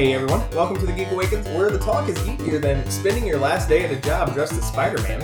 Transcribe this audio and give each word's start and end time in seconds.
Hey 0.00 0.14
everyone, 0.14 0.40
welcome 0.52 0.78
to 0.78 0.86
the 0.86 0.92
Geek 0.94 1.10
Awakens, 1.10 1.46
where 1.48 1.70
the 1.70 1.78
talk 1.78 2.08
is 2.08 2.16
geekier 2.20 2.58
than 2.58 2.90
spending 2.90 3.26
your 3.26 3.38
last 3.38 3.68
day 3.68 3.84
at 3.84 3.90
a 3.90 4.00
job 4.00 4.32
dressed 4.32 4.54
as 4.54 4.66
Spider-Man. 4.66 5.20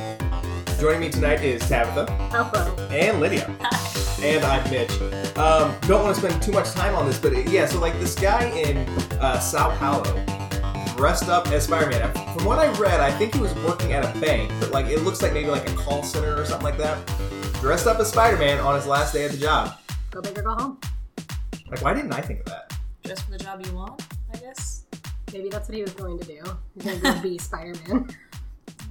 Joining 0.78 1.00
me 1.00 1.08
tonight 1.08 1.42
is 1.42 1.66
Tabitha 1.66 2.04
Hello. 2.30 2.76
and 2.90 3.18
Lydia, 3.18 3.46
and 4.20 4.44
I'm 4.44 4.70
Mitch. 4.70 4.90
Um, 5.38 5.74
don't 5.88 6.02
want 6.04 6.14
to 6.14 6.20
spend 6.20 6.42
too 6.42 6.52
much 6.52 6.72
time 6.72 6.94
on 6.94 7.06
this, 7.06 7.18
but 7.18 7.32
it- 7.32 7.48
yeah, 7.48 7.64
so 7.64 7.80
like 7.80 7.98
this 8.00 8.14
guy 8.14 8.48
in 8.50 8.76
uh, 9.18 9.38
Sao 9.38 9.74
Paulo 9.78 10.04
dressed 10.94 11.30
up 11.30 11.46
as 11.52 11.64
Spider-Man. 11.64 12.12
From 12.36 12.44
what 12.44 12.58
I 12.58 12.70
read, 12.78 13.00
I 13.00 13.10
think 13.12 13.32
he 13.34 13.40
was 13.40 13.54
working 13.64 13.94
at 13.94 14.04
a 14.04 14.20
bank, 14.20 14.52
but 14.60 14.72
like 14.72 14.88
it 14.88 15.00
looks 15.04 15.22
like 15.22 15.32
maybe 15.32 15.48
like 15.48 15.66
a 15.70 15.74
call 15.74 16.02
center 16.02 16.38
or 16.38 16.44
something 16.44 16.66
like 16.66 16.76
that. 16.76 16.98
Dressed 17.62 17.86
up 17.86 17.98
as 17.98 18.10
Spider-Man 18.10 18.58
on 18.60 18.74
his 18.74 18.86
last 18.86 19.14
day 19.14 19.24
at 19.24 19.30
the 19.30 19.38
job. 19.38 19.78
Go 20.10 20.20
big 20.20 20.36
or 20.36 20.42
go 20.42 20.54
home. 20.54 20.78
Like, 21.70 21.80
why 21.80 21.94
didn't 21.94 22.12
I 22.12 22.20
think 22.20 22.40
of 22.40 22.46
that? 22.46 22.74
Dress 23.04 23.22
for 23.22 23.30
the 23.30 23.38
job 23.38 23.64
you 23.64 23.72
want, 23.72 24.02
I. 24.46 24.84
Maybe 25.32 25.48
that's 25.48 25.68
what 25.68 25.76
he 25.76 25.82
was 25.82 25.92
going 25.92 26.18
to 26.18 26.24
do. 26.24 26.40
He's 26.74 26.84
going 26.84 27.00
to 27.00 27.02
go 27.02 27.20
be 27.22 27.38
Spider-Man. 27.48 28.08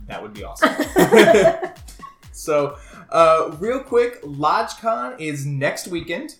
That 0.08 0.22
would 0.22 0.34
be 0.34 0.44
awesome. 0.44 0.70
so, 2.32 2.78
uh, 3.10 3.56
real 3.60 3.80
quick, 3.80 4.22
LodgeCon 4.24 5.20
is 5.20 5.46
next 5.46 5.88
weekend. 5.88 6.36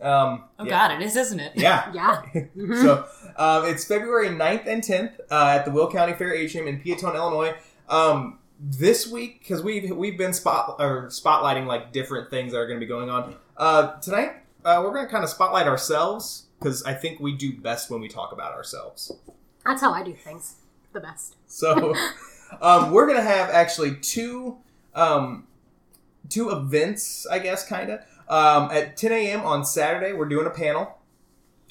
Um, 0.00 0.44
Oh 0.58 0.64
yeah. 0.64 0.70
god, 0.88 0.92
it 0.92 1.04
is, 1.04 1.14
isn't 1.16 1.40
it? 1.40 1.52
Yeah. 1.56 1.92
Yeah. 1.92 2.22
Mhm. 2.56 2.80
So, 2.80 3.04
um, 3.36 3.66
it's 3.66 3.84
February 3.84 4.28
9th 4.28 4.66
and 4.66 4.82
10th 4.82 5.12
uh, 5.30 5.56
at 5.58 5.64
the 5.66 5.70
Will 5.70 5.90
County 5.90 6.14
Fair 6.14 6.32
Atrium 6.32 6.66
in 6.68 6.80
Peotone, 6.80 7.14
Illinois. 7.14 7.54
Um, 7.88 8.38
this 8.58 9.06
week, 9.08 9.40
because 9.40 9.62
we've 9.62 9.90
we've 9.94 10.16
been 10.18 10.32
spot 10.32 10.76
or 10.78 11.08
spotlighting 11.08 11.66
like 11.66 11.92
different 11.92 12.30
things 12.30 12.52
that 12.52 12.58
are 12.58 12.66
going 12.66 12.78
to 12.78 12.84
be 12.84 12.88
going 12.88 13.10
on. 13.10 13.34
Uh, 13.56 13.98
tonight, 14.00 14.32
uh, 14.64 14.80
we're 14.84 14.92
going 14.94 15.04
to 15.06 15.10
kind 15.10 15.24
of 15.24 15.30
spotlight 15.30 15.66
ourselves 15.66 16.46
because 16.60 16.82
I 16.84 16.92
think 16.92 17.20
we 17.20 17.32
do 17.32 17.52
best 17.52 17.90
when 17.90 18.00
we 18.00 18.08
talk 18.08 18.32
about 18.32 18.52
ourselves. 18.52 19.12
That's 19.64 19.80
how 19.80 19.92
I 19.92 20.02
do 20.02 20.12
things. 20.12 20.56
The 20.92 21.00
best. 21.00 21.36
So 21.46 21.94
um, 22.60 22.90
we're 22.90 23.06
gonna 23.06 23.22
have 23.22 23.50
actually 23.50 23.96
two 23.96 24.58
um, 24.94 25.46
two 26.28 26.50
events, 26.50 27.26
I 27.26 27.38
guess, 27.38 27.66
kind 27.66 27.90
of. 27.90 28.00
Um, 28.28 28.70
at 28.70 28.96
10 28.96 29.12
a.m. 29.12 29.40
on 29.40 29.64
Saturday, 29.64 30.12
we're 30.12 30.28
doing 30.28 30.46
a 30.46 30.50
panel. 30.50 30.98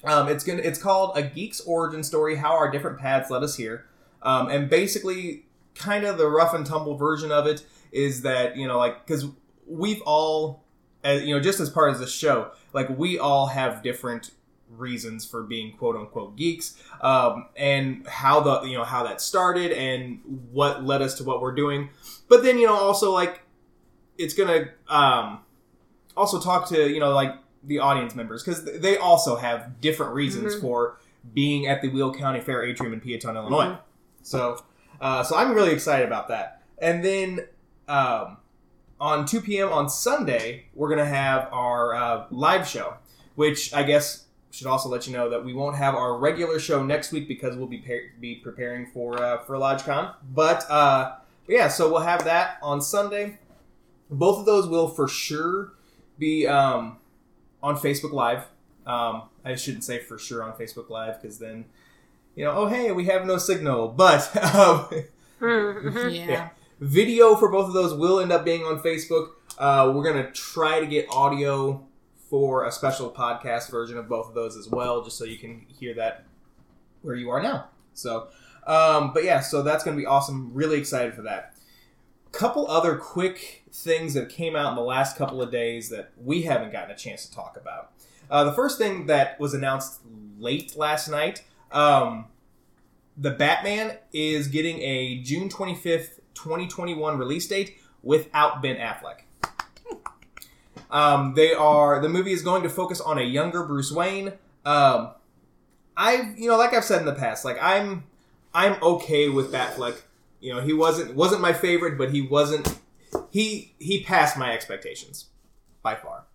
Um, 0.03 0.27
it's 0.29 0.43
gonna 0.43 0.61
it's 0.61 0.81
called 0.81 1.17
a 1.17 1.23
geek's 1.23 1.61
origin 1.61 2.03
story: 2.03 2.35
how 2.35 2.53
our 2.53 2.71
different 2.71 2.99
paths 2.99 3.29
led 3.29 3.43
us 3.43 3.55
here. 3.55 3.85
Um, 4.21 4.49
and 4.49 4.69
basically, 4.69 5.45
kind 5.75 6.05
of 6.05 6.17
the 6.17 6.27
rough 6.27 6.53
and 6.53 6.65
tumble 6.65 6.95
version 6.95 7.31
of 7.31 7.45
it 7.45 7.65
is 7.91 8.21
that 8.21 8.57
you 8.57 8.67
know, 8.67 8.77
like, 8.77 9.05
because 9.05 9.25
we've 9.67 10.01
all, 10.01 10.63
as, 11.03 11.23
you 11.23 11.35
know, 11.35 11.41
just 11.41 11.59
as 11.59 11.69
part 11.69 11.91
of 11.91 11.99
the 11.99 12.07
show, 12.07 12.51
like 12.73 12.89
we 12.97 13.19
all 13.19 13.47
have 13.47 13.83
different 13.83 14.31
reasons 14.77 15.25
for 15.25 15.43
being 15.43 15.75
quote 15.77 15.95
unquote 15.95 16.35
geeks 16.37 16.77
um, 17.01 17.47
and 17.55 18.05
how 18.07 18.39
the 18.39 18.61
you 18.67 18.77
know 18.77 18.83
how 18.83 19.03
that 19.03 19.19
started 19.21 19.71
and 19.71 20.19
what 20.51 20.83
led 20.83 21.01
us 21.01 21.15
to 21.15 21.23
what 21.23 21.41
we're 21.41 21.55
doing 21.55 21.89
but 22.27 22.43
then 22.43 22.57
you 22.59 22.67
know 22.67 22.73
also 22.75 23.11
like 23.11 23.41
it's 24.17 24.33
gonna 24.33 24.69
um, 24.87 25.39
also 26.15 26.39
talk 26.39 26.67
to 26.69 26.89
you 26.89 26.99
know 26.99 27.11
like 27.11 27.35
the 27.63 27.79
audience 27.79 28.15
members 28.15 28.43
because 28.43 28.63
they 28.63 28.97
also 28.97 29.35
have 29.35 29.81
different 29.81 30.13
reasons 30.13 30.55
Mhm. 30.55 30.61
for 30.61 30.97
being 31.33 31.67
at 31.67 31.81
the 31.81 31.89
Will 31.89 32.13
County 32.13 32.39
Fair 32.39 32.63
Atrium 32.63 32.93
in 32.93 33.01
Peotone, 33.01 33.35
Illinois. 33.35 33.65
Mhm. 33.65 33.79
So, 34.21 34.63
uh, 35.01 35.21
so 35.23 35.35
I'm 35.35 35.53
really 35.53 35.71
excited 35.73 36.07
about 36.07 36.29
that. 36.29 36.61
And 36.77 37.03
then 37.03 37.47
um, 37.89 38.37
on 39.01 39.25
2 39.25 39.41
p.m. 39.41 39.69
on 39.73 39.89
Sunday, 39.89 40.67
we're 40.73 40.89
gonna 40.89 41.05
have 41.05 41.49
our 41.52 41.93
uh, 41.95 42.25
live 42.31 42.65
show, 42.67 42.93
which 43.35 43.73
I 43.73 43.83
guess 43.83 44.25
should 44.52 44.67
also 44.67 44.89
let 44.89 45.05
you 45.08 45.14
know 45.14 45.30
that 45.30 45.43
we 45.45 45.54
won't 45.54 45.76
have 45.76 45.95
our 45.95 46.17
regular 46.17 46.60
show 46.60 46.83
next 46.83 47.11
week 47.11 47.27
because 47.27 47.55
we'll 47.55 47.67
be 47.67 47.77
pa- 47.80 48.10
be 48.20 48.36
preparing 48.36 48.87
for 48.87 49.21
uh, 49.21 49.37
for 49.39 49.55
LodgeCon. 49.55 50.14
But 50.33 50.70
uh, 50.70 51.15
yeah, 51.48 51.67
so 51.67 51.89
we'll 51.92 52.02
have 52.02 52.23
that 52.26 52.58
on 52.61 52.82
Sunday. 52.82 53.38
Both 54.09 54.39
of 54.39 54.45
those 54.45 54.67
will 54.67 54.88
for 54.88 55.08
sure 55.08 55.73
be 56.17 56.48
um, 56.48 56.98
on 57.61 57.77
Facebook 57.77 58.11
Live. 58.11 58.45
Um, 58.88 59.23
I 59.45 59.55
shouldn't 59.55 59.83
say 59.83 59.99
for 59.99 60.17
sure 60.17 60.42
on 60.43 60.54
Facebook 60.54 60.89
Live 60.89 61.21
because 61.21 61.38
then, 61.38 61.65
you 62.36 62.43
know, 62.45 62.52
oh 62.55 62.65
hey, 62.67 62.92
we 62.92 63.05
have 63.05 63.26
no 63.26 63.38
signal. 63.38 63.88
But 63.89 64.36
um, 64.55 64.88
Mhm. 65.39 66.14
Yeah. 66.14 66.26
Yeah. 66.27 66.49
video 66.82 67.36
for 67.36 67.49
both 67.49 67.67
of 67.67 67.73
those 67.73 67.93
will 67.93 68.20
end 68.20 68.32
up 68.32 68.43
being 68.43 68.64
on 68.64 68.80
Facebook. 68.82 69.30
Uh, 69.58 69.92
we're 69.95 70.04
gonna 70.04 70.32
try 70.32 70.80
to 70.80 70.86
get 70.86 71.05
audio 71.11 71.86
for 72.29 72.65
a 72.65 72.71
special 72.71 73.09
podcast 73.09 73.71
version 73.71 73.97
of 73.97 74.07
both 74.07 74.27
of 74.27 74.35
those 74.35 74.55
as 74.55 74.67
well, 74.67 75.03
just 75.03 75.17
so 75.17 75.25
you 75.25 75.37
can 75.37 75.65
hear 75.67 75.93
that 75.95 76.25
where 77.01 77.15
you 77.15 77.29
are 77.29 77.41
now. 77.41 77.69
So, 77.93 78.27
um, 78.67 79.11
but 79.13 79.23
yeah, 79.23 79.39
so 79.39 79.63
that's 79.63 79.83
gonna 79.83 79.97
be 79.97 80.05
awesome. 80.05 80.51
Really 80.53 80.77
excited 80.77 81.13
for 81.13 81.23
that. 81.23 81.55
Couple 82.31 82.69
other 82.69 82.95
quick 82.95 83.63
things 83.73 84.13
that 84.13 84.29
came 84.29 84.55
out 84.55 84.69
in 84.69 84.75
the 84.75 84.83
last 84.83 85.17
couple 85.17 85.41
of 85.41 85.51
days 85.51 85.89
that 85.89 86.11
we 86.23 86.43
haven't 86.43 86.71
gotten 86.71 86.91
a 86.91 86.97
chance 86.97 87.25
to 87.25 87.33
talk 87.33 87.57
about. 87.59 87.91
Uh, 88.29 88.43
the 88.43 88.53
first 88.53 88.77
thing 88.77 89.07
that 89.07 89.39
was 89.39 89.55
announced 89.55 90.01
late 90.37 90.77
last 90.77 91.09
night. 91.09 91.43
Um, 91.71 92.25
the 93.17 93.31
Batman 93.31 93.97
is 94.13 94.47
getting 94.47 94.79
a 94.81 95.21
June 95.23 95.49
25th, 95.49 96.19
2021 96.35 97.17
release 97.17 97.47
date 97.47 97.77
without 98.01 98.61
Ben 98.61 98.77
Affleck. 98.77 99.21
Um, 100.89 101.33
they 101.36 101.54
are 101.54 102.02
the 102.02 102.10
movie 102.10 102.32
is 102.32 102.42
going 102.42 102.64
to 102.64 102.70
focus 102.70 103.00
on 103.00 103.17
a 103.17 103.23
younger 103.23 103.64
Bruce 103.64 103.92
Wayne. 103.92 104.33
Um, 104.66 105.11
I've 105.95 106.38
you 106.38 106.50
know 106.50 106.58
like 106.58 106.73
I've 106.73 106.86
said 106.86 107.00
in 107.00 107.05
the 107.05 107.16
past, 107.16 107.45
like 107.45 107.58
I'm 107.61 108.04
I'm 108.54 108.82
okay 108.82 109.30
with 109.30 109.52
Batfleck. 109.52 110.02
You 110.39 110.55
know 110.55 110.61
he 110.61 110.73
wasn't 110.73 111.16
wasn't 111.16 111.42
my 111.42 111.54
favorite, 111.54 111.98
but 111.98 112.11
he 112.11 112.22
wasn't 112.22 112.80
he 113.30 113.73
he 113.80 114.04
passed 114.04 114.38
my 114.38 114.54
expectations 114.54 115.26
by 115.83 115.95
far. 115.95 116.26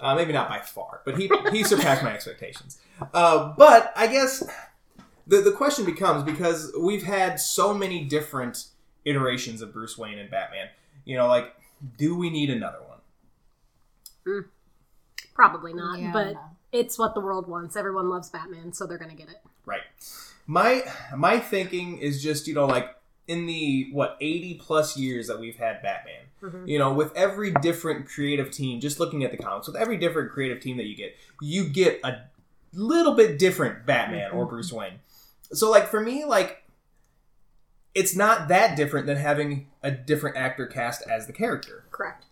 Uh, 0.00 0.14
maybe 0.14 0.32
not 0.32 0.48
by 0.48 0.60
far, 0.60 1.00
but 1.04 1.18
he 1.18 1.30
he 1.50 1.64
surpassed 1.64 2.02
my 2.02 2.12
expectations. 2.12 2.78
Uh, 3.12 3.52
but 3.56 3.92
I 3.96 4.06
guess 4.06 4.44
the 5.26 5.40
the 5.40 5.52
question 5.52 5.84
becomes 5.84 6.22
because 6.22 6.72
we've 6.78 7.04
had 7.04 7.40
so 7.40 7.74
many 7.74 8.04
different 8.04 8.66
iterations 9.04 9.62
of 9.62 9.72
Bruce 9.72 9.96
Wayne 9.98 10.18
and 10.18 10.30
Batman. 10.30 10.68
You 11.04 11.16
know, 11.16 11.26
like, 11.26 11.54
do 11.98 12.16
we 12.16 12.30
need 12.30 12.50
another 12.50 12.78
one? 12.86 12.93
Probably 15.34 15.74
not, 15.74 15.98
Yeah, 15.98 16.12
but 16.12 16.36
it's 16.72 16.98
what 16.98 17.14
the 17.14 17.20
world 17.20 17.48
wants. 17.48 17.76
Everyone 17.76 18.08
loves 18.08 18.30
Batman, 18.30 18.72
so 18.72 18.86
they're 18.86 18.98
going 18.98 19.10
to 19.10 19.16
get 19.16 19.28
it. 19.28 19.42
Right. 19.66 19.80
My 20.46 20.82
my 21.16 21.38
thinking 21.40 21.98
is 21.98 22.22
just 22.22 22.46
you 22.46 22.54
know 22.54 22.66
like 22.66 22.94
in 23.26 23.46
the 23.46 23.88
what 23.92 24.16
eighty 24.20 24.54
plus 24.54 24.96
years 24.96 25.26
that 25.28 25.40
we've 25.40 25.56
had 25.56 25.80
Batman. 25.82 26.20
Mhm. 26.42 26.68
You 26.68 26.78
know, 26.78 26.92
with 26.92 27.16
every 27.16 27.50
different 27.62 28.06
creative 28.06 28.50
team, 28.50 28.78
just 28.80 29.00
looking 29.00 29.24
at 29.24 29.30
the 29.30 29.38
comics, 29.38 29.66
with 29.66 29.76
every 29.76 29.96
different 29.96 30.30
creative 30.30 30.60
team 30.60 30.76
that 30.76 30.84
you 30.84 30.94
get, 30.94 31.16
you 31.40 31.64
get 31.68 31.98
a 32.04 32.24
little 32.74 33.14
bit 33.14 33.38
different 33.38 33.86
Batman 33.86 34.32
or 34.32 34.44
Mhm. 34.46 34.50
Bruce 34.50 34.72
Wayne. 34.72 35.00
So, 35.52 35.70
like 35.70 35.88
for 35.88 36.00
me, 36.00 36.24
like 36.26 36.64
it's 37.94 38.14
not 38.14 38.48
that 38.48 38.76
different 38.76 39.06
than 39.06 39.16
having 39.16 39.68
a 39.82 39.90
different 39.90 40.36
actor 40.36 40.66
cast 40.66 41.02
as 41.08 41.26
the 41.26 41.32
character. 41.32 41.84
Correct. 41.90 42.26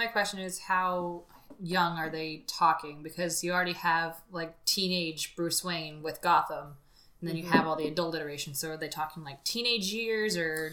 My 0.00 0.06
question 0.06 0.40
is 0.40 0.60
how 0.60 1.24
young 1.62 1.98
are 1.98 2.08
they 2.08 2.44
talking? 2.46 3.02
Because 3.02 3.44
you 3.44 3.52
already 3.52 3.74
have 3.74 4.16
like 4.32 4.64
teenage 4.64 5.36
Bruce 5.36 5.62
Wayne 5.62 6.02
with 6.02 6.22
Gotham, 6.22 6.76
and 7.20 7.28
then 7.28 7.36
you 7.36 7.44
have 7.44 7.66
all 7.66 7.76
the 7.76 7.86
adult 7.86 8.14
iterations. 8.14 8.58
So 8.58 8.70
are 8.70 8.78
they 8.78 8.88
talking 8.88 9.22
like 9.24 9.44
teenage 9.44 9.92
years 9.92 10.38
or 10.38 10.72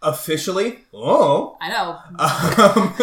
Officially, 0.00 0.78
oh, 0.94 1.58
I 1.60 1.70
know. 1.70 1.90
um, 1.90 2.94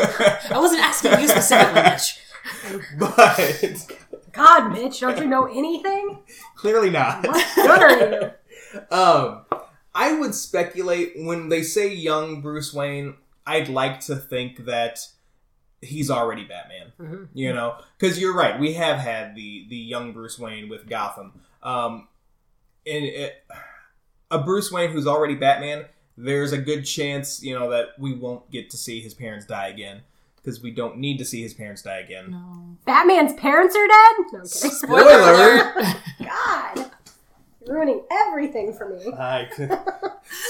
I 0.49 0.57
wasn't 0.57 0.81
asking 0.81 1.19
you 1.19 1.27
specifically, 1.27 1.81
Mitch. 1.83 2.87
but 2.97 3.97
God, 4.31 4.71
Mitch, 4.71 5.01
don't 5.01 5.17
you 5.17 5.27
know 5.27 5.45
anything? 5.45 6.19
clearly 6.55 6.89
not. 6.89 7.27
What 7.27 7.55
good 7.55 7.69
are 7.83 7.99
you? 7.99 8.31
Um, 8.95 9.41
I 9.93 10.13
would 10.13 10.33
speculate 10.35 11.15
when 11.17 11.49
they 11.49 11.63
say 11.63 11.93
young 11.93 12.39
Bruce 12.39 12.73
Wayne, 12.73 13.15
I'd 13.45 13.67
like 13.67 13.99
to 14.01 14.15
think 14.15 14.63
that 14.65 14.99
he's 15.81 16.09
already 16.09 16.43
Batman. 16.43 16.91
Mhm. 16.99 17.27
You 17.33 17.53
know, 17.53 17.75
because 17.97 18.19
you're 18.19 18.35
right. 18.35 18.59
We 18.59 18.73
have 18.73 18.97
had 18.99 19.35
the 19.35 19.65
the 19.69 19.77
young 19.77 20.13
Bruce 20.13 20.37
Wayne 20.39 20.69
with 20.69 20.87
Gotham. 20.89 21.33
Um, 21.63 22.07
and 22.85 23.05
it, 23.05 23.43
a 24.31 24.39
Bruce 24.39 24.71
Wayne 24.71 24.91
who's 24.91 25.07
already 25.07 25.35
Batman. 25.35 25.85
There's 26.17 26.51
a 26.51 26.57
good 26.57 26.83
chance, 26.83 27.41
you 27.41 27.57
know, 27.57 27.69
that 27.69 27.89
we 27.97 28.13
won't 28.13 28.49
get 28.51 28.69
to 28.71 28.77
see 28.77 28.99
his 29.01 29.13
parents 29.13 29.45
die 29.45 29.67
again 29.69 30.01
because 30.35 30.61
we 30.61 30.71
don't 30.71 30.97
need 30.97 31.17
to 31.19 31.25
see 31.25 31.41
his 31.41 31.53
parents 31.53 31.81
die 31.81 31.99
again. 31.99 32.31
No. 32.31 32.77
Batman's 32.85 33.33
parents 33.33 33.75
are 33.75 33.87
dead? 33.87 34.25
No, 34.33 34.39
I'm. 34.39 34.45
Spoiler! 34.45 35.73
God. 36.19 36.91
You're 37.65 37.75
ruining 37.75 38.01
everything 38.11 38.73
for 38.73 38.89
me. 38.89 39.13
I, 39.17 39.47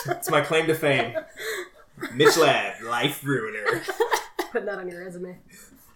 it's 0.07 0.29
my 0.29 0.41
claim 0.41 0.67
to 0.67 0.75
fame. 0.75 1.15
Mitch 2.13 2.37
Ladd, 2.37 2.81
life 2.81 3.23
ruiner. 3.23 3.83
Putting 4.51 4.65
that 4.67 4.79
on 4.79 4.87
your 4.89 5.03
resume. 5.03 5.37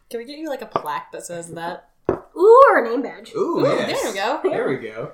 Can 0.09 0.19
we 0.19 0.25
get 0.25 0.37
you 0.37 0.49
like 0.49 0.61
a 0.61 0.65
plaque 0.67 1.11
that 1.11 1.25
says 1.25 1.49
that? 1.53 1.89
Ooh, 2.37 2.61
or 2.71 2.83
a 2.85 2.89
name 2.89 3.01
badge. 3.01 3.31
Ooh, 3.35 3.59
Ooh, 3.59 3.63
yes. 3.63 4.01
there 4.01 4.11
we 4.11 4.17
go. 4.17 4.39
There 4.49 4.69
we 4.69 4.77
go. 4.77 5.11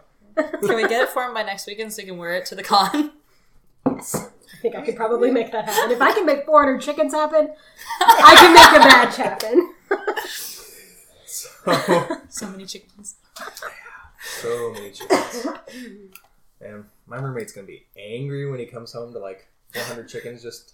Can 0.66 0.76
we 0.76 0.88
get 0.88 1.02
it 1.04 1.10
for 1.10 1.24
him 1.24 1.34
by 1.34 1.44
next 1.44 1.68
weekend 1.68 1.94
so 1.94 2.02
he 2.02 2.08
can 2.08 2.18
wear 2.18 2.36
it 2.36 2.46
to 2.48 2.56
the 2.56 2.64
con? 2.64 3.12
Yes. 3.86 4.16
I 4.16 4.62
think 4.62 4.76
I 4.76 4.82
could 4.82 4.96
probably 4.96 5.32
make 5.32 5.52
that 5.52 5.66
happen. 5.70 5.92
If 5.92 6.02
I 6.02 6.14
can 6.14 6.26
make 6.26 6.46
400 6.46 6.82
chickens 6.82 7.14
happen, 7.14 7.50
I 8.02 8.36
can 8.38 8.54
make 8.54 8.70
a 8.76 8.80
match 8.88 9.16
happen. 9.18 9.74
So, 11.26 12.18
So 12.30 12.48
many 12.50 12.66
chickens. 12.66 13.16
so 14.22 14.72
many 14.74 14.92
chickens. 14.92 15.48
And 16.62 16.86
my 17.08 17.18
roommate's 17.18 17.54
gonna 17.54 17.68
be 17.68 17.86
angry 17.98 18.50
when 18.50 18.60
he 18.60 18.66
comes 18.66 18.92
home 18.92 19.14
to 19.14 19.20
like 19.20 19.48
400 19.74 20.10
chickens 20.10 20.42
just 20.42 20.74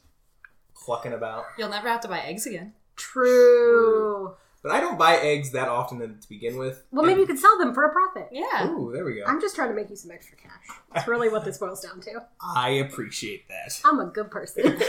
clucking 0.86 1.14
about. 1.14 1.46
You'll 1.58 1.70
never 1.70 1.90
have 1.90 2.02
to 2.02 2.08
buy 2.08 2.20
eggs 2.20 2.46
again. 2.46 2.74
True. 2.96 4.36
But 4.62 4.72
I 4.72 4.80
don't 4.80 4.98
buy 4.98 5.16
eggs 5.18 5.52
that 5.52 5.68
often 5.68 6.00
then 6.00 6.18
to 6.20 6.30
begin 6.30 6.58
with. 6.58 6.84
Well, 6.92 7.06
maybe 7.06 7.22
you 7.22 7.28
could 7.28 7.38
sell 7.40 7.58
them 7.60 7.74
for 7.74 7.84
a 7.84 7.92
profit. 7.92 8.30
Yeah. 8.32 8.68
Ooh, 8.70 8.92
there 8.94 9.04
we 9.06 9.16
go. 9.16 9.24
I'm 9.28 9.42
just 9.42 9.56
trying 9.56 9.70
to 9.70 9.76
make 9.76 9.90
you 9.90 9.96
some 9.96 10.12
extra 10.12 10.38
cash. 10.38 10.78
That's 10.94 11.08
really 11.08 11.30
what 11.30 11.44
this 11.46 11.58
boils 11.58 11.82
down 11.82 12.02
to. 12.02 12.24
I 12.42 12.70
appreciate 12.70 13.48
that. 13.50 13.80
I'm 13.86 14.00
a 14.00 14.06
good 14.06 14.32
person. 14.32 14.64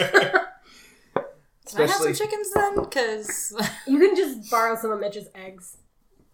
Can 1.67 1.79
I 1.79 1.83
have 1.83 1.91
some 1.91 2.09
Especially, 2.09 2.15
chickens 2.15 2.53
then? 2.55 2.75
Because 2.77 3.55
you 3.89 3.99
can 3.99 4.15
just 4.15 4.51
borrow 4.51 4.77
some 4.77 4.93
of 4.93 5.01
Mitch's 5.01 5.29
eggs. 5.35 5.79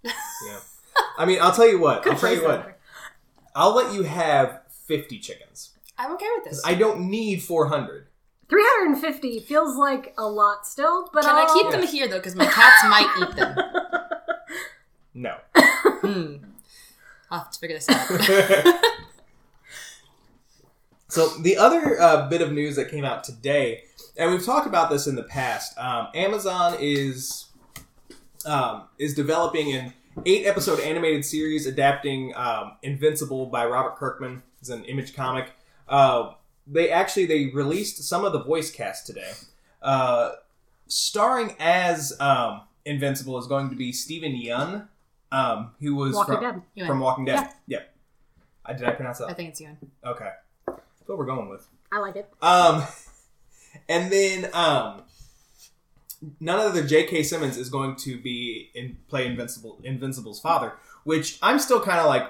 yeah. 0.04 0.58
I 1.16 1.24
mean, 1.24 1.38
I'll 1.40 1.52
tell 1.52 1.68
you 1.68 1.80
what. 1.80 2.02
Good 2.02 2.12
I'll 2.14 2.18
tell 2.18 2.34
you 2.34 2.44
what. 2.44 2.62
there. 2.64 2.76
I'll 3.54 3.74
let 3.74 3.94
you 3.94 4.02
have 4.02 4.60
50 4.86 5.18
chickens. 5.20 5.70
I'm 5.96 6.12
okay 6.12 6.26
with 6.36 6.44
this. 6.44 6.62
I 6.66 6.74
don't 6.74 7.08
need 7.10 7.42
400. 7.42 8.08
350 8.52 9.40
feels 9.40 9.76
like 9.76 10.12
a 10.18 10.26
lot 10.28 10.66
still, 10.66 11.08
but 11.12 11.24
Can 11.24 11.34
I 11.34 11.42
I'll- 11.42 11.54
keep 11.54 11.70
them 11.70 11.86
here 11.86 12.06
though? 12.06 12.18
Because 12.18 12.36
my 12.36 12.44
cats 12.46 12.84
might 12.84 13.08
eat 13.22 13.36
them. 13.36 13.56
No. 15.14 15.36
Hmm. 16.02 16.36
I'll 17.30 17.38
have 17.40 17.50
to 17.52 17.58
figure 17.60 17.76
this 17.78 17.88
out. 17.88 18.08
So 21.08 21.28
the 21.42 21.58
other 21.58 22.00
uh, 22.00 22.28
bit 22.30 22.40
of 22.40 22.52
news 22.52 22.76
that 22.76 22.90
came 22.90 23.04
out 23.04 23.22
today, 23.22 23.82
and 24.16 24.30
we've 24.30 24.44
talked 24.44 24.66
about 24.66 24.88
this 24.88 25.06
in 25.06 25.14
the 25.14 25.22
past, 25.24 25.76
um, 25.78 26.08
Amazon 26.14 26.76
is 26.80 27.46
um, 28.46 28.84
is 28.98 29.12
developing 29.14 29.72
an 29.74 29.92
eight 30.24 30.46
episode 30.46 30.80
animated 30.80 31.24
series 31.26 31.66
adapting 31.66 32.32
um, 32.34 32.72
Invincible 32.82 33.44
by 33.46 33.66
Robert 33.66 33.96
Kirkman. 33.96 34.42
It's 34.60 34.70
an 34.70 34.84
image 34.84 35.14
comic. 35.14 35.50
Uh, 35.86 36.32
they 36.66 36.90
actually 36.90 37.26
they 37.26 37.46
released 37.46 38.02
some 38.02 38.24
of 38.24 38.32
the 38.32 38.42
voice 38.42 38.70
cast 38.70 39.06
today. 39.06 39.32
Uh, 39.80 40.32
starring 40.86 41.54
as 41.58 42.12
um, 42.20 42.62
Invincible 42.84 43.38
is 43.38 43.46
going 43.46 43.70
to 43.70 43.76
be 43.76 43.92
Steven 43.92 44.32
Yeun, 44.32 44.88
um, 45.30 45.72
who 45.80 45.94
was 45.94 46.14
Walking 46.14 46.34
from, 46.34 46.62
Dead. 46.76 46.86
From 46.86 47.00
Walking 47.00 47.24
Dead. 47.24 47.48
Yep. 47.66 47.94
I 48.64 48.72
did 48.74 48.86
I 48.86 48.92
pronounce 48.92 49.18
that? 49.18 49.28
I 49.28 49.34
think 49.34 49.50
it's 49.50 49.60
Ewan. 49.60 49.76
Okay. 50.04 50.30
That's 50.66 50.80
what 51.06 51.18
we're 51.18 51.26
going 51.26 51.48
with. 51.48 51.66
I 51.90 51.98
like 51.98 52.16
it. 52.16 52.28
Um, 52.40 52.84
and 53.88 54.12
then 54.12 54.48
um, 54.52 55.02
none 56.40 56.60
other 56.60 56.72
than 56.72 56.88
J.K. 56.88 57.24
Simmons 57.24 57.56
is 57.56 57.68
going 57.68 57.96
to 57.96 58.20
be 58.20 58.70
in 58.74 58.98
play 59.08 59.26
Invincible 59.26 59.80
Invincible's 59.82 60.40
father, 60.40 60.74
which 61.04 61.38
I'm 61.42 61.58
still 61.58 61.80
kind 61.80 61.98
of 61.98 62.06
like 62.06 62.28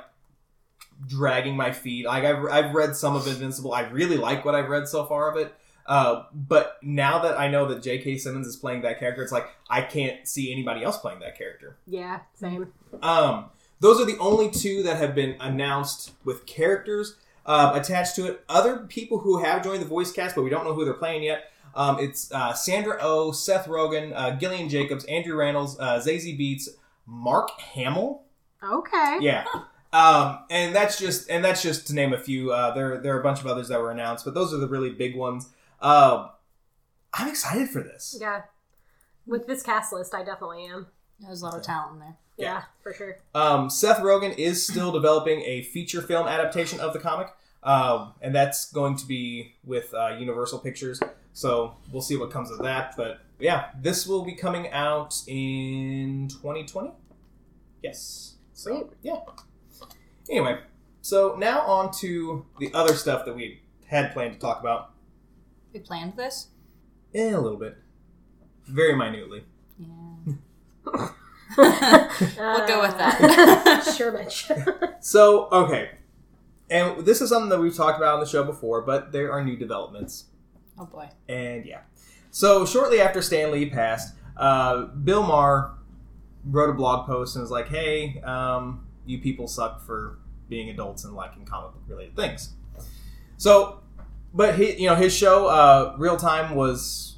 dragging 1.07 1.57
my 1.57 1.73
feet. 1.73 2.07
Like 2.07 2.25
I've 2.25 2.45
I've 2.47 2.75
read 2.75 2.97
some 2.97 3.17
of 3.17 3.27
Invincible. 3.27 3.73
I 3.73 3.83
really 3.83 4.17
like 4.17 4.45
what 4.45 4.55
I've 4.55 4.69
read 4.69 4.89
so 4.89 5.05
far 5.07 5.31
of 5.31 5.37
it. 5.37 5.55
Uh, 5.87 6.25
but 6.33 6.79
now 6.83 7.19
that 7.21 7.39
I 7.39 7.49
know 7.49 7.67
that 7.67 7.83
J.K. 7.83 8.19
Simmons 8.19 8.47
is 8.47 8.57
playing 8.57 8.83
that 8.83 9.01
character, 9.01 9.23
it's 9.23 9.33
like 9.33 9.49
I 9.69 9.83
can't 9.83 10.27
see 10.29 10.53
anybody 10.53 10.85
else 10.85 10.99
playing 10.99 11.21
that 11.21 11.37
character. 11.37 11.77
Yeah, 11.87 12.21
same. 12.35 12.73
Um, 13.03 13.47
those 13.81 14.01
are 14.01 14.05
the 14.05 14.19
only 14.19 14.51
two 14.51 14.85
that 14.85 14.99
have 14.99 15.15
been 15.15 15.37
announced 15.41 16.13
with 16.25 16.47
characters 16.47 17.17
uh, 17.47 17.73
attached 17.75 18.15
to 18.17 18.27
it. 18.27 18.45
Other 18.49 18.87
people 18.87 19.19
who 19.19 19.43
have 19.43 19.65
joined 19.65 19.83
the 19.83 19.87
voice 19.87 20.13
cast, 20.13 20.37
but 20.37 20.43
we 20.43 20.51
don't 20.51 20.65
know 20.65 20.75
who 20.75 20.85
they're 20.85 20.95
playing 20.95 21.25
yet. 21.25 21.51
Um, 21.75 21.99
it's 21.99 22.31
uh, 22.33 22.53
Sandra 22.53 22.99
O, 23.01 23.33
Seth 23.33 23.67
Rogen, 23.67 24.13
uh, 24.15 24.37
Gillian 24.37 24.69
Jacobs, 24.69 25.05
Andrew 25.07 25.37
Rannells, 25.37 25.77
uh, 25.81 25.99
Zazie 25.99 26.39
Beetz, 26.39 26.69
Mark 27.07 27.51
Hamill. 27.61 28.23
Okay. 28.63 29.19
Yeah. 29.21 29.45
Um, 29.93 30.39
and 30.51 30.75
that's 30.75 30.99
just 30.99 31.29
and 31.29 31.45
that's 31.45 31.63
just 31.63 31.87
to 31.89 31.95
name 31.95 32.13
a 32.13 32.19
few. 32.19 32.51
Uh, 32.53 32.73
there 32.75 32.99
there 32.99 33.15
are 33.17 33.21
a 33.21 33.23
bunch 33.23 33.41
of 33.41 33.47
others 33.47 33.69
that 33.69 33.81
were 33.81 33.91
announced, 33.91 34.25
but 34.25 34.35
those 34.35 34.53
are 34.55 34.57
the 34.59 34.69
really 34.69 34.91
big 34.91 35.15
ones. 35.17 35.49
Um, 35.81 36.31
I'm 37.13 37.29
excited 37.29 37.69
for 37.69 37.83
this. 37.83 38.17
Yeah. 38.21 38.43
With 39.27 39.47
this 39.47 39.63
cast 39.63 39.93
list, 39.93 40.15
I 40.15 40.25
definitely 40.25 40.65
am. 40.65 40.87
There's 41.21 41.43
a 41.43 41.45
lot 41.45 41.55
of 41.57 41.63
talent 41.63 41.95
in 41.95 41.99
there. 42.01 42.17
Yeah, 42.39 42.45
Yeah. 42.55 42.63
for 42.83 42.93
sure. 42.95 43.17
Um, 43.35 43.69
Seth 43.71 43.99
Rogen 43.99 44.37
is 44.39 44.67
still 44.67 44.91
developing 44.93 45.43
a 45.43 45.63
feature 45.63 46.01
film 46.01 46.27
adaptation 46.27 46.81
of 46.81 46.93
the 46.95 46.99
comic, 46.99 47.29
um, 47.63 48.15
and 48.23 48.35
that's 48.35 48.73
going 48.73 48.97
to 48.97 49.07
be 49.07 49.55
with 49.63 49.93
uh, 49.95 50.17
Universal 50.19 50.61
Pictures. 50.61 51.01
So 51.35 51.77
we'll 51.93 52.03
see 52.03 52.17
what 52.17 52.31
comes 52.31 52.51
of 52.51 52.59
that. 52.61 52.95
But 52.97 53.21
yeah, 53.39 53.67
this 53.81 54.07
will 54.07 54.25
be 54.25 54.35
coming 54.35 54.71
out 54.71 55.15
in 55.29 56.29
2020. 56.29 56.91
Yes. 57.83 58.37
So 58.55 58.71
Sweet. 58.75 58.87
yeah. 59.03 59.21
Anyway, 60.33 60.59
so 61.03 61.37
now 61.39 61.61
on 61.61 61.93
to 61.93 62.47
the 62.59 62.73
other 62.73 62.95
stuff 62.95 63.27
that 63.27 63.37
we 63.37 63.61
had 63.89 64.15
planned 64.15 64.33
to 64.33 64.39
talk 64.39 64.61
about. 64.61 64.93
We 65.75 65.81
planned 65.81 66.17
this. 66.17 66.49
Eh, 67.15 67.35
a 67.35 67.39
little 67.39 67.59
bit, 67.59 67.77
very 68.67 68.97
minutely. 68.97 69.45
Yeah. 69.77 69.89
we'll 71.59 72.67
go 72.67 72.81
with 72.81 72.97
that. 72.97 73.93
sure, 73.97 74.11
Mitch. 74.13 74.51
So 75.01 75.49
okay, 75.51 75.91
and 76.71 77.05
this 77.05 77.21
is 77.21 77.29
something 77.29 77.51
that 77.51 77.59
we've 77.61 77.77
talked 77.77 77.99
about 77.99 78.15
on 78.15 78.21
the 78.21 78.27
show 78.27 78.45
before, 78.45 78.81
but 78.81 79.13
there 79.13 79.33
are 79.33 79.45
new 79.45 79.57
developments. 79.57 80.27
Oh 80.79 80.87
boy. 80.87 81.11
And 81.29 81.67
yeah. 81.67 81.81
So 82.31 82.65
shortly 82.65 83.01
after 83.01 83.21
Stan 83.21 83.51
Lee 83.51 83.69
passed, 83.69 84.15
uh, 84.39 84.87
Bill 84.87 85.25
Maher 85.25 85.75
wrote 86.47 86.71
a 86.71 86.73
blog 86.73 87.07
post 87.07 87.35
and 87.37 87.43
was 87.43 87.51
like, 87.51 87.69
hey, 87.69 88.23
um, 88.23 88.87
you 89.05 89.19
people 89.19 89.49
suck 89.49 89.85
for 89.85 90.19
being 90.53 90.69
adults 90.69 91.03
and 91.05 91.15
liking 91.15 91.47
comic 91.47 91.73
book 91.73 91.83
related 91.89 92.15
things. 92.15 92.51
So, 93.39 93.81
but 94.35 94.57
he, 94.57 94.75
you 94.83 94.87
know, 94.87 94.95
his 94.95 95.17
show, 95.17 95.47
uh, 95.47 95.95
Real 95.97 96.19
Time, 96.19 96.55
was 96.55 97.17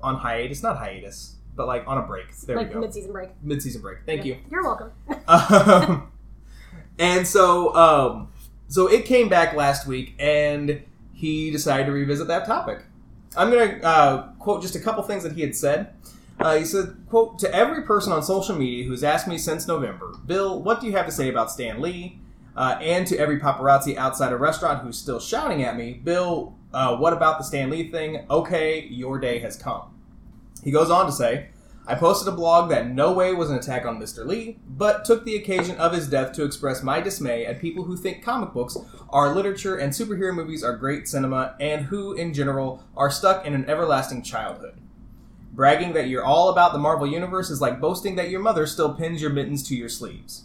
on 0.00 0.14
hiatus. 0.16 0.62
Not 0.62 0.78
hiatus, 0.78 1.34
but 1.56 1.66
like 1.66 1.82
on 1.88 1.98
a 1.98 2.02
break. 2.02 2.32
There 2.46 2.56
like 2.56 2.68
we 2.68 2.74
go. 2.74 2.80
mid-season 2.80 3.10
break. 3.10 3.30
Mid 3.42 3.60
season 3.60 3.82
break. 3.82 3.98
Thank 4.06 4.24
you. 4.24 4.36
You're 4.50 4.62
welcome. 4.62 4.92
Um, 5.28 6.12
and 6.98 7.26
so, 7.26 7.74
um, 7.74 8.28
so 8.68 8.86
it 8.86 9.04
came 9.04 9.28
back 9.28 9.54
last 9.54 9.86
week, 9.86 10.14
and 10.18 10.82
he 11.12 11.50
decided 11.50 11.86
to 11.86 11.92
revisit 11.92 12.28
that 12.28 12.46
topic. 12.46 12.84
I'm 13.36 13.50
gonna 13.50 13.80
uh, 13.82 14.32
quote 14.38 14.62
just 14.62 14.76
a 14.76 14.80
couple 14.80 15.02
things 15.02 15.24
that 15.24 15.32
he 15.32 15.40
had 15.40 15.56
said. 15.56 15.94
Uh, 16.40 16.56
he 16.56 16.64
said, 16.64 16.96
"quote 17.08 17.38
To 17.40 17.54
every 17.54 17.82
person 17.82 18.12
on 18.12 18.22
social 18.22 18.56
media 18.56 18.84
who's 18.84 19.04
asked 19.04 19.28
me 19.28 19.38
since 19.38 19.66
November, 19.68 20.12
Bill, 20.26 20.60
what 20.60 20.80
do 20.80 20.86
you 20.86 20.92
have 20.92 21.06
to 21.06 21.12
say 21.12 21.28
about 21.28 21.50
Stan 21.50 21.80
Lee? 21.80 22.18
Uh, 22.56 22.78
and 22.80 23.06
to 23.06 23.18
every 23.18 23.40
paparazzi 23.40 23.96
outside 23.96 24.32
a 24.32 24.36
restaurant 24.36 24.82
who's 24.82 24.98
still 24.98 25.20
shouting 25.20 25.62
at 25.62 25.76
me, 25.76 25.94
Bill, 25.94 26.54
uh, 26.74 26.96
what 26.96 27.12
about 27.12 27.38
the 27.38 27.44
Stan 27.44 27.70
Lee 27.70 27.90
thing? 27.90 28.26
Okay, 28.30 28.86
your 28.86 29.18
day 29.18 29.38
has 29.38 29.56
come." 29.56 29.94
He 30.62 30.70
goes 30.70 30.90
on 30.90 31.06
to 31.06 31.12
say, 31.12 31.48
I 31.84 31.96
posted 31.96 32.32
a 32.32 32.36
blog 32.36 32.70
that 32.70 32.88
no 32.88 33.12
way 33.12 33.32
was 33.32 33.50
an 33.50 33.56
attack 33.56 33.84
on 33.84 34.00
Mr. 34.00 34.24
Lee, 34.24 34.60
but 34.68 35.04
took 35.04 35.24
the 35.24 35.34
occasion 35.34 35.76
of 35.78 35.92
his 35.92 36.08
death 36.08 36.32
to 36.34 36.44
express 36.44 36.80
my 36.80 37.00
dismay 37.00 37.44
at 37.44 37.60
people 37.60 37.82
who 37.84 37.96
think 37.96 38.22
comic 38.22 38.52
books 38.52 38.76
are 39.10 39.34
literature 39.34 39.76
and 39.76 39.92
superhero 39.92 40.32
movies 40.32 40.62
are 40.62 40.76
great 40.76 41.08
cinema, 41.08 41.56
and 41.58 41.86
who, 41.86 42.12
in 42.12 42.32
general, 42.32 42.84
are 42.96 43.10
stuck 43.10 43.44
in 43.44 43.52
an 43.52 43.68
everlasting 43.68 44.22
childhood. 44.22 44.74
Bragging 45.52 45.92
that 45.94 46.06
you're 46.06 46.24
all 46.24 46.50
about 46.50 46.72
the 46.72 46.78
Marvel 46.78 47.06
Universe 47.06 47.50
is 47.50 47.60
like 47.60 47.80
boasting 47.80 48.14
that 48.14 48.30
your 48.30 48.40
mother 48.40 48.64
still 48.66 48.94
pins 48.94 49.20
your 49.20 49.32
mittens 49.32 49.66
to 49.68 49.74
your 49.74 49.88
sleeves. 49.88 50.44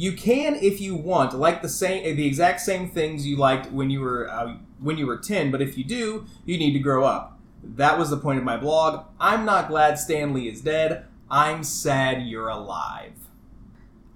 You 0.00 0.12
can, 0.12 0.54
if 0.54 0.80
you 0.80 0.94
want, 0.94 1.34
like 1.34 1.60
the 1.60 1.68
same, 1.68 2.16
the 2.16 2.24
exact 2.24 2.60
same 2.60 2.88
things 2.88 3.26
you 3.26 3.36
liked 3.36 3.72
when 3.72 3.90
you 3.90 4.00
were 4.00 4.30
uh, 4.30 4.54
when 4.78 4.96
you 4.96 5.08
were 5.08 5.18
ten. 5.18 5.50
But 5.50 5.60
if 5.60 5.76
you 5.76 5.82
do, 5.82 6.24
you 6.46 6.56
need 6.56 6.72
to 6.74 6.78
grow 6.78 7.04
up. 7.04 7.40
That 7.64 7.98
was 7.98 8.08
the 8.08 8.16
point 8.16 8.38
of 8.38 8.44
my 8.44 8.56
blog. 8.56 9.06
I'm 9.18 9.44
not 9.44 9.68
glad 9.68 9.98
Stan 9.98 10.32
Lee 10.32 10.48
is 10.48 10.60
dead. 10.60 11.04
I'm 11.28 11.64
sad 11.64 12.28
you're 12.28 12.48
alive. 12.48 13.14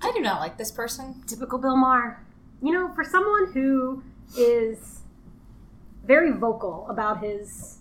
I 0.00 0.12
do 0.12 0.20
not 0.20 0.38
like 0.38 0.56
this 0.56 0.70
person. 0.70 1.20
Typical 1.26 1.58
Bill 1.58 1.76
Maher. 1.76 2.24
You 2.62 2.70
know, 2.70 2.94
for 2.94 3.02
someone 3.02 3.52
who 3.52 4.04
is 4.38 5.00
very 6.06 6.30
vocal 6.30 6.86
about 6.88 7.24
his 7.24 7.78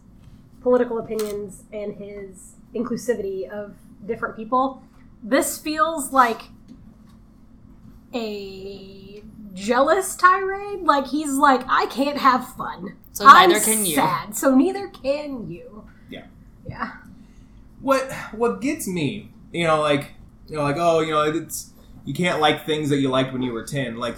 political 0.63 0.97
opinions 0.97 1.65
and 1.71 1.93
his 1.93 2.55
inclusivity 2.73 3.47
of 3.47 3.75
different 4.07 4.35
people, 4.35 4.81
this 5.23 5.59
feels 5.59 6.11
like 6.11 6.41
a 8.13 9.23
jealous 9.53 10.15
tirade. 10.15 10.81
Like 10.83 11.07
he's 11.07 11.33
like, 11.33 11.61
I 11.67 11.85
can't 11.87 12.17
have 12.17 12.47
fun. 12.55 12.97
So 13.13 13.25
I'm 13.27 13.49
neither 13.49 13.63
can 13.63 13.85
you. 13.85 13.95
Sad, 13.95 14.35
so 14.35 14.55
neither 14.55 14.87
can 14.87 15.49
you. 15.49 15.85
Yeah. 16.09 16.25
Yeah. 16.67 16.91
What 17.81 18.11
what 18.33 18.61
gets 18.61 18.87
me, 18.87 19.31
you 19.51 19.65
know, 19.65 19.81
like 19.81 20.11
you 20.47 20.55
know, 20.57 20.63
like 20.63 20.77
oh, 20.79 20.99
you 21.01 21.11
know, 21.11 21.23
it's 21.23 21.71
you 22.05 22.13
can't 22.13 22.39
like 22.39 22.65
things 22.65 22.89
that 22.89 22.97
you 22.97 23.09
liked 23.09 23.33
when 23.33 23.41
you 23.41 23.51
were 23.51 23.63
ten. 23.63 23.97
Like 23.97 24.15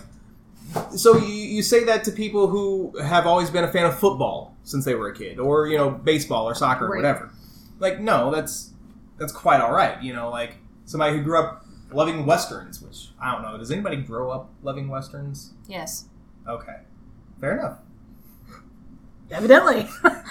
so 0.95 1.17
you, 1.17 1.27
you 1.33 1.61
say 1.63 1.83
that 1.83 2.03
to 2.05 2.11
people 2.11 2.47
who 2.47 2.97
have 2.99 3.27
always 3.27 3.49
been 3.49 3.63
a 3.63 3.71
fan 3.71 3.85
of 3.85 3.99
football 3.99 4.55
since 4.63 4.85
they 4.85 4.95
were 4.95 5.09
a 5.09 5.15
kid, 5.15 5.39
or 5.39 5.67
you 5.67 5.77
know, 5.77 5.89
baseball 5.89 6.47
or 6.47 6.55
soccer 6.55 6.85
or 6.85 6.91
Right. 6.91 6.97
whatever. 6.97 7.31
Like, 7.79 7.99
no, 7.99 8.31
that's 8.31 8.71
that's 9.17 9.31
quite 9.33 9.59
all 9.61 9.71
right. 9.73 10.01
You 10.01 10.13
know, 10.13 10.29
like 10.29 10.55
somebody 10.85 11.17
who 11.17 11.23
grew 11.23 11.39
up 11.39 11.62
loving 11.93 12.25
westerns, 12.25 12.81
which 12.81 13.09
I 13.21 13.31
don't 13.31 13.41
know. 13.41 13.57
Does 13.57 13.71
anybody 13.71 13.97
grow 13.97 14.29
up 14.31 14.49
loving 14.61 14.87
westerns? 14.89 15.53
Yes. 15.67 16.05
Okay, 16.47 16.77
fair 17.39 17.57
enough. 17.57 17.77
Evidently. 19.31 19.87
I 20.03 20.23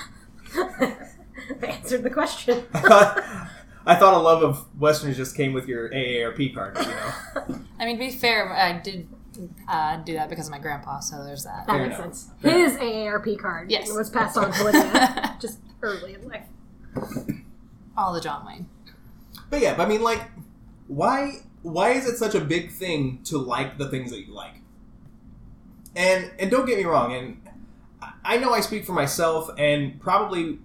answered 1.62 2.02
the 2.02 2.10
question. 2.10 2.64
I 2.74 2.80
thought 2.80 3.24
I 3.86 3.94
thought 3.96 4.14
a 4.14 4.18
love 4.18 4.42
of 4.42 4.66
westerns 4.80 5.16
just 5.16 5.36
came 5.36 5.52
with 5.52 5.66
your 5.66 5.88
AARP 5.90 6.54
card. 6.54 6.76
You 6.78 6.84
know, 6.86 7.60
I 7.80 7.86
mean, 7.86 7.96
to 7.98 8.04
be 8.04 8.10
fair, 8.10 8.52
I 8.52 8.78
did 8.78 9.08
uh, 9.66 9.96
do 9.98 10.12
that 10.14 10.28
because 10.28 10.46
of 10.46 10.52
my 10.52 10.58
grandpa, 10.60 11.00
so 11.00 11.24
there's 11.24 11.42
that. 11.44 11.66
That 11.66 11.72
Fair 11.72 11.86
makes 11.88 11.98
enough. 11.98 12.14
sense. 12.14 12.30
Fair 12.42 12.58
His 12.68 12.76
AARP 12.76 13.38
card 13.40 13.70
Yes. 13.70 13.90
was 13.92 14.08
passed 14.10 14.36
on 14.36 14.52
to 14.52 14.64
Lydia 14.64 15.36
just 15.40 15.58
early 15.82 16.14
in 16.14 16.28
life. 16.28 16.44
All 17.96 18.12
the 18.12 18.20
John 18.20 18.46
Wayne. 18.46 18.68
but 19.50 19.60
yeah, 19.60 19.74
but 19.74 19.86
I 19.86 19.88
mean, 19.88 20.02
like, 20.02 20.22
why 20.86 21.38
why 21.62 21.90
is 21.92 22.06
it 22.06 22.16
such 22.18 22.34
a 22.34 22.40
big 22.40 22.70
thing 22.72 23.20
to 23.24 23.38
like 23.38 23.78
the 23.78 23.88
things 23.88 24.10
that 24.10 24.20
you 24.26 24.34
like? 24.34 24.54
And 25.94 26.30
and 26.38 26.50
don't 26.50 26.66
get 26.66 26.78
me 26.78 26.84
wrong, 26.84 27.12
and 27.12 27.40
I- 28.00 28.12
I 28.24 28.36
know 28.38 28.52
I 28.52 28.60
speak 28.60 28.84
for 28.84 28.92
myself 28.92 29.50
and 29.58 30.00
probably 30.00 30.58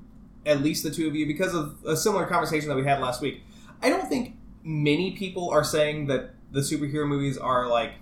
at 0.46 0.62
least 0.62 0.84
the 0.84 0.90
two 0.92 1.08
of 1.08 1.16
you 1.16 1.26
because 1.26 1.54
of 1.54 1.76
a 1.86 1.98
similar 1.98 2.26
conversation 2.26 2.70
that 2.70 2.76
we 2.78 2.84
had 2.86 3.02
last 3.02 3.22
week. 3.22 3.44
I 3.82 3.90
don't 3.90 4.08
think 4.08 4.36
many 4.64 5.12
people 5.12 5.50
are 5.50 5.64
saying 5.64 6.08
that 6.08 6.34
the 6.52 6.62
superhero 6.62 7.06
movies 7.08 7.38
are 7.38 7.68
like 7.68 7.94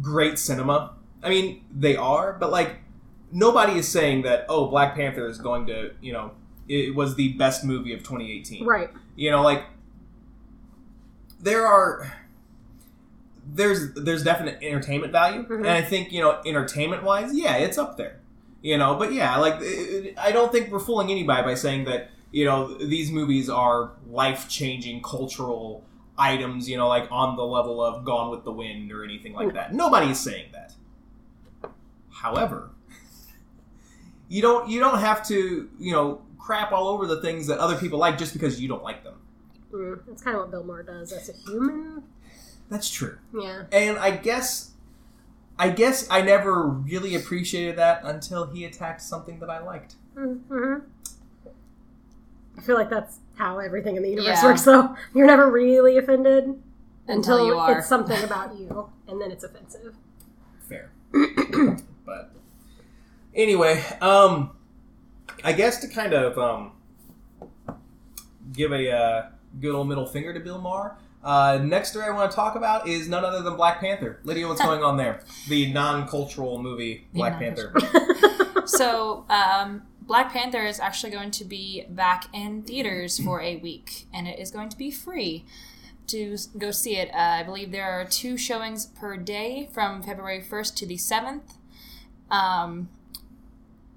great 0.00 0.38
cinema. 0.38 0.92
I 1.22 1.28
mean, 1.28 1.64
they 1.76 1.96
are, 1.96 2.32
but 2.38 2.50
like 2.50 2.76
nobody 3.32 3.78
is 3.78 3.88
saying 3.88 4.22
that 4.22 4.46
oh, 4.48 4.66
Black 4.68 4.94
Panther 4.94 5.26
is 5.26 5.38
going 5.38 5.66
to, 5.66 5.92
you 6.00 6.12
know, 6.12 6.32
it 6.68 6.94
was 6.94 7.16
the 7.16 7.32
best 7.32 7.64
movie 7.64 7.92
of 7.92 8.00
2018. 8.00 8.64
Right. 8.64 8.90
You 9.16 9.30
know, 9.30 9.42
like 9.42 9.64
there 11.42 11.66
are 11.66 12.12
there's 13.52 13.92
there's 13.94 14.22
definite 14.22 14.58
entertainment 14.62 15.12
value, 15.12 15.42
Mhm. 15.46 15.58
and 15.60 15.68
I 15.68 15.82
think 15.82 16.12
you 16.12 16.20
know 16.20 16.40
entertainment 16.46 17.02
wise, 17.02 17.34
yeah, 17.34 17.56
it's 17.56 17.78
up 17.78 17.96
there. 17.96 18.20
You 18.62 18.76
know, 18.78 18.94
but 18.96 19.12
yeah, 19.12 19.36
like 19.38 19.56
it- 19.60 20.14
I 20.18 20.32
don't 20.32 20.52
think 20.52 20.70
we're 20.70 20.78
fooling 20.80 21.10
anybody 21.10 21.42
by 21.42 21.54
saying 21.54 21.84
that 21.84 22.10
you 22.30 22.44
know 22.44 22.74
these 22.74 23.10
movies 23.10 23.48
are 23.50 23.92
life 24.08 24.48
changing 24.48 25.02
cultural 25.02 25.82
items. 26.18 26.68
You 26.68 26.76
know, 26.76 26.86
like 26.88 27.08
on 27.10 27.36
the 27.36 27.44
level 27.44 27.82
of 27.82 28.04
Gone 28.04 28.30
with 28.30 28.44
the 28.44 28.52
Wind 28.52 28.92
or 28.92 29.02
anything 29.02 29.32
like 29.32 29.54
that. 29.54 29.72
Nobody's 29.74 30.20
saying 30.20 30.50
that. 30.52 30.74
However, 32.10 32.70
you 34.28 34.42
don't 34.42 34.68
you 34.68 34.78
don't 34.78 34.98
have 34.98 35.26
to 35.28 35.68
you 35.78 35.92
know 35.92 36.20
crap 36.38 36.70
all 36.72 36.88
over 36.88 37.06
the 37.06 37.20
things 37.20 37.46
that 37.46 37.58
other 37.58 37.76
people 37.76 37.98
like 37.98 38.18
just 38.18 38.32
because 38.34 38.60
you 38.60 38.68
don't 38.68 38.82
like 38.82 39.02
them. 39.04 39.14
Mm, 39.72 40.00
that's 40.06 40.22
kind 40.22 40.36
of 40.36 40.42
what 40.42 40.50
Bill 40.50 40.64
Maher 40.64 40.82
does 40.82 41.12
as 41.12 41.28
a 41.28 41.32
human. 41.50 42.02
That's 42.68 42.88
true. 42.90 43.18
Yeah. 43.32 43.64
And 43.72 43.98
I 43.98 44.12
guess 44.16 44.72
I 45.58 45.70
guess 45.70 46.08
I 46.10 46.22
never 46.22 46.66
really 46.66 47.14
appreciated 47.14 47.76
that 47.76 48.02
until 48.04 48.46
he 48.46 48.64
attacked 48.64 49.02
something 49.02 49.38
that 49.40 49.50
I 49.50 49.60
liked. 49.62 49.94
hmm 50.14 50.76
I 52.56 52.62
feel 52.62 52.76
like 52.76 52.90
that's 52.90 53.18
how 53.36 53.58
everything 53.58 53.96
in 53.96 54.02
the 54.02 54.10
universe 54.10 54.38
Yeah. 54.42 54.44
works, 54.44 54.62
though. 54.62 54.94
You're 55.14 55.26
never 55.26 55.50
really 55.50 55.96
offended 55.98 56.44
Until 56.44 57.36
until, 57.36 57.46
you 57.46 57.54
are. 57.58 57.78
it's 57.78 57.88
something 57.88 58.22
about 58.22 58.54
you, 58.58 58.90
and 59.08 59.20
then 59.20 59.30
it's 59.30 59.44
offensive. 59.44 59.94
Fair. 60.68 60.90
but 62.06 62.32
anyway, 63.34 63.82
um 64.00 64.50
I 65.42 65.52
guess 65.52 65.78
to 65.80 65.88
kind 65.88 66.12
of 66.12 66.38
um 66.38 66.72
give 68.52 68.72
a 68.72 68.90
uh, 68.90 69.28
good 69.58 69.74
old 69.74 69.88
middle 69.88 70.06
finger 70.06 70.32
to 70.32 70.40
Bill 70.40 70.60
Maher. 70.60 70.96
Uh, 71.22 71.58
next 71.62 71.90
story 71.90 72.06
I 72.06 72.10
want 72.10 72.30
to 72.30 72.34
talk 72.34 72.54
about 72.54 72.88
is 72.88 73.08
none 73.08 73.24
other 73.24 73.42
than 73.42 73.56
Black 73.56 73.80
Panther. 73.80 74.20
Lydia, 74.24 74.48
what's 74.48 74.62
going 74.62 74.82
on 74.82 74.96
there? 74.96 75.20
The 75.48 75.70
non-cultural 75.72 76.62
movie 76.62 77.08
Black 77.12 77.38
Panther. 77.38 77.74
So, 78.70 79.24
um, 79.28 79.82
Black 80.02 80.32
Panther 80.32 80.64
is 80.64 80.80
actually 80.80 81.10
going 81.10 81.30
to 81.32 81.44
be 81.44 81.86
back 81.88 82.26
in 82.32 82.62
theaters 82.62 83.18
for 83.18 83.40
a 83.40 83.56
week, 83.56 84.06
and 84.12 84.28
it 84.28 84.38
is 84.38 84.50
going 84.50 84.68
to 84.68 84.76
be 84.76 84.90
free 84.90 85.44
to 86.08 86.36
go 86.56 86.70
see 86.70 86.96
it. 86.96 87.10
Uh, 87.14 87.18
I 87.18 87.42
believe 87.42 87.72
there 87.72 87.90
are 87.90 88.04
two 88.04 88.36
showings 88.36 88.86
per 88.86 89.16
day 89.16 89.68
from 89.72 90.02
February 90.02 90.42
1st 90.42 90.74
to 90.76 90.86
the 90.86 90.96
7th. 90.96 91.54
Um, 92.30 92.88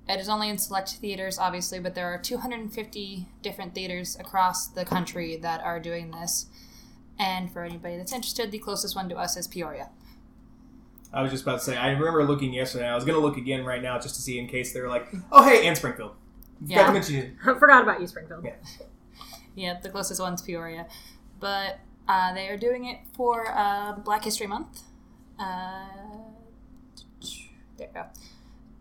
it 0.09 0.19
is 0.19 0.27
only 0.29 0.49
in 0.49 0.57
select 0.57 0.89
theaters, 0.95 1.37
obviously, 1.39 1.79
but 1.79 1.95
there 1.95 2.07
are 2.13 2.17
250 2.17 3.27
different 3.41 3.73
theaters 3.73 4.17
across 4.19 4.67
the 4.67 4.83
country 4.85 5.37
that 5.37 5.61
are 5.61 5.79
doing 5.79 6.11
this. 6.11 6.47
And 7.19 7.51
for 7.51 7.63
anybody 7.63 7.97
that's 7.97 8.11
interested, 8.11 8.51
the 8.51 8.59
closest 8.59 8.95
one 8.95 9.07
to 9.09 9.15
us 9.15 9.37
is 9.37 9.47
Peoria. 9.47 9.89
I 11.13 11.21
was 11.21 11.31
just 11.31 11.43
about 11.43 11.59
to 11.59 11.63
say, 11.65 11.77
I 11.77 11.91
remember 11.91 12.23
looking 12.25 12.53
yesterday. 12.53 12.87
I 12.87 12.95
was 12.95 13.05
going 13.05 13.15
to 13.15 13.21
look 13.21 13.37
again 13.37 13.63
right 13.63 13.81
now 13.83 13.99
just 13.99 14.15
to 14.15 14.21
see 14.21 14.39
in 14.39 14.47
case 14.47 14.73
they 14.73 14.81
were 14.81 14.89
like, 14.89 15.07
oh, 15.31 15.43
hey, 15.43 15.67
and 15.67 15.77
Springfield. 15.77 16.13
Got 16.61 16.69
Yeah. 16.69 16.87
to 16.87 16.93
mention 16.93 17.15
you. 17.15 17.31
I 17.45 17.53
forgot 17.59 17.83
about 17.83 18.01
you, 18.01 18.07
Springfield. 18.07 18.43
Yeah. 18.43 18.55
Yeah, 19.55 19.79
the 19.79 19.89
closest 19.89 20.19
one's 20.19 20.41
Peoria. 20.41 20.87
But 21.39 21.79
uh, 22.07 22.33
they 22.33 22.49
are 22.49 22.57
doing 22.57 22.85
it 22.85 22.97
for 23.15 23.45
uh, 23.55 23.93
Black 23.93 24.23
History 24.23 24.47
Month. 24.47 24.81
Uh, 25.37 25.85
there 27.77 27.87
you 27.87 27.93
go. 27.93 28.05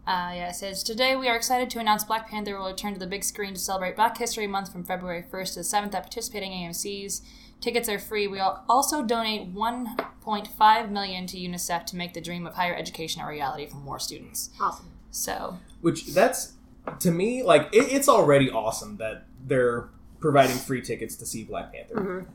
Uh, 0.07 0.33
yeah, 0.35 0.49
it 0.49 0.55
says 0.55 0.83
Today 0.83 1.15
we 1.15 1.29
are 1.29 1.37
excited 1.37 1.71
to 1.71 1.79
announce 1.79 2.03
Black 2.05 2.29
Panther 2.29 2.59
will 2.59 2.67
return 2.67 2.93
to 2.93 2.99
the 2.99 3.07
big 3.07 3.23
screen 3.23 3.55
to 3.55 3.61
celebrate 3.61 3.95
Black 3.95 4.19
History 4.19 4.47
Month 4.49 4.73
from 4.73 4.85
February 4.85 5.25
1st 5.31 5.49
to 5.55 5.55
the 5.61 5.65
7th 5.65 5.95
at 5.95 6.03
participating 6.03 6.51
AMCs. 6.53 7.23
Tickets 7.61 7.89
are 7.89 8.01
free. 8.01 8.27
We 8.27 8.41
al- 8.41 8.65
also 8.69 9.03
donate 9.05 9.55
1.5 9.55 10.91
million 10.91 11.27
to 11.29 11.37
UNICEF 11.37 11.87
to 11.87 11.97
make 11.97 12.15
the 12.15 12.21
dream 12.21 12.47
of 12.47 12.55
higher 12.55 12.75
education 12.75 13.23
a 13.23 13.29
reality 13.29 13.67
for 13.67 13.77
more 13.77 14.01
students. 14.01 14.51
Awesome. 14.61 14.91
So, 15.13 15.59
Which, 15.81 16.07
that's, 16.09 16.55
to 16.99 17.13
me, 17.13 17.45
like, 17.45 17.69
it, 17.73 17.93
it's 17.93 18.09
already 18.09 18.51
awesome 18.51 18.97
that 18.97 19.27
they're 19.47 19.89
providing 20.19 20.57
free 20.57 20.81
tickets 20.83 21.15
to 21.17 21.27
see 21.27 21.45
Black 21.45 21.73
Panther. 21.73 21.95
Mhm. 21.95 22.27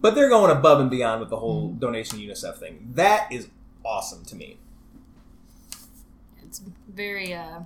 But 0.00 0.16
they're 0.16 0.28
going 0.28 0.50
above 0.50 0.80
and 0.80 0.90
beyond 0.90 1.20
with 1.20 1.30
the 1.30 1.36
whole 1.36 1.68
donation 1.72 2.18
UNICEF 2.18 2.56
thing. 2.56 2.90
That 2.94 3.30
is 3.30 3.48
awesome 3.84 4.24
to 4.24 4.34
me. 4.34 4.58
It's 6.50 6.60
very 6.88 7.32
uh 7.32 7.60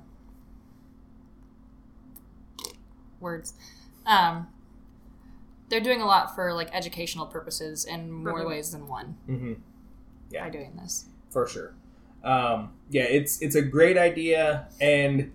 words 3.19 3.55
um 4.07 4.47
they're 5.71 5.81
doing 5.81 6.03
a 6.03 6.07
lot 6.07 6.35
for 6.35 6.53
like 6.53 6.69
educational 6.75 7.25
purposes 7.27 7.87
in 7.87 8.11
more 8.13 8.43
Mhm. 8.43 8.49
ways 8.49 8.71
than 8.73 8.87
one 8.87 9.17
Mm-hmm. 9.29 9.55
Yeah. 10.31 10.45
by 10.45 10.51
doing 10.51 10.77
this 10.77 11.07
for 11.31 11.47
sure. 11.49 11.73
Um, 12.23 12.73
yeah, 12.91 13.03
it's 13.05 13.41
it's 13.43 13.55
a 13.55 13.61
great 13.63 13.97
idea, 13.99 14.69
and 14.81 15.33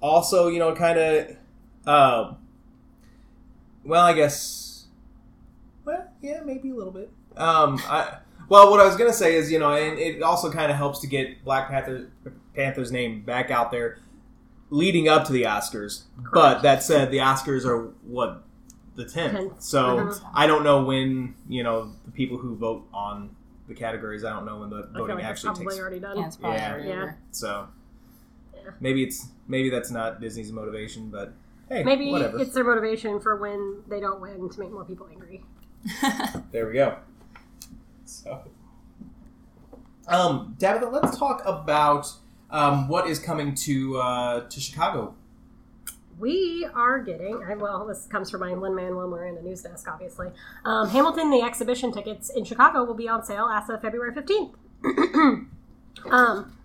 also 0.00 0.48
you 0.48 0.58
know 0.58 0.74
kind 0.74 0.98
of, 0.98 1.26
um, 1.86 2.36
well, 3.84 4.04
I 4.06 4.14
guess, 4.14 4.86
well, 5.84 6.08
yeah, 6.22 6.40
maybe 6.42 6.70
a 6.70 6.74
little 6.74 6.92
bit. 6.92 7.10
Um, 7.36 7.78
I 7.84 8.18
well, 8.48 8.70
what 8.70 8.80
I 8.80 8.86
was 8.86 8.96
gonna 8.96 9.12
say 9.12 9.34
is 9.36 9.52
you 9.52 9.58
know, 9.58 9.72
and 9.72 9.98
it 9.98 10.22
also 10.22 10.50
kind 10.50 10.70
of 10.72 10.78
helps 10.78 11.00
to 11.00 11.06
get 11.06 11.44
Black 11.44 11.68
Panther 11.68 12.10
Panther's 12.54 12.90
name 12.92 13.22
back 13.22 13.50
out 13.50 13.70
there, 13.70 13.98
leading 14.70 15.08
up 15.08 15.24
to 15.26 15.32
the 15.32 15.42
Oscars. 15.44 16.02
But 16.32 16.62
that 16.62 16.82
said, 16.82 17.10
the 17.10 17.18
Oscars 17.18 17.64
are 17.64 17.86
what 18.02 18.42
the 18.96 19.04
tenth, 19.04 19.32
Tenth. 19.34 19.62
so 19.62 19.82
Mhm. 19.98 20.20
I 20.34 20.46
don't 20.46 20.64
know 20.64 20.84
when 20.84 21.34
you 21.48 21.62
know 21.62 21.92
the 22.04 22.10
people 22.10 22.38
who 22.38 22.56
vote 22.56 22.86
on 22.92 23.34
the 23.68 23.74
categories. 23.74 24.24
I 24.24 24.30
don't 24.30 24.44
know 24.44 24.58
when 24.60 24.70
the 24.70 24.88
I 24.94 24.98
voting 24.98 25.16
like 25.16 25.18
it's 25.18 25.24
actually 25.30 25.48
probably 25.50 25.66
takes 25.66 25.78
already 25.80 26.00
done. 26.00 26.18
yeah 26.18 26.26
it's 26.26 26.36
probably 26.36 26.58
Yeah. 26.58 26.72
already 26.72 26.88
Yeah. 26.88 27.12
so 27.30 27.68
Yeah. 28.54 28.70
maybe 28.80 29.02
it's 29.04 29.28
maybe 29.46 29.70
that's 29.70 29.90
not 29.92 30.20
Disney's 30.20 30.52
motivation, 30.52 31.08
but 31.08 31.32
hey, 31.68 31.82
Maybe 31.84 32.10
whatever. 32.10 32.40
it's 32.40 32.52
their 32.52 32.64
motivation 32.64 33.20
for 33.20 33.36
when 33.36 33.82
they 33.88 34.00
don't 34.00 34.20
win 34.20 34.48
to 34.50 34.60
make 34.60 34.72
more 34.72 34.84
people 34.84 35.06
angry. 35.10 35.44
There 36.50 36.66
we 36.66 36.74
go. 36.74 36.96
So, 38.04 38.40
um, 40.08 40.56
Tabitha, 40.58 40.86
let's 40.88 41.16
talk 41.16 41.42
about 41.46 42.12
um, 42.50 42.88
what 42.88 43.08
is 43.08 43.18
coming 43.18 43.54
to 43.56 43.98
uh, 43.98 44.48
to 44.48 44.60
Chicago. 44.60 45.14
We 46.18 46.68
are 46.74 46.98
getting, 46.98 47.42
I- 47.48 47.54
well, 47.54 47.86
this 47.86 48.06
comes 48.06 48.30
from 48.30 48.40
my 48.40 48.52
Lin 48.52 48.74
Manuel 48.74 49.08
Miranda 49.08 49.42
news 49.42 49.62
desk, 49.62 49.88
obviously. 49.88 50.28
Um, 50.66 50.90
Hamilton, 50.90 51.30
the 51.30 51.40
exhibition 51.40 51.92
tickets 51.92 52.28
in 52.28 52.44
Chicago 52.44 52.84
will 52.84 52.94
be 52.94 53.08
on 53.08 53.24
sale 53.24 53.46
as 53.46 53.70
of 53.70 53.80
February 53.80 54.12
15th. 54.12 54.52
um, 56.10 56.56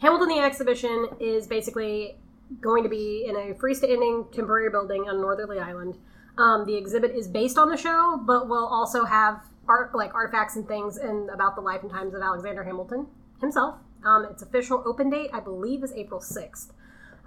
Hamilton, 0.00 0.28
the 0.28 0.38
exhibition 0.38 1.08
is 1.18 1.48
basically 1.48 2.16
going 2.60 2.84
to 2.84 2.88
be 2.88 3.26
in 3.28 3.34
a 3.34 3.54
freestanding 3.54 4.30
temporary 4.32 4.70
building 4.70 5.08
on 5.08 5.20
Northerly 5.20 5.58
Island. 5.58 5.98
Um, 6.38 6.64
the 6.64 6.76
exhibit 6.76 7.16
is 7.16 7.26
based 7.26 7.58
on 7.58 7.68
the 7.70 7.76
show, 7.76 8.22
but 8.24 8.48
will 8.48 8.66
also 8.66 9.04
have 9.04 9.42
art, 9.66 9.92
like 9.92 10.14
artifacts 10.14 10.54
and 10.54 10.68
things 10.68 10.98
and 10.98 11.28
about 11.30 11.56
the 11.56 11.60
life 11.60 11.82
and 11.82 11.90
times 11.90 12.14
of 12.14 12.22
Alexander 12.22 12.62
Hamilton. 12.62 13.08
himself. 13.40 13.74
Um, 14.04 14.26
its 14.30 14.42
official 14.42 14.82
open 14.86 15.10
date, 15.10 15.30
I 15.32 15.40
believe, 15.40 15.82
is 15.82 15.92
April 15.92 16.20
6th. 16.20 16.70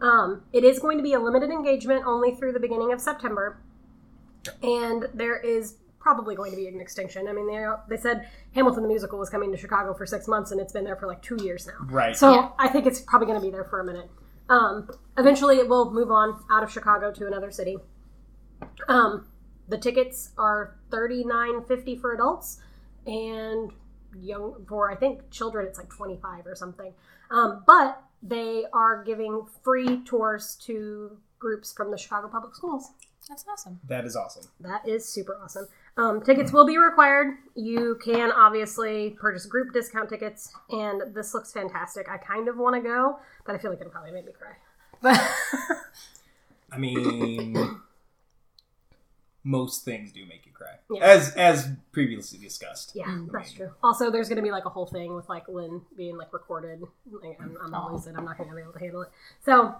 Um, 0.02 0.44
it 0.52 0.64
is 0.64 0.80
going 0.80 0.98
to 0.98 1.04
be 1.04 1.14
a 1.14 1.20
limited 1.20 1.52
engagement 1.52 2.06
only 2.06 2.34
through 2.34 2.54
the 2.54 2.60
beginning 2.60 2.92
of 2.92 3.00
September. 3.00 3.62
And 4.64 5.08
there 5.14 5.38
is 5.38 5.76
probably 6.00 6.36
going 6.36 6.50
to 6.52 6.58
be 6.58 6.68
an 6.68 6.82
extinction. 6.82 7.28
I 7.28 7.34
mean, 7.34 7.48
they, 7.48 7.64
they 7.88 8.02
said 8.02 8.28
Hamilton 8.56 8.82
the 8.82 8.88
Musical 8.90 9.20
was 9.20 9.30
coming 9.30 9.52
to 9.52 9.58
Chicago 9.58 9.94
for 9.94 10.06
six 10.06 10.28
months, 10.28 10.52
and 10.52 10.60
it's 10.60 10.74
been 10.74 10.84
there 10.84 10.96
for 10.96 11.06
like 11.06 11.22
two 11.22 11.38
years 11.44 11.68
now. 11.68 11.86
Right. 11.86 12.18
So 12.18 12.34
Yeah. 12.34 12.50
I 12.58 12.68
think 12.70 12.88
it's 12.88 13.02
probably 13.02 13.28
going 13.28 13.40
to 13.40 13.46
be 13.46 13.52
there 13.52 13.66
for 13.66 13.80
a 13.80 13.86
minute. 13.86 14.10
Um, 14.50 14.90
eventually, 15.18 15.58
it 15.58 15.70
will 15.70 15.92
move 15.94 16.10
on 16.12 16.44
out 16.52 16.64
of 16.64 16.72
Chicago 16.72 17.12
to 17.12 17.28
another 17.28 17.52
city. 17.52 17.78
Um, 18.88 19.28
the 19.70 19.78
tickets 19.78 20.32
are 20.38 20.76
thirty 20.90 21.24
nine 21.24 21.64
fifty 21.64 21.96
for 21.96 22.14
adults, 22.14 22.60
and 23.06 23.72
young 24.20 24.66
for 24.68 24.92
I 24.92 24.96
think 24.96 25.30
children 25.32 25.66
it's 25.68 25.78
like 25.78 25.90
twenty 25.90 26.18
five 26.22 26.46
or 26.46 26.56
something. 26.56 26.94
Um, 27.30 27.64
but 27.66 28.02
they 28.24 28.66
are 28.74 29.04
giving 29.04 29.46
free 29.64 30.04
tours 30.04 30.56
to 30.66 31.18
groups 31.40 31.74
from 31.74 31.92
the 31.92 31.98
Chicago 31.98 32.28
Public 32.28 32.56
Schools. 32.56 32.92
That's 33.30 33.46
awesome. 33.50 33.80
that 33.88 34.04
is 34.06 34.16
awesome. 34.16 34.44
That 34.60 34.88
is 34.88 35.08
super 35.08 35.38
awesome. 35.42 35.68
Um, 35.96 36.22
tickets 36.22 36.52
will 36.52 36.66
be 36.66 36.78
required. 36.78 37.38
You 37.56 38.00
can 38.04 38.32
obviously 38.32 39.12
purchase 39.20 39.46
group 39.46 39.74
discount 39.74 40.10
tickets, 40.10 40.52
and 40.70 41.14
this 41.14 41.34
looks 41.34 41.52
fantastic. 41.52 42.10
I 42.10 42.18
kind 42.18 42.48
of 42.48 42.58
want 42.58 42.76
to 42.76 42.82
go, 42.82 43.20
but 43.46 43.56
I 43.56 43.58
feel 43.58 43.72
like 43.72 43.80
it'll 43.80 43.92
probably 43.92 44.12
make 44.12 44.26
me 44.26 44.32
cry. 44.32 44.54
But 45.02 45.20
I 46.72 46.78
mean, 46.78 47.56
most 49.44 49.84
things 49.84 50.12
do 50.12 50.26
make 50.26 50.46
you 50.46 50.52
cry, 50.52 50.76
Yeah. 50.90 51.04
as 51.04 51.36
as 51.36 51.70
previously 51.92 52.40
discussed. 52.40 52.92
yeah, 52.96 53.06
mm. 53.06 53.32
that's 53.32 53.54
true. 53.54 53.72
Also, 53.84 54.12
there's 54.12 54.30
going 54.30 54.38
to 54.38 54.44
be 54.44 54.52
like 54.52 54.66
a 54.66 54.70
whole 54.70 54.86
thing 54.86 55.14
with 55.16 55.28
like 55.30 55.48
Lin 55.48 55.82
being 55.98 56.18
like 56.18 56.32
recorded. 56.32 56.82
Like, 57.12 57.38
I'm, 57.40 57.58
I'm 57.62 57.74
oh. 57.74 57.80
gonna 57.80 57.96
lose 57.96 58.08
it. 58.08 58.16
I'm 58.16 58.26
not 58.26 58.38
going 58.38 58.50
to 58.50 58.56
be 58.56 58.62
able 58.62 58.74
to 58.74 58.80
handle 58.80 59.02
it. 59.02 59.10
So 59.44 59.76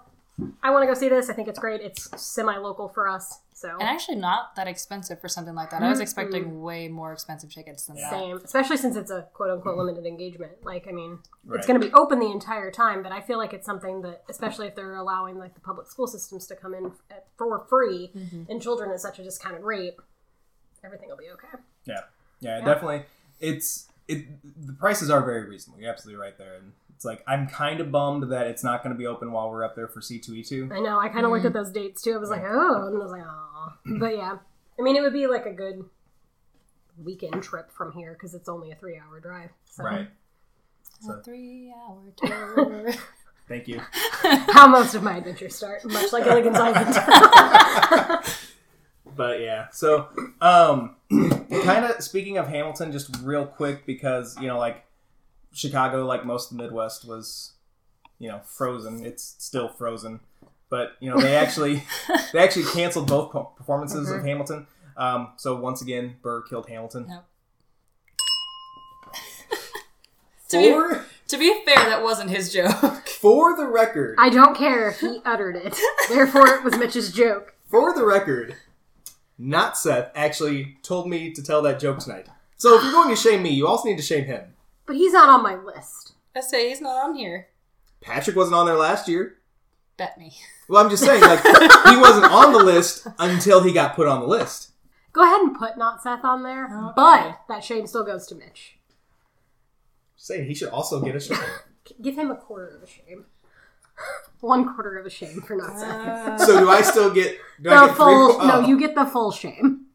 I 0.62 0.70
want 0.70 0.82
to 0.82 0.86
go 0.86 0.94
see 0.94 1.08
this. 1.08 1.28
I 1.28 1.34
think 1.34 1.48
it's 1.48 1.58
great. 1.58 1.80
It's 1.80 2.08
semi 2.20 2.56
local 2.56 2.88
for 2.88 3.06
us. 3.08 3.40
So 3.52 3.70
And 3.78 3.82
actually, 3.82 4.16
not 4.16 4.56
that 4.56 4.66
expensive 4.66 5.20
for 5.20 5.28
something 5.28 5.54
like 5.54 5.70
that. 5.70 5.82
I 5.82 5.88
was 5.88 5.98
Mhm. 5.98 6.02
expecting 6.02 6.62
way 6.62 6.88
more 6.88 7.12
expensive 7.12 7.52
tickets 7.52 7.86
than 7.86 7.96
that. 7.96 8.10
Same, 8.10 8.38
especially 8.38 8.76
since 8.76 8.96
it's 8.96 9.10
a 9.10 9.28
quote 9.34 9.50
unquote 9.50 9.76
limited 9.78 10.04
engagement. 10.04 10.64
Like, 10.64 10.88
I 10.88 10.92
mean, 10.92 11.20
Right. 11.44 11.58
it's 11.58 11.66
going 11.66 11.80
to 11.80 11.86
be 11.86 11.92
open 11.94 12.18
the 12.18 12.30
entire 12.32 12.72
time, 12.72 13.02
but 13.04 13.12
I 13.12 13.20
feel 13.20 13.38
like 13.38 13.52
it's 13.52 13.66
something 13.66 14.02
that, 14.02 14.24
especially 14.28 14.66
if 14.66 14.74
they're 14.74 14.96
allowing 14.96 15.38
like 15.38 15.54
the 15.54 15.60
public 15.60 15.86
school 15.86 16.08
systems 16.08 16.46
to 16.48 16.56
come 16.56 16.74
in 16.74 16.92
at, 17.10 17.26
for 17.36 17.60
free 17.68 18.10
Mhm. 18.16 18.48
and 18.48 18.60
children 18.60 18.90
at 18.90 19.00
such 19.00 19.20
a 19.20 19.22
discounted 19.22 19.62
rate, 19.62 19.96
everything 20.82 21.08
will 21.08 21.16
be 21.16 21.30
okay. 21.30 21.48
Yeah, 21.84 22.00
yeah, 22.40 22.58
Yeah. 22.58 22.64
definitely. 22.64 23.04
It's 23.38 23.88
it. 24.08 24.26
The 24.66 24.72
prices 24.72 25.08
are 25.08 25.20
very 25.22 25.48
reasonable. 25.48 25.80
You're 25.80 25.92
absolutely 25.92 26.20
right 26.20 26.36
there, 26.36 26.54
and 26.54 26.72
it's 27.02 27.04
like 27.04 27.24
I'm 27.26 27.48
kind 27.48 27.80
of 27.80 27.90
bummed 27.90 28.30
that 28.30 28.46
it's 28.46 28.62
not 28.62 28.84
going 28.84 28.94
to 28.94 28.98
be 28.98 29.08
open 29.08 29.32
while 29.32 29.50
we're 29.50 29.64
up 29.64 29.74
there 29.74 29.88
for 29.88 30.00
C 30.00 30.20
two 30.20 30.36
E 30.36 30.44
two. 30.44 30.70
I 30.72 30.78
know. 30.78 31.00
I 31.00 31.08
kind 31.08 31.26
of 31.26 31.32
looked 31.32 31.44
at 31.44 31.52
those 31.52 31.72
dates 31.72 32.00
too. 32.00 32.14
I 32.14 32.18
was 32.18 32.30
like, 32.30 32.44
oh, 32.44 32.86
and 32.86 32.96
I 32.96 32.98
was 33.00 33.10
like, 33.10 33.24
oh, 33.26 33.72
but 33.98 34.16
yeah. 34.16 34.38
I 34.78 34.82
mean, 34.82 34.94
it 34.94 35.02
would 35.02 35.12
be 35.12 35.26
like 35.26 35.44
a 35.44 35.52
good 35.52 35.84
weekend 37.02 37.42
trip 37.42 37.72
from 37.72 37.90
here 37.90 38.12
because 38.12 38.34
it's 38.34 38.48
only 38.48 38.70
a 38.70 38.76
three-hour 38.76 39.18
drive. 39.18 39.50
So. 39.64 39.82
Right. 39.82 40.08
A 41.10 41.22
three-hour 41.22 42.12
tour. 42.16 42.92
Thank 43.48 43.66
you. 43.66 43.80
How 44.22 44.68
most 44.68 44.94
of 44.94 45.02
my 45.02 45.16
adventures 45.16 45.56
start, 45.56 45.84
much 45.84 46.12
like 46.12 46.22
Gilligan's 46.22 46.56
Island. 46.60 46.94
But 49.16 49.40
yeah, 49.40 49.66
so 49.72 50.06
um, 50.40 50.94
kind 51.10 51.84
of 51.84 52.00
speaking 52.02 52.38
of 52.38 52.46
Hamilton, 52.46 52.92
just 52.92 53.10
real 53.24 53.44
quick 53.44 53.84
because 53.86 54.40
you 54.40 54.46
know, 54.46 54.58
like 54.58 54.84
Chicago, 55.52 56.04
like 56.06 56.24
most 56.24 56.50
of 56.50 56.56
the 56.56 56.62
Midwest, 56.62 57.06
was 57.06 57.52
you 58.18 58.28
know 58.28 58.40
frozen. 58.44 59.04
It's 59.04 59.36
still 59.38 59.68
frozen, 59.68 60.20
but 60.68 60.92
you 61.00 61.10
know 61.10 61.20
they 61.20 61.36
actually 61.36 61.84
they 62.32 62.38
actually 62.38 62.64
canceled 62.66 63.08
both 63.08 63.32
po- 63.32 63.52
performances 63.56 64.10
of 64.10 64.24
Hamilton. 64.24 64.66
Um, 64.96 65.32
so 65.36 65.56
once 65.56 65.82
again, 65.82 66.16
Burr 66.22 66.42
killed 66.42 66.68
Hamilton. 66.68 67.06
Yep. 67.08 67.24
to, 70.50 70.58
be, 70.58 71.00
to 71.28 71.38
be 71.38 71.64
fair, 71.64 71.76
that 71.76 72.02
wasn't 72.02 72.30
his 72.30 72.52
joke. 72.52 73.08
for 73.08 73.56
the 73.56 73.66
record, 73.66 74.16
I 74.18 74.28
don't 74.28 74.56
care. 74.56 74.92
He 74.92 75.20
uttered 75.24 75.56
it. 75.56 75.78
Therefore, 76.08 76.46
it 76.48 76.64
was 76.64 76.76
Mitch's 76.76 77.12
joke. 77.12 77.54
for 77.68 77.94
the 77.94 78.04
record, 78.04 78.56
not 79.38 79.78
Seth 79.78 80.10
actually 80.14 80.76
told 80.82 81.08
me 81.08 81.32
to 81.32 81.42
tell 81.42 81.62
that 81.62 81.80
joke 81.80 81.98
tonight. 81.98 82.26
So 82.56 82.76
if 82.76 82.84
you're 82.84 82.92
going 82.92 83.08
to 83.08 83.20
shame 83.20 83.42
me, 83.42 83.50
you 83.50 83.66
also 83.66 83.88
need 83.88 83.96
to 83.96 84.02
shame 84.02 84.24
him. 84.24 84.54
But 84.86 84.96
he's 84.96 85.12
not 85.12 85.28
on 85.28 85.42
my 85.42 85.54
list. 85.54 86.14
I 86.34 86.40
say 86.40 86.68
he's 86.68 86.80
not 86.80 86.96
on 87.04 87.14
here. 87.14 87.48
Patrick 88.00 88.36
wasn't 88.36 88.56
on 88.56 88.66
there 88.66 88.76
last 88.76 89.08
year. 89.08 89.38
Bet 89.96 90.18
me. 90.18 90.32
Well, 90.68 90.82
I'm 90.82 90.90
just 90.90 91.04
saying, 91.04 91.20
like, 91.20 91.42
he 91.88 91.96
wasn't 91.96 92.32
on 92.32 92.52
the 92.52 92.58
list 92.58 93.06
until 93.18 93.62
he 93.62 93.72
got 93.72 93.94
put 93.94 94.08
on 94.08 94.20
the 94.20 94.26
list. 94.26 94.70
Go 95.12 95.22
ahead 95.22 95.40
and 95.40 95.54
put 95.56 95.76
not 95.76 96.02
Seth 96.02 96.24
on 96.24 96.42
there, 96.42 96.64
Okay. 96.64 96.92
but 96.96 97.40
that 97.48 97.62
shame 97.62 97.86
still 97.86 98.04
goes 98.04 98.26
to 98.28 98.34
Mitch. 98.34 98.78
Saying 100.16 100.46
he 100.46 100.54
should 100.54 100.70
also 100.70 101.00
get 101.02 101.14
a 101.14 101.20
shame. 101.20 101.38
Give 102.02 102.16
him 102.16 102.30
a 102.30 102.36
quarter 102.36 102.68
of 102.76 102.82
a 102.82 102.86
shame. 102.86 103.26
One 104.40 104.74
quarter 104.74 104.98
of 104.98 105.04
a 105.04 105.10
shame 105.10 105.40
for 105.42 105.54
not 105.56 105.78
Seth. 105.78 105.90
Uh, 105.90 106.38
so 106.38 106.58
do 106.60 106.70
I 106.70 106.80
still 106.82 107.12
get? 107.12 107.38
Do 107.60 107.70
I 107.70 107.80
the 107.80 107.86
get 107.88 107.96
full. 107.96 108.32
three? 108.34 108.46
No, 108.46 108.54
oh. 108.54 108.66
you 108.66 108.78
get 108.78 108.94
the 108.94 109.04
full 109.04 109.30
shame. 109.30 109.86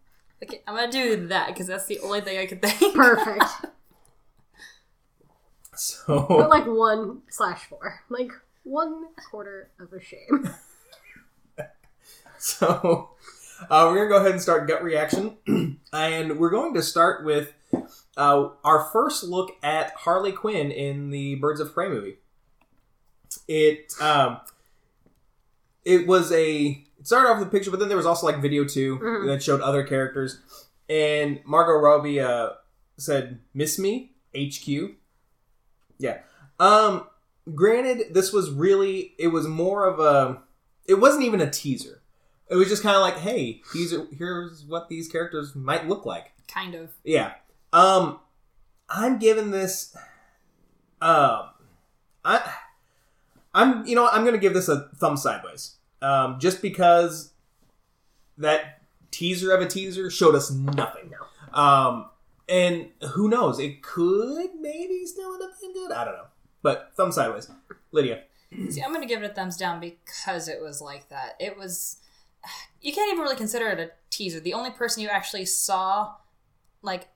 okay, 0.43 0.61
I'm 0.67 0.75
gonna 0.75 0.91
do 0.91 1.27
that 1.27 1.47
because 1.47 1.67
that's 1.67 1.87
the 1.87 1.99
only 2.01 2.21
thing 2.21 2.37
I 2.37 2.45
could 2.45 2.61
think. 2.61 2.95
Perfect. 2.95 3.43
So 6.07 6.25
like 6.49 6.65
one 6.65 7.21
slash 7.29 7.65
four. 7.65 8.01
Like 8.09 8.31
one 8.63 9.05
quarter 9.29 9.69
of 9.79 9.93
a 9.93 10.01
shame. 10.01 10.49
so 12.37 13.11
uh, 13.69 13.89
we're 13.89 13.95
gonna 13.95 14.09
go 14.09 14.17
ahead 14.17 14.31
and 14.31 14.41
start 14.41 14.67
gut 14.67 14.83
reaction, 14.83 15.37
and 15.93 16.37
we're 16.39 16.49
going 16.49 16.73
to 16.73 16.81
start 16.83 17.25
with 17.25 17.53
uh, 18.15 18.49
our 18.63 18.89
first 18.91 19.23
look 19.23 19.51
at 19.63 19.91
Harley 19.95 20.31
Quinn 20.31 20.71
in 20.71 21.09
the 21.09 21.35
Birds 21.35 21.59
of 21.59 21.73
Prey 21.73 21.89
movie. 21.89 22.17
It 23.47 23.93
um, 24.01 24.39
it 25.85 26.07
was 26.07 26.31
a 26.31 26.83
it 26.99 27.07
started 27.07 27.29
off 27.29 27.39
with 27.39 27.47
a 27.47 27.51
picture, 27.51 27.71
but 27.71 27.79
then 27.79 27.87
there 27.87 27.97
was 27.97 28.05
also 28.05 28.25
like 28.25 28.41
video 28.41 28.65
too 28.65 28.97
Mhm. 28.99 29.27
that 29.27 29.43
showed 29.43 29.61
other 29.61 29.83
characters, 29.83 30.39
and 30.89 31.39
Margot 31.45 31.73
Robbie 31.79 32.19
uh, 32.19 32.49
said 32.97 33.39
"Miss 33.53 33.79
Me" 33.79 34.11
HQ. 34.35 34.95
Yeah. 35.99 36.19
Um. 36.59 37.07
Granted, 37.55 38.13
this 38.13 38.33
was 38.33 38.51
really 38.51 39.13
it 39.17 39.27
was 39.27 39.47
more 39.47 39.87
of 39.87 39.99
a 39.99 40.41
it 40.85 40.95
wasn't 40.95 41.23
even 41.23 41.41
a 41.41 41.49
teaser. 41.49 42.01
It 42.49 42.55
was 42.55 42.69
just 42.69 42.83
kind 42.83 42.95
of 42.95 43.01
like, 43.01 43.17
hey, 43.17 43.61
these 43.73 43.93
are, 43.93 44.07
here's 44.17 44.63
what 44.65 44.87
these 44.87 45.09
characters 45.09 45.53
might 45.53 45.87
look 45.87 46.05
like. 46.05 46.31
Kind 46.47 46.75
of. 46.75 46.91
Yeah. 47.03 47.33
Um, 47.73 48.19
I'm 48.89 49.19
giving 49.19 49.51
this. 49.51 49.95
Um, 51.01 51.49
I, 52.23 52.53
I'm 53.53 53.85
you 53.85 53.95
know 53.95 54.03
what, 54.03 54.13
I'm 54.13 54.25
gonna 54.25 54.37
give 54.37 54.53
this 54.53 54.69
a 54.69 54.89
thumb 54.95 55.17
sideways. 55.17 55.75
Um, 56.01 56.39
just 56.39 56.61
because 56.61 57.33
that 58.37 58.81
teaser 59.11 59.51
of 59.53 59.61
a 59.61 59.67
teaser 59.67 60.09
showed 60.09 60.35
us 60.35 60.51
nothing. 60.51 61.11
No. 61.11 61.59
Um, 61.59 62.09
and 62.49 62.89
who 63.13 63.29
knows? 63.29 63.59
It 63.59 63.81
could 63.81 64.55
maybe 64.59 65.05
still 65.05 65.33
end 65.33 65.43
up 65.43 65.51
being 65.59 65.73
good. 65.73 65.91
I 65.91 66.05
don't 66.05 66.15
know. 66.15 66.27
But 66.61 66.91
thumb 66.95 67.11
sideways. 67.11 67.49
Lydia. 67.91 68.23
See, 68.69 68.81
I'm 68.81 68.93
gonna 68.93 69.05
give 69.05 69.21
it 69.21 69.31
a 69.31 69.33
thumbs 69.33 69.57
down 69.57 69.79
because 69.79 70.47
it 70.47 70.61
was 70.61 70.81
like 70.81 71.09
that. 71.09 71.35
It 71.39 71.57
was. 71.57 71.97
You 72.81 72.93
can't 72.93 73.11
even 73.11 73.21
really 73.23 73.35
consider 73.35 73.67
it 73.69 73.79
a 73.79 73.91
teaser. 74.09 74.39
The 74.39 74.53
only 74.53 74.71
person 74.71 75.03
you 75.03 75.09
actually 75.09 75.45
saw, 75.45 76.15
like, 76.81 77.09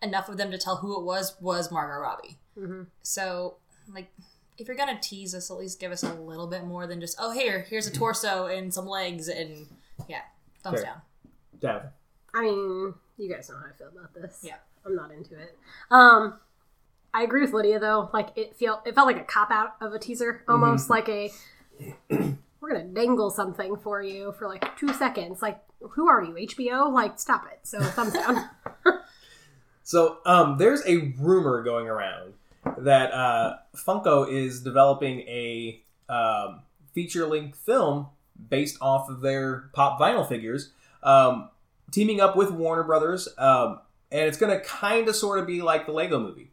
enough 0.00 0.28
of 0.28 0.38
them 0.38 0.50
to 0.50 0.58
tell 0.58 0.76
who 0.76 0.98
it 0.98 1.04
was 1.04 1.36
was 1.40 1.70
Margot 1.70 2.00
Robbie. 2.00 2.38
Mhm. 2.56 2.86
So, 3.02 3.56
like, 3.92 4.10
if 4.56 4.66
you're 4.68 4.76
gonna 4.76 4.98
tease 5.00 5.34
us, 5.34 5.50
at 5.50 5.58
least 5.58 5.78
give 5.78 5.92
us 5.92 6.02
a 6.02 6.14
little 6.14 6.46
bit 6.46 6.64
more 6.64 6.86
than 6.86 7.00
just, 7.00 7.16
oh, 7.18 7.32
here, 7.32 7.60
here's 7.62 7.86
a 7.86 7.92
torso 7.92 8.46
and 8.46 8.72
some 8.72 8.86
legs, 8.86 9.28
and 9.28 9.66
yeah, 10.08 10.22
thumbs 10.62 10.80
Fair. 10.80 10.84
down. 10.84 11.02
Davin. 11.60 11.90
I 12.34 12.42
mean, 12.42 12.94
you 13.18 13.32
guys 13.32 13.48
know 13.48 13.56
how 13.56 13.66
I 13.66 13.76
feel 13.76 13.88
about 13.88 14.14
this. 14.14 14.40
Yeah. 14.42 14.56
I'm 14.84 14.96
not 14.96 15.12
into 15.12 15.38
it. 15.38 15.56
Um, 15.90 16.38
I 17.14 17.22
agree 17.22 17.42
with 17.42 17.52
Lydia 17.52 17.78
though. 17.78 18.10
Like 18.12 18.30
it 18.36 18.56
felt 18.56 18.86
it 18.86 18.94
felt 18.94 19.06
like 19.06 19.18
a 19.18 19.24
cop 19.24 19.50
out 19.50 19.76
of 19.80 19.92
a 19.92 19.98
teaser, 19.98 20.42
almost 20.48 20.90
like 20.90 21.08
a 21.08 21.30
we're 22.10 22.72
gonna 22.72 22.84
dangle 22.84 23.30
something 23.30 23.76
for 23.76 24.02
you 24.02 24.32
for 24.38 24.48
like 24.48 24.76
two 24.76 24.92
seconds. 24.94 25.40
Like, 25.40 25.60
who 25.80 26.08
are 26.08 26.22
you? 26.22 26.32
HBO? 26.34 26.92
Like, 26.92 27.20
stop 27.20 27.44
it. 27.52 27.60
So 27.62 27.80
thumbs 27.80 28.14
down. 28.14 28.48
So 29.82 30.18
um, 30.24 30.58
there's 30.58 30.84
a 30.86 31.12
rumor 31.18 31.62
going 31.62 31.88
around 31.88 32.34
that 32.78 33.12
uh, 33.12 33.56
Funko 33.76 34.30
is 34.30 34.62
developing 34.62 35.20
a 35.20 35.82
um, 36.08 36.62
feature-length 36.94 37.58
film 37.58 38.06
based 38.48 38.78
off 38.80 39.08
of 39.08 39.20
their 39.20 39.70
pop 39.72 40.00
vinyl 40.00 40.26
figures, 40.26 40.70
um, 41.02 41.50
teaming 41.92 42.20
up 42.20 42.34
with 42.36 42.50
Warner 42.50 42.82
Brothers, 42.82 43.28
um, 43.38 43.78
and 44.10 44.22
it's 44.22 44.36
going 44.38 44.50
to 44.58 44.64
kind 44.64 45.06
of 45.08 45.14
sort 45.14 45.38
of 45.38 45.46
be 45.46 45.62
like 45.62 45.86
the 45.86 45.92
Lego 45.92 46.18
Movie. 46.18 46.50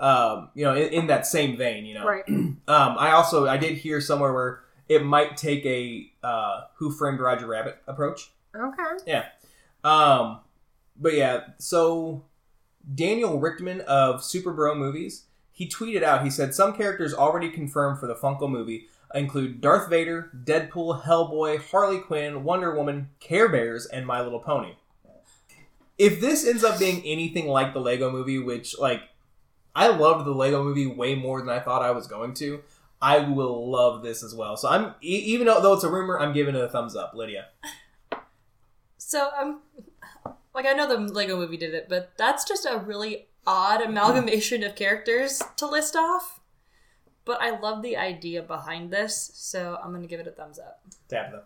um, 0.00 0.48
you 0.54 0.64
know, 0.64 0.74
in, 0.74 0.92
in 0.92 1.06
that 1.06 1.26
same 1.26 1.56
vein, 1.56 1.84
you 1.86 1.94
know. 1.94 2.04
Right. 2.04 2.24
Um, 2.68 2.96
I 2.96 3.10
also 3.10 3.46
I 3.48 3.56
did 3.56 3.76
hear 3.78 4.00
somewhere 4.00 4.32
where 4.32 4.60
it 4.88 5.04
might 5.04 5.36
take 5.36 5.66
a 5.66 6.10
uh, 6.22 6.62
Who 6.76 6.92
Framed 6.92 7.18
Roger 7.20 7.46
Rabbit 7.46 7.78
approach. 7.88 8.30
Okay. 8.54 8.82
Yeah. 9.06 9.24
Um, 9.82 10.40
but 10.96 11.14
yeah, 11.14 11.40
so 11.58 12.24
Daniel 12.94 13.40
Richtman 13.40 13.80
of 13.80 14.22
Super 14.22 14.52
Bro 14.52 14.76
Movies, 14.76 15.24
he 15.50 15.68
tweeted 15.68 16.02
out, 16.04 16.22
he 16.22 16.30
said, 16.30 16.54
Some 16.54 16.72
characters 16.72 17.12
already 17.12 17.50
confirmed 17.50 17.98
for 17.98 18.06
the 18.06 18.14
Funko 18.14 18.48
movie 18.48 18.86
include 19.14 19.60
Darth 19.60 19.88
Vader, 19.88 20.30
Deadpool, 20.44 21.04
Hellboy, 21.04 21.62
Harley 21.70 21.98
Quinn, 21.98 22.44
Wonder 22.44 22.74
Woman, 22.74 23.10
Care 23.20 23.48
Bears, 23.48 23.86
and 23.86 24.06
My 24.06 24.20
Little 24.22 24.40
Pony. 24.40 24.74
If 25.98 26.20
this 26.20 26.46
ends 26.46 26.64
up 26.64 26.78
being 26.78 27.02
anything 27.04 27.46
like 27.46 27.72
the 27.72 27.80
Lego 27.80 28.10
movie, 28.10 28.38
which, 28.38 28.78
like, 28.78 29.02
I 29.74 29.88
loved 29.88 30.26
the 30.26 30.32
Lego 30.32 30.62
movie 30.64 30.86
way 30.86 31.14
more 31.14 31.40
than 31.40 31.50
I 31.50 31.60
thought 31.60 31.82
I 31.82 31.92
was 31.92 32.06
going 32.06 32.34
to, 32.34 32.62
I 33.00 33.18
will 33.18 33.70
love 33.70 34.02
this 34.02 34.22
as 34.22 34.34
well. 34.34 34.56
So 34.56 34.68
I'm, 34.68 34.94
even 35.00 35.46
though 35.46 35.74
it's 35.74 35.84
a 35.84 35.90
rumor, 35.90 36.18
I'm 36.18 36.32
giving 36.32 36.54
it 36.54 36.62
a 36.62 36.68
thumbs 36.68 36.94
up. 36.94 37.14
Lydia. 37.14 37.48
So 38.96 39.30
I'm 39.36 39.58
like 40.54 40.66
I 40.66 40.72
know 40.72 40.86
the 40.86 41.12
Lego 41.12 41.36
movie 41.36 41.56
did 41.56 41.74
it, 41.74 41.88
but 41.88 42.12
that's 42.16 42.44
just 42.44 42.66
a 42.66 42.78
really 42.78 43.26
odd 43.46 43.82
amalgamation 43.82 44.62
of 44.62 44.74
characters 44.74 45.42
to 45.56 45.66
list 45.66 45.96
off. 45.96 46.40
But 47.24 47.40
I 47.40 47.58
love 47.58 47.82
the 47.82 47.96
idea 47.96 48.42
behind 48.42 48.90
this, 48.90 49.30
so 49.34 49.78
I'm 49.82 49.92
gonna 49.92 50.06
give 50.06 50.20
it 50.20 50.26
a 50.26 50.32
thumbs 50.32 50.58
up. 50.58 50.82
Tabitha. 51.08 51.44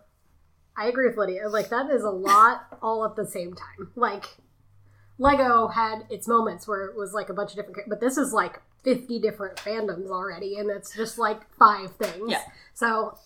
I 0.75 0.87
agree 0.87 1.07
with 1.07 1.17
Lydia. 1.17 1.49
Like 1.49 1.69
that 1.69 1.89
is 1.89 2.03
a 2.03 2.09
lot 2.09 2.77
all 2.81 3.05
at 3.05 3.15
the 3.15 3.25
same 3.25 3.53
time. 3.53 3.91
Like 3.95 4.25
Lego 5.17 5.67
had 5.67 6.05
its 6.09 6.27
moments 6.27 6.67
where 6.67 6.85
it 6.85 6.95
was 6.95 7.13
like 7.13 7.29
a 7.29 7.33
bunch 7.33 7.51
of 7.51 7.57
different, 7.57 7.89
but 7.89 7.99
this 7.99 8.17
is 8.17 8.33
like 8.33 8.61
fifty 8.83 9.19
different 9.19 9.57
fandoms 9.57 10.09
already, 10.09 10.57
and 10.57 10.69
it's 10.69 10.95
just 10.95 11.17
like 11.17 11.41
five 11.57 11.95
things. 11.97 12.31
Yeah. 12.31 12.41
So 12.73 13.17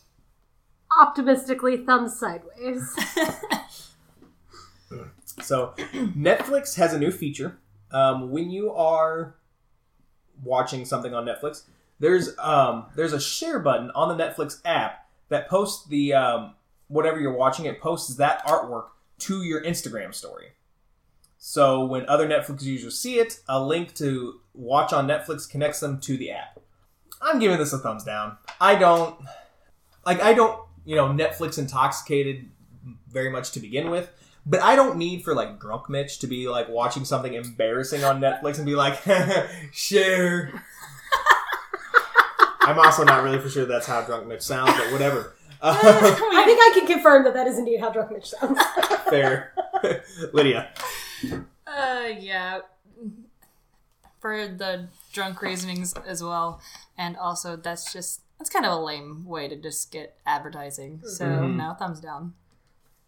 optimistically, 0.99 1.77
thumbs 1.85 2.19
sideways. 2.19 2.95
So, 5.41 5.73
Netflix 5.93 6.75
has 6.75 6.93
a 6.93 6.99
new 6.99 7.11
feature. 7.11 7.57
Um, 7.91 8.31
when 8.31 8.51
you 8.51 8.71
are 8.71 9.35
watching 10.43 10.85
something 10.85 11.13
on 11.13 11.25
Netflix, 11.25 11.63
there's 12.01 12.35
um, 12.39 12.87
there's 12.95 13.13
a 13.13 13.21
share 13.21 13.59
button 13.59 13.91
on 13.91 14.15
the 14.15 14.21
Netflix 14.21 14.59
app 14.65 15.07
that 15.29 15.47
posts 15.47 15.87
the 15.87 16.13
um, 16.13 16.55
whatever 16.87 17.19
you're 17.19 17.31
watching. 17.31 17.65
It 17.65 17.79
posts 17.79 18.15
that 18.15 18.45
artwork 18.45 18.87
to 19.19 19.43
your 19.43 19.63
Instagram 19.63 20.13
story. 20.13 20.47
So 21.37 21.85
when 21.85 22.07
other 22.09 22.27
Netflix 22.27 22.63
users 22.63 22.99
see 22.99 23.19
it, 23.19 23.39
a 23.47 23.63
link 23.63 23.93
to 23.95 24.41
watch 24.53 24.91
on 24.93 25.07
Netflix 25.07 25.49
connects 25.49 25.79
them 25.79 25.99
to 26.01 26.17
the 26.17 26.31
app. 26.31 26.59
I'm 27.21 27.39
giving 27.39 27.59
this 27.59 27.71
a 27.71 27.77
thumbs 27.77 28.03
down. 28.03 28.37
I 28.59 28.75
don't 28.75 29.15
like 30.03 30.21
I 30.21 30.33
don't 30.33 30.59
you 30.83 30.95
know 30.95 31.07
Netflix 31.07 31.59
intoxicated 31.59 32.49
very 33.11 33.29
much 33.29 33.51
to 33.51 33.59
begin 33.59 33.91
with. 33.91 34.09
But 34.43 34.61
I 34.61 34.75
don't 34.75 34.97
need 34.97 35.23
for 35.23 35.35
like 35.35 35.59
drunk 35.59 35.87
Mitch 35.87 36.17
to 36.19 36.27
be 36.27 36.49
like 36.49 36.67
watching 36.67 37.05
something 37.05 37.35
embarrassing 37.35 38.03
on 38.03 38.19
Netflix 38.19 38.57
and 38.57 38.65
be 38.65 38.75
like, 38.75 38.99
share. 39.71 40.63
I'm 42.61 42.77
also 42.79 43.03
not 43.03 43.23
really 43.23 43.39
for 43.39 43.49
sure 43.49 43.65
that's 43.65 43.87
how 43.87 44.01
drunk 44.01 44.27
Mitch 44.27 44.41
sounds, 44.41 44.71
but 44.77 44.91
whatever. 44.91 45.33
Uh, 45.63 45.77
I 45.79 46.43
think 46.43 46.59
I 46.59 46.71
can 46.73 46.87
confirm 46.87 47.23
that 47.25 47.35
that 47.35 47.45
is 47.45 47.59
indeed 47.59 47.79
how 47.81 47.91
drunk 47.91 48.11
Mitch 48.11 48.29
sounds. 48.31 48.59
fair. 49.11 49.53
Lydia. 50.33 50.69
Uh, 51.67 52.07
yeah. 52.19 52.61
For 54.19 54.47
the 54.47 54.87
drunk 55.13 55.39
reasonings 55.43 55.93
as 56.07 56.23
well, 56.23 56.59
and 56.97 57.15
also 57.15 57.55
that's 57.55 57.93
just 57.93 58.21
that's 58.39 58.49
kind 58.49 58.65
of 58.65 58.71
a 58.71 58.77
lame 58.83 59.23
way 59.27 59.47
to 59.47 59.55
just 59.55 59.91
get 59.91 60.15
advertising. 60.25 61.01
So 61.05 61.25
Mhm. 61.25 61.57
no, 61.57 61.75
thumbs 61.77 61.99
down. 61.99 62.33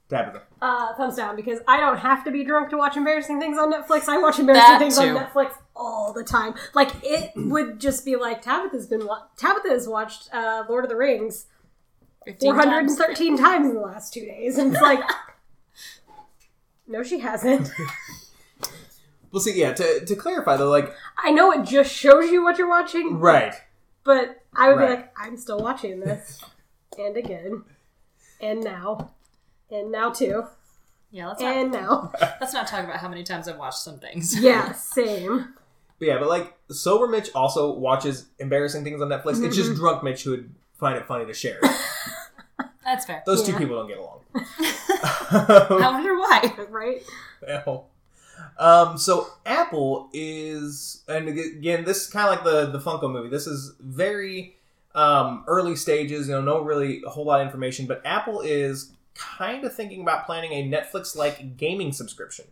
Tabitha. 0.09 0.43
Uh, 0.61 0.93
thumbs 0.95 1.15
down 1.15 1.35
because 1.35 1.57
I 1.67 1.79
don't 1.79 1.97
have 1.97 2.23
to 2.25 2.29
be 2.31 2.43
drunk 2.43 2.69
to 2.69 2.77
watch 2.77 2.95
embarrassing 2.97 3.39
things 3.39 3.57
on 3.57 3.73
Netflix. 3.73 4.07
I 4.07 4.19
watch 4.19 4.37
embarrassing 4.37 4.73
That 4.73 4.77
things 4.79 4.97
too. 4.99 5.17
on 5.17 5.23
Netflix 5.25 5.53
all 5.75 6.13
the 6.13 6.23
time. 6.23 6.53
Like 6.73 6.91
it 7.03 7.31
would 7.35 7.79
just 7.79 8.05
be 8.05 8.15
like 8.15 8.41
Tabitha's 8.41 8.87
been 8.87 9.05
wa- 9.05 9.23
Tabitha 9.37 9.69
has 9.69 9.87
watched 9.87 10.33
uh, 10.33 10.63
Lord 10.69 10.83
of 10.85 10.89
the 10.89 10.95
Rings 10.95 11.47
15 12.25 12.51
four 12.53 12.59
hundred 12.59 12.79
and 12.89 12.97
times. 12.97 13.39
times 13.39 13.67
in 13.69 13.73
the 13.75 13.81
last 13.81 14.13
two 14.13 14.25
days, 14.25 14.57
and 14.57 14.71
it's 14.73 14.81
like, 14.81 15.01
no, 16.87 17.03
she 17.03 17.19
hasn't. 17.19 17.71
Well, 19.31 19.41
see, 19.41 19.59
yeah. 19.59 19.73
To, 19.73 20.05
to 20.05 20.15
clarify 20.15 20.57
though, 20.57 20.69
like, 20.69 20.93
I 21.17 21.31
know 21.31 21.51
it 21.51 21.63
just 21.65 21.91
shows 21.91 22.29
you 22.29 22.43
what 22.43 22.59
you're 22.59 22.69
watching, 22.69 23.17
right. 23.19 23.55
but 24.03 24.43
I 24.55 24.67
would 24.67 24.75
Right. 24.77 24.87
be 24.89 24.93
like, 24.93 25.13
I'm 25.17 25.37
still 25.37 25.57
watching 25.59 26.01
this, 26.01 26.39
and 26.99 27.17
again, 27.17 27.63
and 28.39 28.63
now, 28.63 29.09
and 29.71 29.91
now 29.91 30.11
too, 30.11 30.43
Yeah, 31.09 31.29
let's 31.29 31.41
not, 31.41 31.55
and 31.57 31.71
now. 31.71 32.11
let's 32.39 32.53
not 32.53 32.67
talk 32.67 32.83
about 32.83 32.97
how 32.97 33.09
many 33.09 33.23
times 33.23 33.47
I've 33.47 33.57
watched 33.57 33.79
some 33.79 33.97
things. 33.97 34.39
Yeah, 34.39 34.71
same. 34.73 35.55
But 35.99 36.07
yeah, 36.07 36.17
but 36.19 36.27
like, 36.27 36.53
sober 36.71 37.07
Mitch 37.07 37.29
also 37.35 37.73
watches 37.73 38.25
embarrassing 38.39 38.83
things 38.83 39.01
on 39.01 39.09
Netflix. 39.09 39.31
It's 39.31 39.39
Mm-hmm. 39.39 39.51
just 39.51 39.75
drunk 39.75 40.03
Mitch 40.03 40.23
who 40.23 40.31
would 40.31 40.53
find 40.73 40.97
it 40.97 41.05
funny 41.05 41.25
to 41.25 41.33
share. 41.33 41.59
That's 42.83 43.05
fair. 43.05 43.23
Those 43.25 43.43
two 43.43 43.53
people 43.55 43.77
don't 43.77 43.87
get 43.87 43.97
along. 43.97 44.19
I 44.35 45.89
wonder 45.91 46.15
why. 46.17 46.53
Right? 46.69 47.01
Well, 47.65 47.87
Um, 48.57 48.97
so 48.97 49.27
Apple 49.45 50.09
is, 50.13 51.01
and 51.07 51.27
again, 51.29 51.85
this 51.85 52.05
is 52.05 52.07
kind 52.11 52.27
of 52.27 52.35
like 52.35 52.43
the 52.43 52.77
the 52.77 52.79
Funko 52.83 53.11
movie. 53.11 53.29
This 53.29 53.47
is 53.47 53.73
very 53.79 54.55
um, 54.95 55.43
early 55.47 55.75
stages. 55.75 56.27
You 56.27 56.33
know, 56.35 56.41
no 56.41 56.59
really 56.61 57.01
a 57.05 57.09
whole 57.09 57.25
lot 57.25 57.39
of 57.41 57.47
information, 57.47 57.85
but 57.85 58.01
Apple 58.05 58.41
is 58.41 58.91
kind 59.15 59.63
of 59.63 59.73
thinking 59.73 60.01
about 60.01 60.25
planning 60.25 60.51
a 60.51 60.69
Netflix 60.69 61.15
like 61.15 61.55
gaming 61.57 61.93
subscription. 61.93 62.45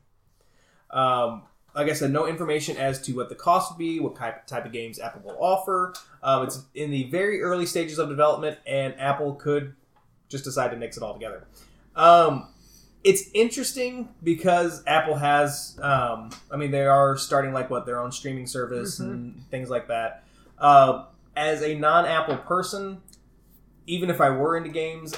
Um, 0.91 1.43
like 1.75 1.89
I 1.89 1.93
said, 1.93 2.11
no 2.11 2.27
information 2.27 2.77
as 2.77 3.01
to 3.03 3.13
what 3.13 3.29
the 3.29 3.35
cost 3.35 3.71
would 3.71 3.77
be, 3.79 3.99
what 3.99 4.15
type 4.15 4.45
type 4.47 4.65
of 4.65 4.71
games 4.71 4.99
Apple 4.99 5.21
will 5.23 5.37
offer. 5.39 5.93
Um, 6.21 6.43
it's 6.43 6.63
in 6.75 6.91
the 6.91 7.03
very 7.03 7.41
early 7.41 7.65
stages 7.65 7.97
of 7.99 8.09
development, 8.09 8.57
and 8.65 8.93
Apple 8.99 9.35
could 9.35 9.75
just 10.29 10.43
decide 10.43 10.71
to 10.71 10.77
mix 10.77 10.97
it 10.97 11.03
all 11.03 11.13
together. 11.13 11.45
Um, 11.95 12.47
it's 13.03 13.23
interesting 13.33 14.09
because 14.23 14.83
Apple 14.85 15.15
has, 15.15 15.77
um, 15.81 16.29
I 16.51 16.57
mean, 16.57 16.71
they 16.71 16.85
are 16.85 17.17
starting 17.17 17.51
like 17.51 17.69
what 17.69 17.85
their 17.85 17.99
own 17.99 18.11
streaming 18.11 18.47
service 18.47 18.99
and 18.99 19.43
things 19.49 19.69
like 19.69 19.87
that. 19.87 20.23
Uh, 20.57 21.05
as 21.35 21.63
a 21.63 21.73
non-Apple 21.75 22.37
person, 22.37 23.01
even 23.87 24.09
if 24.09 24.21
I 24.21 24.29
were 24.29 24.55
into 24.55 24.69
games, 24.69 25.15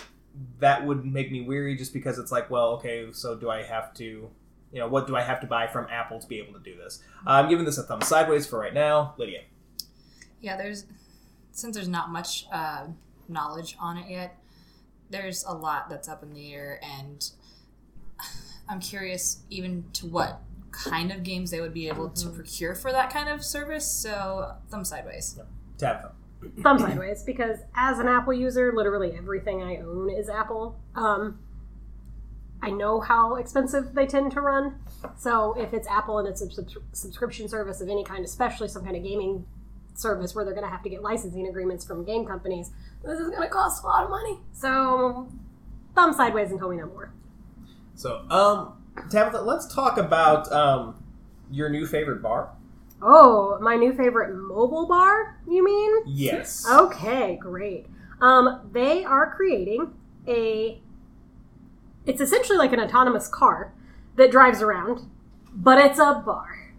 that 0.59 0.85
would 0.85 1.05
make 1.05 1.31
me 1.31 1.41
weary 1.41 1.75
just 1.75 1.93
because 1.93 2.17
it's 2.17 2.31
like, 2.31 2.49
well, 2.49 2.69
okay, 2.69 3.07
so 3.11 3.35
do 3.35 3.49
I 3.49 3.63
have 3.63 3.93
to, 3.95 4.29
you 4.73 4.79
know, 4.79 4.87
what 4.87 5.05
do 5.05 5.15
I 5.15 5.21
have 5.21 5.39
to 5.41 5.47
buy 5.47 5.67
from 5.67 5.87
Apple 5.91 6.19
to 6.19 6.27
be 6.27 6.39
able 6.39 6.53
to 6.53 6.59
do 6.59 6.75
this? 6.75 6.99
I'm 7.27 7.47
giving 7.47 7.63
this 7.63 7.77
a 7.77 7.83
thumb 7.83 8.01
sideways 8.01 8.47
for 8.47 8.59
right 8.59 8.73
now, 8.73 9.13
Lydia. 9.17 9.41
Yeah, 10.41 10.57
there's 10.57 10.85
since 11.51 11.75
there's 11.75 11.87
not 11.87 12.09
much 12.09 12.47
uh, 12.51 12.87
knowledge 13.29 13.77
on 13.79 13.97
it 13.97 14.09
yet. 14.09 14.35
There's 15.11 15.43
a 15.43 15.53
lot 15.53 15.89
that's 15.91 16.09
up 16.09 16.23
in 16.23 16.33
the 16.33 16.51
air, 16.51 16.81
and 16.83 17.29
I'm 18.67 18.79
curious 18.79 19.43
even 19.51 19.85
to 19.93 20.07
what 20.07 20.41
kind 20.71 21.11
of 21.11 21.21
games 21.21 21.51
they 21.51 21.61
would 21.61 21.73
be 21.73 21.87
able 21.87 22.09
to 22.09 22.29
procure 22.29 22.73
for 22.73 22.91
that 22.91 23.11
kind 23.11 23.29
of 23.29 23.45
service. 23.45 23.89
So 23.89 24.55
thumb 24.69 24.83
sideways. 24.83 25.39
Tabitha. 25.77 26.13
thumb 26.63 26.79
sideways 26.79 27.21
because 27.21 27.59
as 27.75 27.99
an 27.99 28.07
Apple 28.07 28.33
user, 28.33 28.73
literally 28.75 29.13
everything 29.15 29.61
I 29.61 29.77
own 29.77 30.09
is 30.09 30.29
Apple. 30.29 30.79
Um, 30.95 31.37
I 32.63 32.69
know 32.69 33.01
how 33.01 33.35
expensive 33.35 33.93
they 33.93 34.07
tend 34.07 34.31
to 34.31 34.41
run. 34.41 34.79
So 35.17 35.53
if 35.57 35.73
it's 35.73 35.87
Apple 35.87 36.19
and 36.19 36.27
it's 36.27 36.41
a 36.41 36.49
subs- 36.49 36.77
subscription 36.93 37.49
service 37.49 37.81
of 37.81 37.89
any 37.89 38.05
kind, 38.05 38.23
especially 38.23 38.69
some 38.69 38.85
kind 38.85 38.95
of 38.95 39.03
gaming 39.03 39.45
service 39.95 40.33
where 40.33 40.45
they're 40.45 40.53
going 40.53 40.65
to 40.65 40.71
have 40.71 40.81
to 40.83 40.89
get 40.89 41.03
licensing 41.03 41.45
agreements 41.47 41.85
from 41.85 42.05
game 42.05 42.25
companies, 42.25 42.71
this 43.03 43.19
is 43.19 43.29
going 43.29 43.41
to 43.41 43.49
cost 43.49 43.83
a 43.83 43.85
lot 43.85 44.05
of 44.05 44.09
money. 44.09 44.39
So 44.53 45.27
thumb 45.93 46.13
sideways 46.13 46.51
until 46.51 46.69
we 46.69 46.77
know 46.77 46.87
more. 46.87 47.13
So, 47.95 48.25
um, 48.29 48.81
Tabitha, 49.09 49.41
let's 49.41 49.71
talk 49.73 49.97
about 49.97 50.51
um, 50.51 51.03
your 51.51 51.69
new 51.69 51.85
favorite 51.85 52.21
bar. 52.21 52.55
Oh, 53.01 53.59
my 53.61 53.75
new 53.75 53.93
favorite 53.93 54.33
mobile 54.33 54.87
bar, 54.87 55.37
you 55.47 55.63
mean? 55.63 55.91
Yes. 56.05 56.65
Okay, 56.69 57.37
great. 57.41 57.87
Um, 58.21 58.69
they 58.71 59.03
are 59.03 59.35
creating 59.35 59.93
a. 60.27 60.81
It's 62.05 62.21
essentially 62.21 62.57
like 62.57 62.73
an 62.73 62.79
autonomous 62.79 63.27
car 63.27 63.73
that 64.15 64.31
drives 64.31 64.61
around, 64.61 65.09
but 65.53 65.77
it's 65.77 65.99
a 65.99 66.21
bar. 66.25 66.71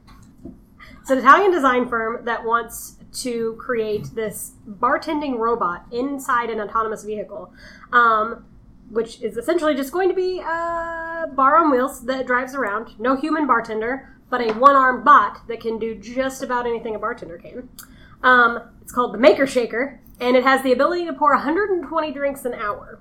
It's 1.01 1.11
an 1.11 1.19
Italian 1.19 1.51
design 1.51 1.89
firm 1.89 2.25
that 2.25 2.45
wants 2.45 2.97
to 3.23 3.55
create 3.61 4.15
this 4.15 4.53
bartending 4.69 5.39
robot 5.39 5.87
inside 5.93 6.51
an 6.51 6.61
autonomous 6.61 7.05
vehicle, 7.05 7.53
um, 7.93 8.45
which 8.91 9.21
is 9.23 9.37
essentially 9.37 9.75
just 9.75 9.93
going 9.93 10.09
to 10.09 10.15
be 10.15 10.41
a 10.41 11.27
bar 11.35 11.59
on 11.59 11.71
wheels 11.71 12.05
that 12.07 12.27
drives 12.27 12.55
around. 12.55 12.99
No 12.99 13.17
human 13.17 13.47
bartender, 13.47 14.17
but 14.31 14.41
a 14.41 14.53
one-armed 14.55 15.05
bot 15.05 15.47
that 15.49 15.61
can 15.61 15.79
do 15.79 15.95
just 15.95 16.43
about 16.43 16.67
anything 16.67 16.95
a 16.95 16.99
bartender 16.99 17.39
can. 17.39 17.69
Um, 18.23 18.61
it's 18.83 18.93
called 18.93 19.15
the 19.15 19.19
Makr 19.19 19.43
Shakr, 19.43 19.99
and 20.21 20.37
it 20.37 20.43
has 20.43 20.63
the 20.63 20.73
ability 20.73 21.07
to 21.07 21.13
pour 21.13 21.35
120 21.35 22.13
drinks 22.13 22.45
an 22.45 22.55
hour. 22.55 22.99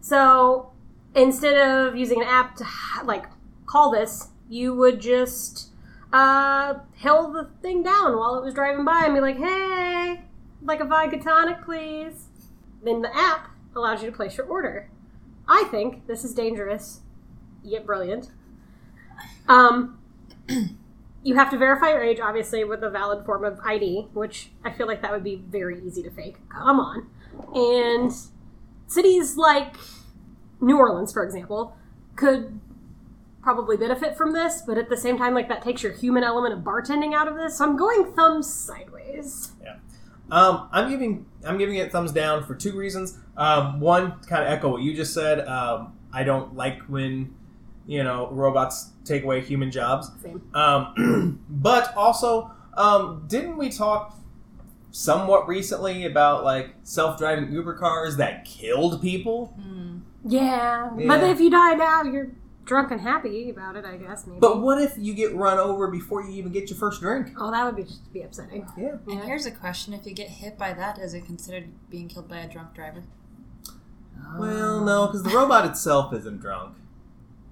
So 0.00 0.72
instead 1.16 1.56
of 1.56 1.96
using 1.96 2.22
an 2.22 2.28
app 2.28 2.56
to 2.56 2.66
like 3.04 3.26
call 3.66 3.90
this, 3.90 4.28
you 4.48 4.74
would 4.74 5.00
just 5.00 5.70
uh, 6.12 6.74
held 6.96 7.34
the 7.34 7.50
thing 7.62 7.82
down 7.82 8.16
while 8.16 8.36
it 8.36 8.44
was 8.44 8.54
driving 8.54 8.84
by 8.84 9.02
and 9.04 9.14
be 9.14 9.20
like, 9.20 9.38
"Hey, 9.38 10.22
like 10.62 10.80
a 10.80 10.84
vodka 10.84 11.18
tonic, 11.18 11.64
please." 11.64 12.28
Then 12.84 13.02
the 13.02 13.16
app 13.16 13.50
allows 13.74 14.02
you 14.02 14.10
to 14.10 14.16
place 14.16 14.36
your 14.36 14.46
order. 14.46 14.90
I 15.48 15.64
think 15.70 16.06
this 16.06 16.24
is 16.24 16.34
dangerous, 16.34 17.00
yet 17.64 17.86
brilliant. 17.86 18.30
Um, 19.48 19.98
you 21.22 21.34
have 21.34 21.50
to 21.50 21.58
verify 21.58 21.90
your 21.90 22.02
age, 22.02 22.20
obviously, 22.20 22.62
with 22.64 22.82
a 22.82 22.90
valid 22.90 23.24
form 23.24 23.44
of 23.44 23.58
ID, 23.64 24.08
which 24.12 24.50
I 24.64 24.70
feel 24.70 24.86
like 24.86 25.02
that 25.02 25.10
would 25.12 25.24
be 25.24 25.36
very 25.36 25.80
easy 25.84 26.02
to 26.02 26.10
fake. 26.10 26.36
Come 26.48 26.78
on. 26.78 27.08
And 27.54 28.12
cities 28.86 29.36
like 29.36 29.76
New 30.60 30.78
Orleans, 30.78 31.12
for 31.12 31.24
example, 31.24 31.76
could 32.14 32.60
probably 33.42 33.76
benefit 33.76 34.16
from 34.16 34.32
this, 34.32 34.62
but 34.66 34.76
at 34.76 34.88
the 34.88 34.96
same 34.96 35.16
time, 35.16 35.32
like 35.32 35.48
that 35.48 35.62
takes 35.62 35.82
your 35.82 35.92
human 35.92 36.24
element 36.24 36.52
of 36.52 36.60
bartending 36.60 37.14
out 37.14 37.28
of 37.28 37.36
this. 37.36 37.58
So 37.58 37.64
I'm 37.64 37.76
going 37.76 38.12
thumbs 38.12 38.52
sideways. 38.52 39.52
Yeah, 39.62 39.76
um, 40.30 40.68
I'm 40.72 40.90
giving 40.90 41.26
I'm 41.44 41.58
giving 41.58 41.76
it 41.76 41.92
thumbs 41.92 42.12
down 42.12 42.44
for 42.44 42.54
two 42.54 42.76
reasons. 42.76 43.18
Um, 43.36 43.78
one, 43.80 44.18
kind 44.22 44.42
of 44.42 44.50
echo 44.50 44.70
what 44.70 44.82
you 44.82 44.94
just 44.94 45.14
said. 45.14 45.46
Um, 45.46 45.96
I 46.12 46.24
don't 46.24 46.56
like 46.56 46.80
when 46.88 47.34
you 47.86 48.02
know 48.02 48.28
robots 48.32 48.90
take 49.04 49.22
away 49.22 49.42
human 49.42 49.70
jobs. 49.70 50.10
Same. 50.22 50.42
Um, 50.54 51.40
but 51.48 51.96
also, 51.96 52.50
um, 52.76 53.26
didn't 53.28 53.56
we 53.56 53.70
talk 53.70 54.18
somewhat 54.90 55.46
recently 55.46 56.06
about 56.06 56.42
like 56.42 56.74
self-driving 56.82 57.52
Uber 57.52 57.74
cars 57.74 58.16
that 58.16 58.44
killed 58.44 59.00
people? 59.02 59.54
Hmm. 59.60 59.98
Yeah, 60.28 60.90
but 61.06 61.22
if 61.24 61.40
you 61.40 61.50
die 61.50 61.74
now, 61.74 62.02
you're 62.02 62.32
drunk 62.64 62.90
and 62.90 63.00
happy 63.00 63.48
about 63.50 63.76
it. 63.76 63.84
I 63.84 63.96
guess 63.96 64.26
maybe. 64.26 64.40
But 64.40 64.60
what 64.60 64.80
if 64.82 64.94
you 64.98 65.14
get 65.14 65.34
run 65.34 65.58
over 65.58 65.86
before 65.88 66.22
you 66.22 66.30
even 66.32 66.50
get 66.52 66.68
your 66.68 66.78
first 66.78 67.00
drink? 67.00 67.28
oh, 67.38 67.50
that 67.52 67.64
would 67.64 67.76
be 67.76 67.84
just 67.84 68.12
be 68.12 68.22
upsetting. 68.22 68.66
Yeah. 68.76 68.96
And 69.06 69.20
Yeah. 69.20 69.24
here's 69.26 69.46
a 69.46 69.50
question: 69.52 69.92
If 69.94 70.04
you 70.06 70.14
get 70.14 70.28
hit 70.28 70.58
by 70.58 70.72
that, 70.72 70.98
is 70.98 71.14
it 71.14 71.24
considered 71.26 71.68
being 71.90 72.08
killed 72.08 72.28
by 72.28 72.38
a 72.38 72.48
drunk 72.48 72.74
driver? 72.74 73.04
Well, 74.38 74.80
no, 74.84 75.06
because 75.06 75.22
the 75.22 75.30
robot 75.30 75.66
itself 75.66 76.12
isn't 76.12 76.40
drunk. 76.40 76.74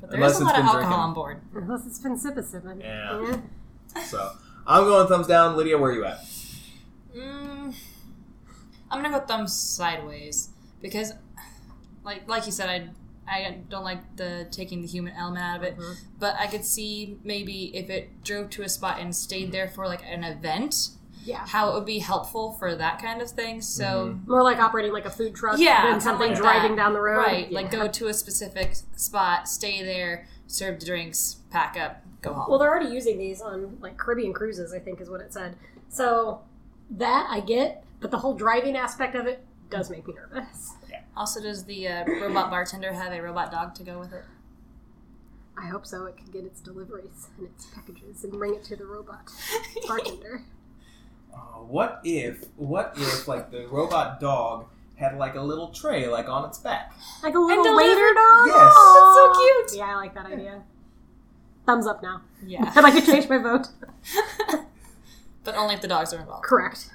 But 0.00 0.10
there 0.10 0.16
Unless 0.18 0.36
is 0.36 0.40
a 0.40 0.44
it's 0.44 0.52
lot 0.52 0.58
of 0.58 0.64
alcohol 0.64 0.80
drinking. 0.82 0.98
on 1.00 1.14
board. 1.14 1.40
Unless 1.54 1.86
it's 1.86 1.98
been 1.98 2.18
sipping 2.18 2.42
sipping. 2.44 2.80
Yeah. 2.80 3.36
So 4.06 4.32
I'm 4.66 4.84
going 4.84 5.06
thumbs 5.06 5.26
down. 5.28 5.56
Lydia, 5.56 5.78
where 5.78 5.90
are 5.90 5.94
you 5.94 6.04
at? 6.04 6.18
Mm, 7.16 7.74
I'm 8.90 9.02
gonna 9.02 9.18
go 9.20 9.24
thumbs 9.24 9.52
sideways 9.56 10.48
because, 10.82 11.12
like 12.04 12.28
like 12.28 12.46
you 12.46 12.52
said, 12.52 12.68
I 12.68 12.88
I 13.26 13.58
don't 13.70 13.84
like 13.84 14.16
the 14.16 14.46
taking 14.50 14.82
the 14.82 14.86
human 14.86 15.14
element 15.14 15.44
out 15.44 15.56
of 15.58 15.62
it. 15.62 15.78
Mhm. 15.78 15.96
But 16.18 16.36
I 16.38 16.46
could 16.46 16.64
see 16.64 17.18
maybe 17.24 17.74
if 17.76 17.88
it 17.88 18.22
drove 18.22 18.50
to 18.50 18.62
a 18.62 18.68
spot 18.68 18.98
and 19.00 19.14
stayed 19.16 19.50
there 19.50 19.66
for 19.68 19.86
like 19.86 20.02
an 20.04 20.24
event, 20.24 20.90
Yeah. 21.24 21.46
how 21.46 21.70
it 21.70 21.74
would 21.74 21.86
be 21.86 22.00
helpful 22.00 22.52
for 22.52 22.74
that 22.74 23.00
kind 23.00 23.22
of 23.22 23.30
thing. 23.30 23.62
So. 23.62 24.18
More 24.26 24.42
like 24.42 24.58
operating 24.58 24.92
like 24.92 25.06
a 25.06 25.10
food 25.10 25.34
truck 25.34 25.58
Yeah, 25.58 25.90
than 25.90 26.00
something 26.02 26.28
like 26.28 26.36
driving 26.36 26.72
that. 26.72 26.82
down 26.82 26.92
the 26.92 27.00
road. 27.00 27.16
Right, 27.16 27.50
Yeah. 27.50 27.54
like 27.60 27.70
go 27.70 27.88
to 27.88 28.08
a 28.08 28.12
specific 28.14 28.74
spot, 28.94 29.48
stay 29.48 29.82
there, 29.82 30.26
serve 30.46 30.80
the 30.80 30.84
drinks, 30.86 31.36
pack 31.50 31.78
up, 31.80 32.02
go 32.20 32.34
home. 32.34 32.46
Well, 32.50 32.58
they're 32.58 32.68
already 32.68 32.90
using 32.94 33.16
these 33.16 33.40
on 33.40 33.78
like 33.80 33.96
Caribbean 33.96 34.34
cruises, 34.34 34.74
I 34.74 34.78
think 34.80 35.00
is 35.00 35.08
what 35.08 35.22
it 35.22 35.32
said. 35.32 35.56
So 35.88 36.42
that 36.90 37.26
I 37.30 37.40
get, 37.40 37.84
but 38.00 38.10
the 38.10 38.18
whole 38.18 38.34
driving 38.34 38.76
aspect 38.76 39.14
of 39.14 39.26
it 39.26 39.42
does 39.70 39.88
make 39.88 40.06
me 40.06 40.12
nervous. 40.12 40.74
Also, 41.16 41.40
does 41.40 41.64
the 41.64 41.88
uh, 41.88 42.04
robot 42.06 42.50
bartender 42.50 42.92
have 42.92 43.12
a 43.12 43.20
robot 43.20 43.50
dog 43.50 43.74
to 43.76 43.82
go 43.82 43.98
with 43.98 44.12
it? 44.12 44.24
I 45.56 45.66
hope 45.66 45.86
so. 45.86 46.06
It 46.06 46.16
can 46.16 46.30
get 46.32 46.44
its 46.44 46.60
deliveries 46.60 47.28
and 47.38 47.46
its 47.46 47.66
packages 47.66 48.24
and 48.24 48.32
bring 48.32 48.54
it 48.54 48.64
to 48.64 48.76
the 48.76 48.86
robot 48.86 49.30
bartender. 49.86 50.42
Uh, 51.32 51.36
what 51.62 52.00
if 52.04 52.44
what 52.56 52.94
if 52.96 53.26
like 53.28 53.50
the 53.50 53.66
robot 53.68 54.20
dog 54.20 54.66
had 54.96 55.16
like 55.16 55.34
a 55.34 55.40
little 55.40 55.68
tray 55.68 56.06
like 56.08 56.28
on 56.28 56.44
its 56.48 56.58
back? 56.58 56.92
Like 57.22 57.34
a 57.34 57.38
little 57.38 57.62
deliver- 57.64 57.88
waiter 57.88 58.14
dog. 58.14 58.46
Yes. 58.46 58.74
That's 58.74 59.14
so 59.14 59.32
cute. 59.34 59.78
Yeah, 59.78 59.92
I 59.92 59.94
like 59.96 60.14
that 60.14 60.26
idea. 60.26 60.62
Thumbs 61.66 61.86
up 61.86 62.02
now. 62.02 62.22
Yeah, 62.44 62.70
I'd 62.74 62.82
like 62.84 62.94
to 62.94 63.10
change 63.10 63.28
my 63.28 63.38
vote. 63.38 63.68
but 65.44 65.54
only 65.54 65.74
if 65.74 65.80
the 65.80 65.88
dogs 65.88 66.12
are 66.12 66.20
involved. 66.20 66.44
Correct. 66.44 66.90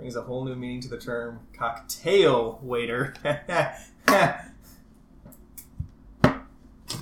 Brings 0.00 0.16
a 0.16 0.22
whole 0.22 0.46
new 0.46 0.56
meaning 0.56 0.80
to 0.80 0.88
the 0.88 0.96
term 0.96 1.40
cocktail 1.52 2.58
waiter. 2.62 3.12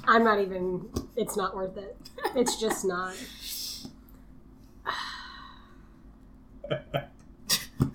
I'm 0.05 0.25
not 0.25 0.41
even. 0.41 0.89
It's 1.15 1.37
not 1.37 1.55
worth 1.55 1.77
it. 1.77 1.97
It's 2.35 2.61
just 2.61 2.85
not. 2.85 3.15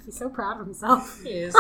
He's 0.05 0.17
so 0.17 0.29
proud 0.29 0.61
of 0.61 0.67
himself. 0.67 1.21
He 1.21 1.31
is. 1.31 1.57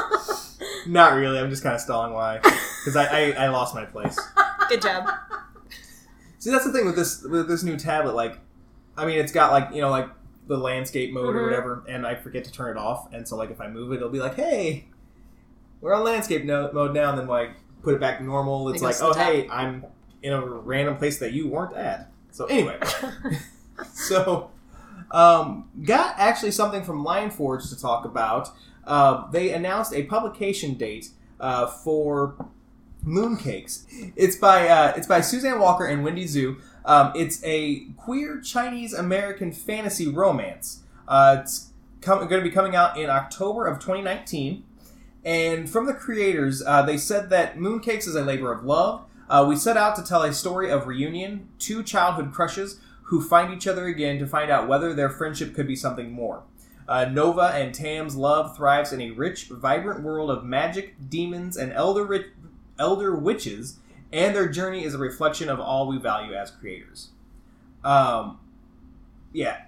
Not 0.87 1.15
really. 1.15 1.37
I'm 1.37 1.49
just 1.49 1.63
kind 1.63 1.75
of 1.75 1.81
stalling 1.81 2.13
why 2.13 2.37
because 2.37 2.95
I, 2.95 3.03
I 3.07 3.31
I 3.31 3.49
lost 3.49 3.75
my 3.75 3.83
place. 3.83 4.17
Good 4.69 4.81
job. 4.81 5.09
See, 6.39 6.49
that's 6.49 6.63
the 6.63 6.71
thing 6.71 6.85
with 6.85 6.95
this 6.95 7.21
with 7.23 7.49
this 7.49 7.63
new 7.63 7.75
tablet. 7.75 8.15
Like, 8.15 8.39
I 8.95 9.05
mean, 9.05 9.19
it's 9.19 9.33
got 9.33 9.51
like 9.51 9.75
you 9.75 9.81
know 9.81 9.89
like 9.89 10.07
the 10.47 10.57
landscape 10.57 11.13
mode 11.13 11.35
or 11.35 11.39
Mhm. 11.41 11.45
whatever, 11.45 11.83
and 11.87 12.05
I 12.05 12.15
forget 12.15 12.43
to 12.45 12.51
turn 12.51 12.75
it 12.75 12.79
off. 12.79 13.11
And 13.13 13.27
so 13.27 13.35
like 13.37 13.49
if 13.51 13.61
I 13.61 13.67
move 13.69 13.91
it, 13.93 13.97
it'll 13.97 14.09
be 14.09 14.19
like, 14.19 14.35
hey, 14.35 14.85
we're 15.81 15.93
on 15.93 16.03
landscape 16.03 16.43
no- 16.45 16.69
mode 16.73 16.93
now. 16.93 17.09
And 17.11 17.19
then 17.19 17.27
like 17.27 17.51
put 17.81 17.93
it 17.93 17.99
back 17.99 18.17
to 18.19 18.23
normal. 18.23 18.69
It's 18.69 18.81
like, 18.81 18.95
oh 19.01 19.13
hey, 19.13 19.47
I'm 19.49 19.85
in 20.21 20.33
a 20.33 20.45
random 20.45 20.97
place 20.97 21.19
that 21.19 21.33
you 21.33 21.47
weren't 21.47 21.75
at. 21.75 22.09
So 22.31 22.45
anyway, 22.45 22.79
so 23.93 24.49
um, 25.11 25.69
got 25.83 26.15
actually 26.17 26.51
something 26.51 26.83
from 26.83 27.03
Lion 27.03 27.29
Forge 27.29 27.69
to 27.69 27.79
talk 27.79 28.05
about. 28.05 28.49
Uh, 28.85 29.29
they 29.31 29.51
announced 29.53 29.93
a 29.93 30.03
publication 30.03 30.73
date 30.75 31.09
uh, 31.39 31.67
for 31.67 32.35
Mooncakes. 33.05 33.83
It's 34.15 34.35
by 34.35 34.67
uh, 34.67 34.93
it's 34.95 35.07
by 35.07 35.21
Suzanne 35.21 35.59
Walker 35.59 35.85
and 35.85 36.03
Wendy 36.03 36.25
Xu. 36.25 36.57
Um, 36.85 37.11
it's 37.15 37.43
a 37.43 37.85
queer 37.97 38.39
Chinese 38.41 38.93
American 38.93 39.51
fantasy 39.51 40.07
romance. 40.07 40.83
Uh, 41.07 41.37
it's 41.41 41.71
com- 42.01 42.27
going 42.27 42.41
to 42.43 42.49
be 42.49 42.53
coming 42.53 42.75
out 42.75 42.97
in 42.97 43.09
October 43.09 43.65
of 43.65 43.79
2019. 43.79 44.63
And 45.25 45.69
from 45.69 45.85
the 45.85 45.93
creators, 45.93 46.61
uh, 46.65 46.81
they 46.81 46.97
said 46.97 47.29
that 47.29 47.57
Mooncakes 47.57 48.07
is 48.07 48.15
a 48.15 48.23
labor 48.23 48.51
of 48.51 48.63
love. 48.63 49.05
Uh, 49.29 49.45
we 49.47 49.55
set 49.55 49.77
out 49.77 49.95
to 49.95 50.03
tell 50.03 50.21
a 50.23 50.33
story 50.33 50.69
of 50.69 50.85
reunion, 50.85 51.47
two 51.59 51.81
childhood 51.81 52.33
crushes 52.33 52.79
who 53.03 53.21
find 53.21 53.53
each 53.53 53.67
other 53.67 53.85
again 53.85 54.19
to 54.19 54.27
find 54.27 54.51
out 54.51 54.67
whether 54.67 54.93
their 54.93 55.09
friendship 55.09 55.53
could 55.53 55.67
be 55.67 55.75
something 55.75 56.11
more. 56.11 56.43
Uh, 56.87 57.05
Nova 57.05 57.51
and 57.53 57.73
Tam's 57.73 58.15
love 58.15 58.57
thrives 58.57 58.91
in 58.91 58.99
a 58.99 59.11
rich, 59.11 59.45
vibrant 59.45 60.03
world 60.03 60.29
of 60.29 60.43
magic, 60.43 60.95
demons, 61.09 61.55
and 61.55 61.71
elder 61.71 62.03
ri- 62.03 62.31
elder 62.77 63.15
witches, 63.15 63.79
and 64.13 64.35
their 64.35 64.47
journey 64.47 64.85
is 64.85 64.93
a 64.93 64.99
reflection 64.99 65.49
of 65.49 65.59
all 65.59 65.87
we 65.87 65.97
value 65.97 66.33
as 66.33 66.51
creators. 66.51 67.09
Um, 67.83 68.39
yeah. 69.33 69.63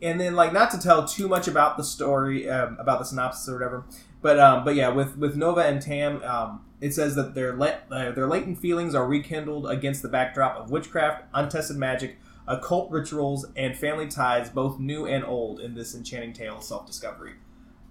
And 0.00 0.20
then, 0.20 0.36
like, 0.36 0.52
not 0.52 0.70
to 0.70 0.78
tell 0.78 1.06
too 1.06 1.28
much 1.28 1.48
about 1.48 1.76
the 1.76 1.84
story, 1.84 2.48
um, 2.48 2.76
about 2.78 3.00
the 3.00 3.04
synopsis 3.04 3.48
or 3.48 3.54
whatever, 3.54 3.84
but 4.22 4.38
um, 4.38 4.64
but 4.64 4.74
yeah, 4.74 4.88
with 4.88 5.18
with 5.18 5.36
Nova 5.36 5.60
and 5.60 5.82
Tam, 5.82 6.22
um, 6.22 6.64
it 6.80 6.94
says 6.94 7.14
that 7.16 7.34
their 7.34 7.54
let 7.56 7.86
uh, 7.90 8.12
their 8.12 8.26
latent 8.26 8.58
feelings 8.58 8.94
are 8.94 9.06
rekindled 9.06 9.68
against 9.68 10.02
the 10.02 10.08
backdrop 10.08 10.56
of 10.56 10.70
witchcraft, 10.70 11.24
untested 11.34 11.76
magic, 11.76 12.18
occult 12.46 12.90
rituals, 12.90 13.46
and 13.56 13.76
family 13.76 14.08
ties, 14.08 14.48
both 14.48 14.78
new 14.78 15.06
and 15.06 15.24
old, 15.24 15.60
in 15.60 15.74
this 15.74 15.94
enchanting 15.94 16.32
tale 16.32 16.56
of 16.56 16.64
self 16.64 16.86
discovery. 16.86 17.34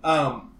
Um, 0.03 0.53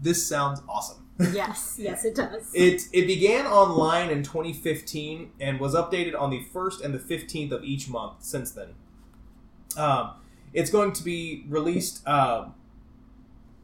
this 0.00 0.26
sounds 0.26 0.62
awesome. 0.68 1.03
Yes, 1.18 1.76
yes, 1.78 2.04
it 2.04 2.14
does. 2.14 2.50
It 2.54 2.82
it 2.92 3.06
began 3.06 3.46
online 3.46 4.10
in 4.10 4.22
2015 4.22 5.30
and 5.40 5.60
was 5.60 5.74
updated 5.74 6.18
on 6.18 6.30
the 6.30 6.42
first 6.52 6.80
and 6.80 6.94
the 6.94 6.98
15th 6.98 7.52
of 7.52 7.64
each 7.64 7.88
month 7.88 8.22
since 8.22 8.50
then. 8.50 8.74
Um, 9.76 10.12
it's 10.52 10.70
going 10.70 10.92
to 10.92 11.02
be 11.04 11.44
released 11.48 12.06
uh, 12.06 12.46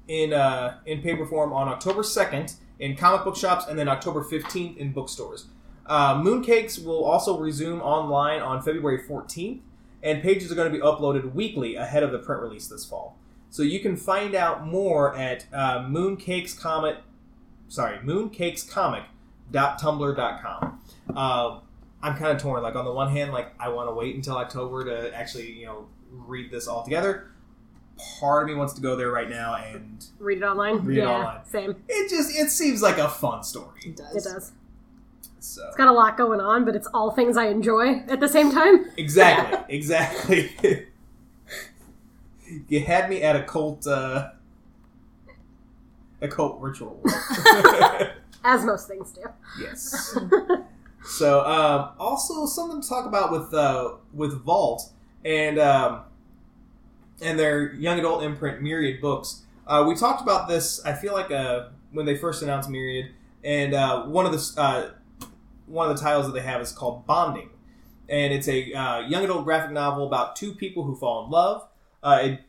in 0.06 0.32
uh, 0.32 0.78
in 0.86 1.02
paper 1.02 1.26
form 1.26 1.52
on 1.52 1.68
October 1.68 2.02
2nd 2.02 2.54
in 2.78 2.96
comic 2.96 3.24
book 3.24 3.36
shops 3.36 3.66
and 3.68 3.78
then 3.78 3.88
October 3.88 4.24
15th 4.24 4.76
in 4.76 4.92
bookstores. 4.92 5.46
Uh, 5.86 6.14
Mooncakes 6.14 6.82
will 6.84 7.04
also 7.04 7.38
resume 7.38 7.80
online 7.80 8.40
on 8.40 8.62
February 8.62 9.02
14th, 9.08 9.60
and 10.02 10.22
pages 10.22 10.52
are 10.52 10.54
going 10.54 10.70
to 10.70 10.78
be 10.78 10.82
uploaded 10.82 11.34
weekly 11.34 11.74
ahead 11.74 12.02
of 12.02 12.12
the 12.12 12.18
print 12.18 12.40
release 12.40 12.68
this 12.68 12.84
fall. 12.84 13.16
So 13.50 13.64
you 13.64 13.80
can 13.80 13.96
find 13.96 14.36
out 14.36 14.64
more 14.64 15.16
at 15.16 15.46
uh, 15.52 15.80
Mooncakes 15.80 16.58
Comic 16.58 16.98
sorry, 17.70 17.96
mooncakescomic.tumblr.com. 17.98 20.80
Uh, 21.16 21.60
I'm 22.02 22.16
kind 22.16 22.32
of 22.32 22.38
torn. 22.42 22.62
Like 22.62 22.76
on 22.76 22.84
the 22.84 22.92
one 22.92 23.10
hand, 23.10 23.32
like 23.32 23.54
I 23.58 23.70
want 23.70 23.88
to 23.88 23.94
wait 23.94 24.14
until 24.14 24.36
October 24.36 24.84
to 24.84 25.16
actually 25.16 25.52
you 25.52 25.64
know 25.66 25.86
read 26.10 26.50
this 26.50 26.68
all 26.68 26.82
together. 26.82 27.28
Part 28.18 28.44
of 28.44 28.48
me 28.48 28.54
wants 28.54 28.72
to 28.74 28.80
go 28.80 28.96
there 28.96 29.10
right 29.10 29.28
now, 29.28 29.54
and 29.56 30.02
Read 30.18 30.38
it 30.38 30.44
online. 30.44 30.78
Read 30.84 30.98
it 30.98 31.02
yeah, 31.02 31.08
online. 31.10 31.44
Same. 31.44 31.76
it 31.88 32.08
just 32.10 32.34
it 32.34 32.50
seems 32.50 32.80
like 32.82 32.98
a 32.98 33.08
fun 33.08 33.42
story. 33.44 33.80
It 33.84 33.96
does. 33.96 34.16
It 34.16 34.24
does. 34.24 34.52
So 35.40 35.66
It's 35.68 35.76
got 35.76 35.88
a 35.88 35.92
lot 35.92 36.16
going 36.18 36.40
on, 36.40 36.64
but 36.66 36.76
it's 36.76 36.86
all 36.92 37.10
things 37.10 37.36
I 37.38 37.46
enjoy 37.46 38.00
at 38.08 38.20
the 38.20 38.28
same 38.28 38.50
time. 38.52 38.86
exactly, 38.96 39.58
exactly. 39.76 40.50
you 42.68 42.80
had 42.80 43.08
me 43.08 43.22
at 43.22 43.36
a 43.36 43.42
cult, 43.44 43.86
uh, 43.86 44.30
a 46.20 46.28
cult 46.28 46.60
ritual. 46.60 47.02
As 48.44 48.64
most 48.64 48.88
things 48.88 49.12
do. 49.12 49.22
yes. 49.60 50.18
So, 51.02 51.46
um, 51.46 51.92
also 51.98 52.44
something 52.44 52.82
to 52.82 52.86
talk 52.86 53.06
about 53.06 53.32
with 53.32 53.54
uh, 53.54 53.94
with 54.12 54.44
Vault 54.44 54.90
and 55.24 55.58
um, 55.58 56.02
and 57.22 57.38
their 57.38 57.72
young 57.72 57.98
adult 57.98 58.22
imprint 58.22 58.60
Myriad 58.60 59.00
Books. 59.00 59.42
Uh, 59.66 59.84
we 59.88 59.94
talked 59.94 60.20
about 60.20 60.46
this. 60.48 60.84
I 60.84 60.92
feel 60.92 61.14
like 61.14 61.30
uh, 61.30 61.68
when 61.92 62.04
they 62.04 62.16
first 62.16 62.42
announced 62.42 62.68
Myriad, 62.68 63.12
and 63.42 63.72
uh, 63.72 64.04
one 64.04 64.26
of 64.26 64.32
the 64.32 64.60
uh, 64.60 64.90
one 65.66 65.90
of 65.90 65.96
the 65.96 66.02
titles 66.02 66.26
that 66.26 66.32
they 66.32 66.42
have 66.42 66.60
is 66.60 66.72
called 66.72 67.06
Bonding, 67.06 67.50
and 68.08 68.32
it's 68.32 68.48
a 68.48 68.72
uh, 68.72 69.00
young 69.00 69.24
adult 69.24 69.44
graphic 69.44 69.72
novel 69.72 70.06
about 70.06 70.36
two 70.36 70.54
people 70.54 70.84
who 70.84 70.94
fall 70.94 71.24
in 71.24 71.30
love. 71.30 71.66
Uh, 72.02 72.18
it, 72.22 72.40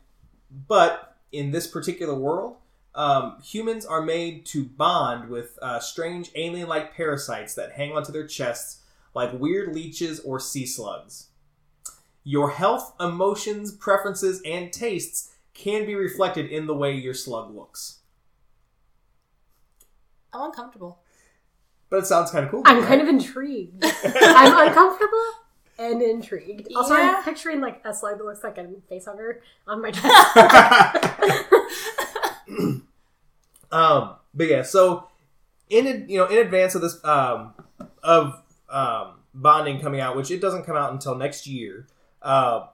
but 0.68 1.16
in 1.32 1.52
this 1.52 1.68
particular 1.68 2.16
world, 2.16 2.58
um, 2.96 3.38
humans 3.44 3.86
are 3.86 4.02
made 4.02 4.46
to 4.48 4.66
bond 4.66 5.30
with 5.30 5.58
uh, 5.62 5.80
strange 5.80 6.32
alien-like 6.36 6.94
parasites 6.94 7.56
that 7.56 7.72
hang 7.74 7.92
onto 7.94 8.12
their 8.12 8.28
chests 8.28 8.82
like 9.14 9.32
weird 9.34 9.74
leeches 9.74 10.20
or 10.22 10.40
sea 10.40 10.66
slugs. 10.66 11.28
Your 12.24 12.52
health, 12.52 12.94
emotions, 13.00 13.72
preferences, 13.74 14.42
and 14.46 14.72
tastes 14.72 15.34
can 15.54 15.86
be 15.86 15.96
reflected 15.96 16.50
in 16.50 16.68
the 16.68 16.76
way 16.76 16.94
your 16.94 17.14
slug 17.14 17.54
looks. 17.54 18.00
I'm 20.34 20.42
uncomfortable. 20.46 21.00
But 21.90 22.00
it 22.00 22.06
sounds 22.06 22.32
kind 22.32 22.46
of 22.46 22.52
cool. 22.52 22.62
I'm 22.66 22.84
kind 22.84 23.02
of 23.02 23.08
intrigued. 23.10 23.84
I'm 24.04 24.68
uncomfortable 24.68 25.32
and 25.78 26.02
intrigued. 26.02 26.70
Also, 26.76 26.96
Yeah. 26.96 27.16
I'm 27.18 27.24
picturing 27.24 27.60
like 27.60 27.82
a 27.84 27.94
slug 27.94 28.18
that 28.18 28.24
looks 28.24 28.44
like 28.44 28.58
a 28.58 28.68
face 28.88 29.06
hugger 29.06 29.42
on 29.68 29.82
my 29.82 29.92
chest. 29.92 30.08
um, 33.72 34.16
but 34.34 34.48
yeah, 34.48 34.62
so 34.62 35.08
in 35.70 36.06
you 36.08 36.18
know 36.18 36.26
in 36.28 36.38
advance 36.38 36.76
of 36.76 36.82
this 36.82 37.04
um, 37.04 37.54
of 38.04 38.42
um, 38.70 39.14
bonding 39.34 39.80
coming 39.80 40.00
out, 40.00 40.16
which 40.16 40.32
it 40.32 40.42
doesn't 40.42 40.64
come 40.64 40.76
out 40.76 40.92
until 40.92 41.16
next 41.16 41.48
year, 41.48 41.88
uh, 42.22 42.68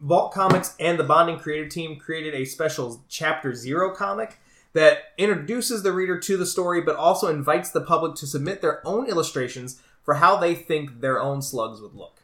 Vault 0.00 0.32
Comics 0.32 0.74
and 0.78 0.98
the 0.98 1.04
bonding 1.04 1.38
creative 1.38 1.70
team 1.70 1.96
created 1.98 2.34
a 2.34 2.44
special 2.44 3.04
Chapter 3.08 3.54
Zero 3.54 3.94
comic 3.94 4.38
that 4.72 4.98
introduces 5.16 5.82
the 5.82 5.92
reader 5.92 6.18
to 6.20 6.36
the 6.36 6.44
story, 6.44 6.82
but 6.82 6.96
also 6.96 7.28
invites 7.28 7.70
the 7.70 7.80
public 7.80 8.14
to 8.16 8.26
submit 8.26 8.60
their 8.60 8.86
own 8.86 9.08
illustrations 9.08 9.80
for 10.02 10.14
how 10.14 10.36
they 10.36 10.54
think 10.54 11.00
their 11.00 11.20
own 11.20 11.40
slugs 11.40 11.80
would 11.80 11.94
look. 11.94 12.22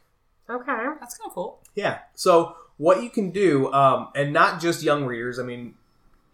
okay. 0.49 0.85
That's 0.99 1.17
kind 1.17 1.29
of 1.29 1.33
cool. 1.33 1.59
Yeah. 1.75 1.99
So 2.13 2.55
what 2.77 3.01
you 3.01 3.09
can 3.09 3.31
do, 3.31 3.73
um, 3.73 4.09
and 4.15 4.31
not 4.31 4.61
just 4.61 4.83
young 4.83 5.05
readers. 5.05 5.39
I 5.39 5.43
mean, 5.43 5.73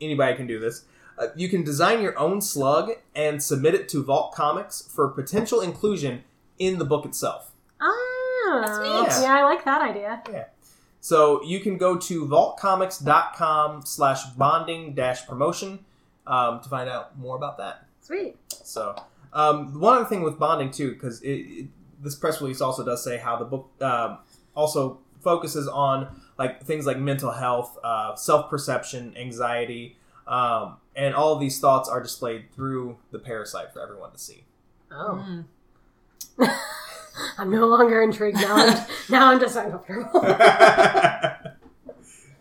anybody 0.01 0.35
can 0.35 0.47
do 0.47 0.59
this. 0.59 0.85
Uh, 1.17 1.27
you 1.35 1.49
can 1.49 1.63
design 1.63 2.01
your 2.01 2.17
own 2.17 2.41
slug 2.41 2.91
and 3.13 3.43
submit 3.43 3.75
it 3.75 3.89
to 3.89 4.03
Vault 4.03 4.33
Comics 4.33 4.81
for 4.81 5.09
potential 5.09 5.59
inclusion 5.61 6.23
in 6.57 6.79
the 6.79 6.85
book 6.85 7.05
itself. 7.05 7.51
Oh, 7.81 8.61
That's 8.63 9.19
neat. 9.19 9.25
yeah, 9.25 9.37
I 9.37 9.43
like 9.43 9.65
that 9.65 9.81
idea. 9.81 10.21
Yeah. 10.31 10.45
So 11.01 11.43
you 11.43 11.59
can 11.59 11.77
go 11.77 11.97
to 11.97 12.25
vaultcomics.com 12.25 13.85
slash 13.85 14.25
bonding 14.31 14.93
dash 14.93 15.25
promotion 15.27 15.79
um, 16.27 16.61
to 16.61 16.69
find 16.69 16.89
out 16.89 17.17
more 17.17 17.35
about 17.35 17.57
that. 17.57 17.85
Sweet. 18.01 18.37
So 18.51 18.95
um, 19.33 19.79
one 19.79 19.95
other 19.97 20.05
thing 20.05 20.21
with 20.21 20.39
bonding 20.39 20.71
too, 20.71 20.93
because 20.93 21.21
it, 21.21 21.29
it, 21.31 21.67
this 22.01 22.15
press 22.15 22.41
release 22.41 22.61
also 22.61 22.83
does 22.85 23.03
say 23.03 23.17
how 23.17 23.37
the 23.37 23.45
book 23.45 23.69
um, 23.81 24.19
also 24.55 24.99
focuses 25.21 25.67
on 25.67 26.21
like 26.39 26.63
things 26.63 26.85
like 26.87 26.97
mental 26.97 27.31
health, 27.31 27.77
uh, 27.83 28.15
self 28.15 28.49
perception, 28.49 29.13
anxiety, 29.17 29.97
um, 30.25 30.77
and 30.95 31.13
all 31.13 31.33
of 31.33 31.39
these 31.41 31.59
thoughts 31.59 31.89
are 31.89 32.01
displayed 32.01 32.45
through 32.55 32.97
the 33.11 33.19
parasite 33.19 33.73
for 33.73 33.81
everyone 33.81 34.11
to 34.13 34.17
see. 34.17 34.45
Oh, 34.91 35.23
Mm. 35.27 35.45
I'm 37.37 37.51
no 37.51 37.67
longer 37.67 38.01
intrigued 38.01 38.37
now. 38.37 38.55
I'm, 38.55 38.85
now 39.09 39.29
I'm 39.29 39.41
just 39.41 39.57
uncomfortable. 39.57 40.21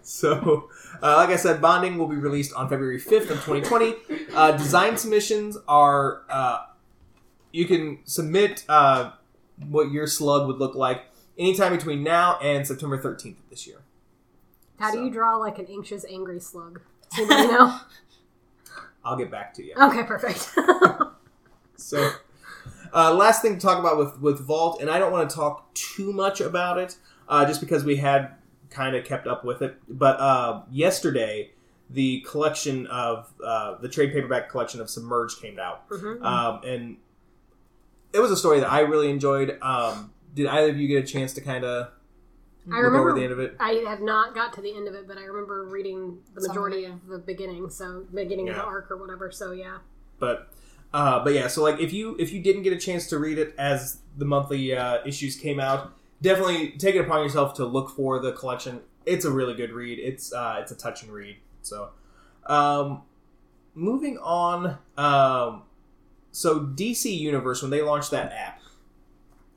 so, 0.02 0.68
uh, 1.02 1.16
like 1.16 1.30
I 1.30 1.36
said, 1.36 1.60
Bonding 1.60 1.98
will 1.98 2.06
be 2.06 2.14
released 2.14 2.54
on 2.54 2.68
February 2.68 3.00
5th 3.00 3.30
of 3.30 3.44
2020. 3.44 3.96
Uh, 4.32 4.52
design 4.52 4.96
submissions 4.96 5.58
are, 5.66 6.22
uh, 6.30 6.66
you 7.50 7.64
can 7.64 7.98
submit 8.04 8.64
uh, 8.68 9.10
what 9.68 9.90
your 9.90 10.06
slug 10.06 10.46
would 10.46 10.58
look 10.58 10.76
like 10.76 11.02
anytime 11.36 11.74
between 11.76 12.04
now 12.04 12.38
and 12.38 12.64
September 12.64 12.96
13th 13.02 13.38
of 13.38 13.50
this 13.50 13.66
year. 13.66 13.78
How 14.78 14.90
do 14.92 15.04
you 15.04 15.10
draw 15.10 15.36
like 15.36 15.58
an 15.58 15.66
anxious, 15.70 16.04
angry 16.08 16.40
slug? 16.40 16.80
Does 17.16 17.28
anybody 17.30 17.48
know? 17.52 17.78
I'll 19.04 19.16
get 19.16 19.30
back 19.30 19.54
to 19.54 19.64
you. 19.64 19.74
okay, 19.80 20.02
perfect. 20.04 20.50
So, 21.80 22.10
uh, 22.92 23.14
last 23.14 23.40
thing 23.40 23.54
to 23.54 23.60
talk 23.60 23.78
about 23.78 23.96
with 23.98 24.20
with 24.20 24.40
Vault, 24.40 24.80
and 24.80 24.90
I 24.90 24.98
don't 24.98 25.12
want 25.12 25.30
to 25.30 25.36
talk 25.36 25.72
too 25.74 26.12
much 26.12 26.40
about 26.40 26.76
it, 26.76 26.96
uh, 27.28 27.46
just 27.46 27.60
because 27.60 27.84
we 27.84 27.96
had 27.96 28.32
kind 28.68 28.96
of 28.96 29.04
kept 29.04 29.28
up 29.28 29.44
with 29.44 29.62
it. 29.62 29.76
But 29.88 30.18
uh, 30.18 30.62
yesterday, 30.72 31.52
the 31.88 32.20
collection 32.22 32.88
of 32.88 33.32
uh, 33.44 33.76
the 33.78 33.88
trade 33.88 34.12
paperback 34.12 34.48
collection 34.50 34.80
of 34.80 34.90
Submerged 34.90 35.40
came 35.40 35.60
out, 35.60 35.88
Mhm. 35.88 36.20
um, 36.24 36.60
and 36.64 36.96
it 38.12 38.18
was 38.18 38.32
a 38.32 38.36
story 38.36 38.58
that 38.58 38.70
I 38.70 38.80
really 38.80 39.08
enjoyed. 39.08 39.56
Um, 39.62 40.12
did 40.34 40.46
either 40.46 40.70
of 40.70 40.78
you 40.78 40.88
get 40.88 41.04
a 41.04 41.06
chance 41.06 41.32
to 41.34 41.40
kind 41.40 41.64
of 41.64 41.90
I 42.72 42.76
look 42.76 42.92
remember 42.92 43.14
the 43.14 43.22
end 43.22 43.32
of 43.32 43.38
it? 43.38 43.56
I 43.60 43.84
have 43.88 44.00
not 44.00 44.34
got 44.34 44.52
to 44.54 44.60
the 44.60 44.74
end 44.74 44.88
of 44.88 44.94
it, 44.94 45.08
but 45.08 45.18
I 45.18 45.22
remember 45.22 45.64
reading 45.64 46.18
the 46.34 46.46
majority 46.46 46.84
Summary. 46.84 47.00
of 47.00 47.06
the 47.08 47.18
beginning, 47.18 47.70
so 47.70 48.04
beginning 48.12 48.48
of 48.48 48.56
the 48.56 48.64
arc 48.64 48.90
or 48.90 48.96
whatever. 48.96 49.30
So 49.30 49.52
yeah, 49.52 49.78
but 50.18 50.52
uh, 50.92 51.22
but 51.22 51.34
yeah 51.34 51.46
so 51.46 51.62
like 51.62 51.78
if 51.80 51.92
you 51.92 52.16
if 52.18 52.32
you 52.32 52.40
didn't 52.40 52.62
get 52.62 52.72
a 52.72 52.78
chance 52.78 53.06
to 53.08 53.18
read 53.18 53.38
it 53.38 53.54
as 53.58 53.98
the 54.16 54.24
monthly 54.24 54.74
uh, 54.74 54.98
issues 55.04 55.36
came 55.36 55.60
out 55.60 55.92
definitely 56.22 56.70
take 56.72 56.94
it 56.94 57.00
upon 57.00 57.22
yourself 57.22 57.54
to 57.54 57.64
look 57.64 57.90
for 57.90 58.18
the 58.18 58.32
collection 58.32 58.80
it's 59.06 59.24
a 59.24 59.30
really 59.30 59.54
good 59.54 59.70
read 59.70 59.98
it's 59.98 60.32
uh, 60.32 60.56
it's 60.60 60.72
a 60.72 60.74
touching 60.74 61.10
read 61.10 61.36
so 61.62 61.90
um, 62.46 63.02
moving 63.74 64.18
on 64.18 64.78
um, 64.96 65.62
so 66.32 66.60
dc 66.60 67.04
universe 67.18 67.62
when 67.62 67.70
they 67.70 67.82
launched 67.82 68.10
that 68.10 68.32
app 68.32 68.60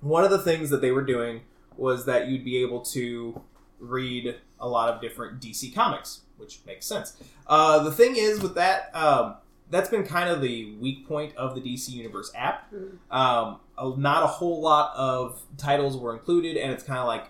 one 0.01 0.23
of 0.23 0.31
the 0.31 0.39
things 0.39 0.69
that 0.69 0.81
they 0.81 0.91
were 0.91 1.03
doing 1.03 1.41
was 1.77 2.05
that 2.05 2.27
you'd 2.27 2.45
be 2.45 2.57
able 2.57 2.81
to 2.81 3.41
read 3.79 4.35
a 4.59 4.67
lot 4.67 4.89
of 4.93 5.01
different 5.01 5.39
dc 5.41 5.73
comics 5.73 6.21
which 6.37 6.59
makes 6.65 6.85
sense 6.85 7.17
uh, 7.47 7.81
the 7.83 7.91
thing 7.91 8.15
is 8.15 8.41
with 8.41 8.55
that 8.55 8.93
um, 8.95 9.35
that's 9.71 9.89
been 9.89 10.05
kind 10.05 10.29
of 10.29 10.41
the 10.41 10.73
weak 10.75 11.07
point 11.07 11.35
of 11.37 11.55
the 11.55 11.61
DC 11.61 11.89
Universe 11.89 12.31
app. 12.35 12.71
Mhm. 12.73 12.97
Um, 13.09 13.59
not 13.99 14.21
a 14.23 14.27
whole 14.27 14.61
lot 14.61 14.93
of 14.95 15.41
titles 15.57 15.97
were 15.97 16.13
included, 16.13 16.57
and 16.57 16.71
it's 16.71 16.83
kind 16.83 16.99
of 16.99 17.07
like 17.07 17.27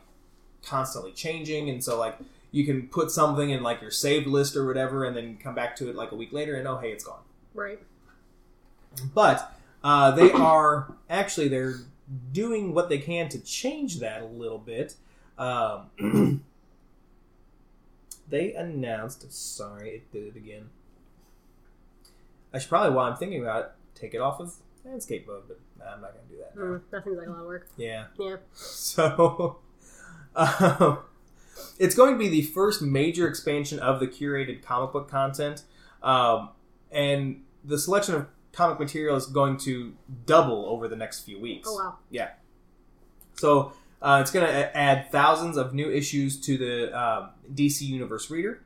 constantly 0.63 1.11
changing. 1.11 1.69
And 1.69 1.83
so, 1.83 1.97
like, 1.99 2.17
you 2.51 2.65
can 2.65 2.87
put 2.87 3.11
something 3.11 3.51
in 3.51 3.61
like 3.63 3.79
your 3.81 3.91
saved 3.91 4.25
list 4.27 4.55
or 4.55 4.65
whatever, 4.65 5.05
and 5.05 5.15
then 5.15 5.37
come 5.37 5.53
back 5.55 5.75
to 5.77 5.89
it 5.89 5.95
like 5.95 6.11
a 6.11 6.15
week 6.15 6.33
later, 6.33 6.55
and 6.55 6.67
oh, 6.67 6.77
hey, 6.77 6.91
it's 6.91 7.03
gone. 7.03 7.21
right. 7.53 7.79
But 9.13 9.55
uh, 9.83 10.11
they 10.11 10.31
are 10.31 10.93
actually 11.09 11.47
they're 11.47 11.75
doing 12.31 12.73
what 12.73 12.89
they 12.89 12.97
can 12.97 13.29
to 13.29 13.39
change 13.39 13.99
that 13.99 14.21
a 14.21 14.25
little 14.25 14.57
bit. 14.57 14.95
Um, 15.37 15.89
they 18.29 18.53
announced. 18.53 19.31
Sorry, 19.31 19.89
it 19.89 20.11
did 20.11 20.27
it 20.27 20.35
again. 20.35 20.69
I 22.53 22.59
should 22.59 22.69
probably, 22.69 22.95
while 22.95 23.11
I'm 23.11 23.17
thinking 23.17 23.41
about 23.41 23.63
it, 23.63 23.71
take 23.95 24.13
it 24.13 24.19
off 24.19 24.39
of 24.39 24.53
landscape 24.83 25.27
mode, 25.27 25.43
but 25.47 25.59
I'm 25.85 26.01
not 26.01 26.13
going 26.13 26.25
to 26.27 26.33
do 26.33 26.39
that. 26.39 26.55
Mm, 26.55 26.81
that 26.91 27.03
seems 27.03 27.17
like 27.17 27.27
a 27.27 27.31
lot 27.31 27.39
of 27.39 27.45
work. 27.45 27.67
Yeah. 27.77 28.05
Yeah. 28.19 28.37
So, 28.53 29.59
um, 30.35 30.99
it's 31.79 31.95
going 31.95 32.13
to 32.13 32.19
be 32.19 32.27
the 32.27 32.41
first 32.41 32.81
major 32.81 33.27
expansion 33.27 33.79
of 33.79 33.99
the 33.99 34.07
curated 34.07 34.63
comic 34.63 34.91
book 34.91 35.09
content, 35.09 35.63
um, 36.03 36.49
and 36.91 37.43
the 37.63 37.77
selection 37.77 38.15
of 38.15 38.27
comic 38.53 38.79
material 38.79 39.15
is 39.15 39.25
going 39.25 39.57
to 39.57 39.93
double 40.25 40.65
over 40.65 40.87
the 40.87 40.95
next 40.95 41.21
few 41.21 41.39
weeks. 41.39 41.67
Oh 41.69 41.75
wow. 41.75 41.97
Yeah. 42.09 42.29
So 43.35 43.73
uh, 44.01 44.19
it's 44.21 44.31
going 44.31 44.47
to 44.47 44.77
add 44.77 45.11
thousands 45.11 45.57
of 45.57 45.73
new 45.73 45.89
issues 45.89 46.39
to 46.41 46.57
the 46.57 46.99
um, 46.99 47.29
DC 47.53 47.81
Universe 47.81 48.29
reader. 48.29 48.61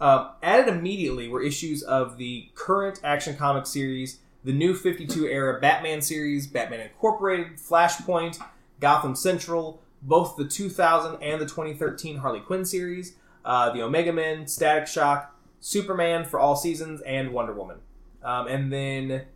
Um, 0.00 0.30
added 0.42 0.68
immediately 0.68 1.28
were 1.28 1.42
issues 1.42 1.82
of 1.82 2.18
the 2.18 2.48
current 2.54 3.00
Action 3.04 3.36
Comics 3.36 3.70
series, 3.70 4.18
the 4.42 4.52
new 4.52 4.74
52 4.74 5.26
era 5.26 5.60
Batman 5.60 6.02
series, 6.02 6.46
Batman 6.46 6.80
Incorporated, 6.80 7.56
Flashpoint, 7.56 8.42
Gotham 8.80 9.14
Central, 9.14 9.80
both 10.02 10.36
the 10.36 10.44
2000 10.44 11.22
and 11.22 11.40
the 11.40 11.46
2013 11.46 12.18
Harley 12.18 12.40
Quinn 12.40 12.64
series, 12.64 13.14
uh, 13.44 13.70
the 13.72 13.82
Omega 13.82 14.12
Men, 14.12 14.46
Static 14.46 14.86
Shock, 14.86 15.34
Superman 15.60 16.24
for 16.24 16.38
all 16.38 16.56
seasons, 16.56 17.00
and 17.02 17.32
Wonder 17.32 17.54
Woman. 17.54 17.78
Um, 18.24 18.46
and 18.48 18.72
then 18.72 19.26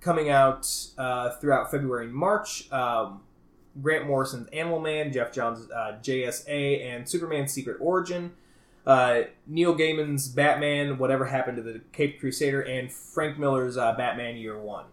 coming 0.00 0.28
out 0.28 0.68
uh, 0.98 1.30
throughout 1.36 1.70
February 1.70 2.06
and 2.06 2.14
March, 2.14 2.70
um, 2.72 3.20
Grant 3.80 4.06
Morrison's 4.06 4.48
Animal 4.52 4.80
Man, 4.80 5.12
Geoff 5.12 5.32
Johns' 5.32 5.70
uh, 5.70 5.98
JSA, 6.02 6.84
and 6.84 7.08
Superman's 7.08 7.52
Secret 7.52 7.76
Origin. 7.80 8.32
Uh, 8.86 9.22
Neil 9.46 9.74
Gaiman's 9.74 10.28
Batman, 10.28 10.98
Whatever 10.98 11.24
Happened 11.24 11.56
to 11.56 11.62
the 11.62 11.80
Caped 11.92 12.20
Crusader, 12.20 12.60
and 12.60 12.92
Frank 12.92 13.38
Miller's 13.38 13.76
uh, 13.78 13.94
Batman 13.94 14.36
Year 14.36 14.58
One. 14.58 14.84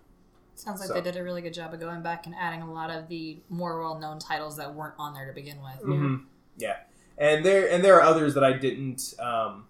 Sounds 0.55 0.79
like 0.79 0.87
So- 0.87 0.93
they 0.93 1.01
did 1.01 1.17
a 1.17 1.23
really 1.23 1.41
good 1.41 1.53
job 1.53 1.73
of 1.73 1.79
going 1.79 2.01
back 2.01 2.25
and 2.25 2.35
adding 2.39 2.61
a 2.61 2.71
lot 2.71 2.89
of 2.89 3.07
the 3.09 3.39
more 3.49 3.81
well-known 3.81 4.19
titles 4.19 4.55
that 4.57 4.73
weren't 4.73 4.93
on 4.97 5.13
there 5.13 5.25
to 5.27 5.33
begin 5.33 5.57
with. 5.61 5.81
hmm 5.83 6.17
Yeah, 6.57 6.77
and 7.17 7.43
there 7.43 7.69
and 7.69 7.83
there 7.83 7.95
are 7.95 8.01
others 8.01 8.33
that 8.35 8.43
I 8.43 8.53
didn't 8.53 9.13
um, 9.19 9.65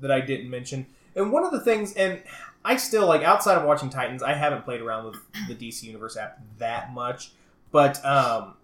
that 0.00 0.10
I 0.12 0.20
didn't 0.20 0.48
mention. 0.50 0.86
And 1.16 1.32
one 1.32 1.42
of 1.44 1.50
the 1.50 1.60
things, 1.60 1.94
and 1.94 2.22
I 2.64 2.76
still 2.76 3.06
like 3.06 3.22
outside 3.22 3.56
of 3.56 3.64
watching 3.64 3.88
Titans, 3.90 4.22
I 4.22 4.34
haven't 4.34 4.64
played 4.64 4.80
around 4.80 5.06
with 5.06 5.16
the 5.48 5.54
DC 5.54 5.84
Universe 5.84 6.16
app 6.16 6.40
that 6.58 6.92
much. 6.92 7.32
But 7.70 8.04
um, 8.04 8.54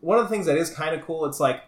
one 0.00 0.18
of 0.18 0.24
the 0.24 0.30
things 0.30 0.46
that 0.46 0.56
is 0.56 0.70
kind 0.70 0.94
of 0.94 1.04
cool, 1.04 1.26
it's 1.26 1.40
like 1.40 1.62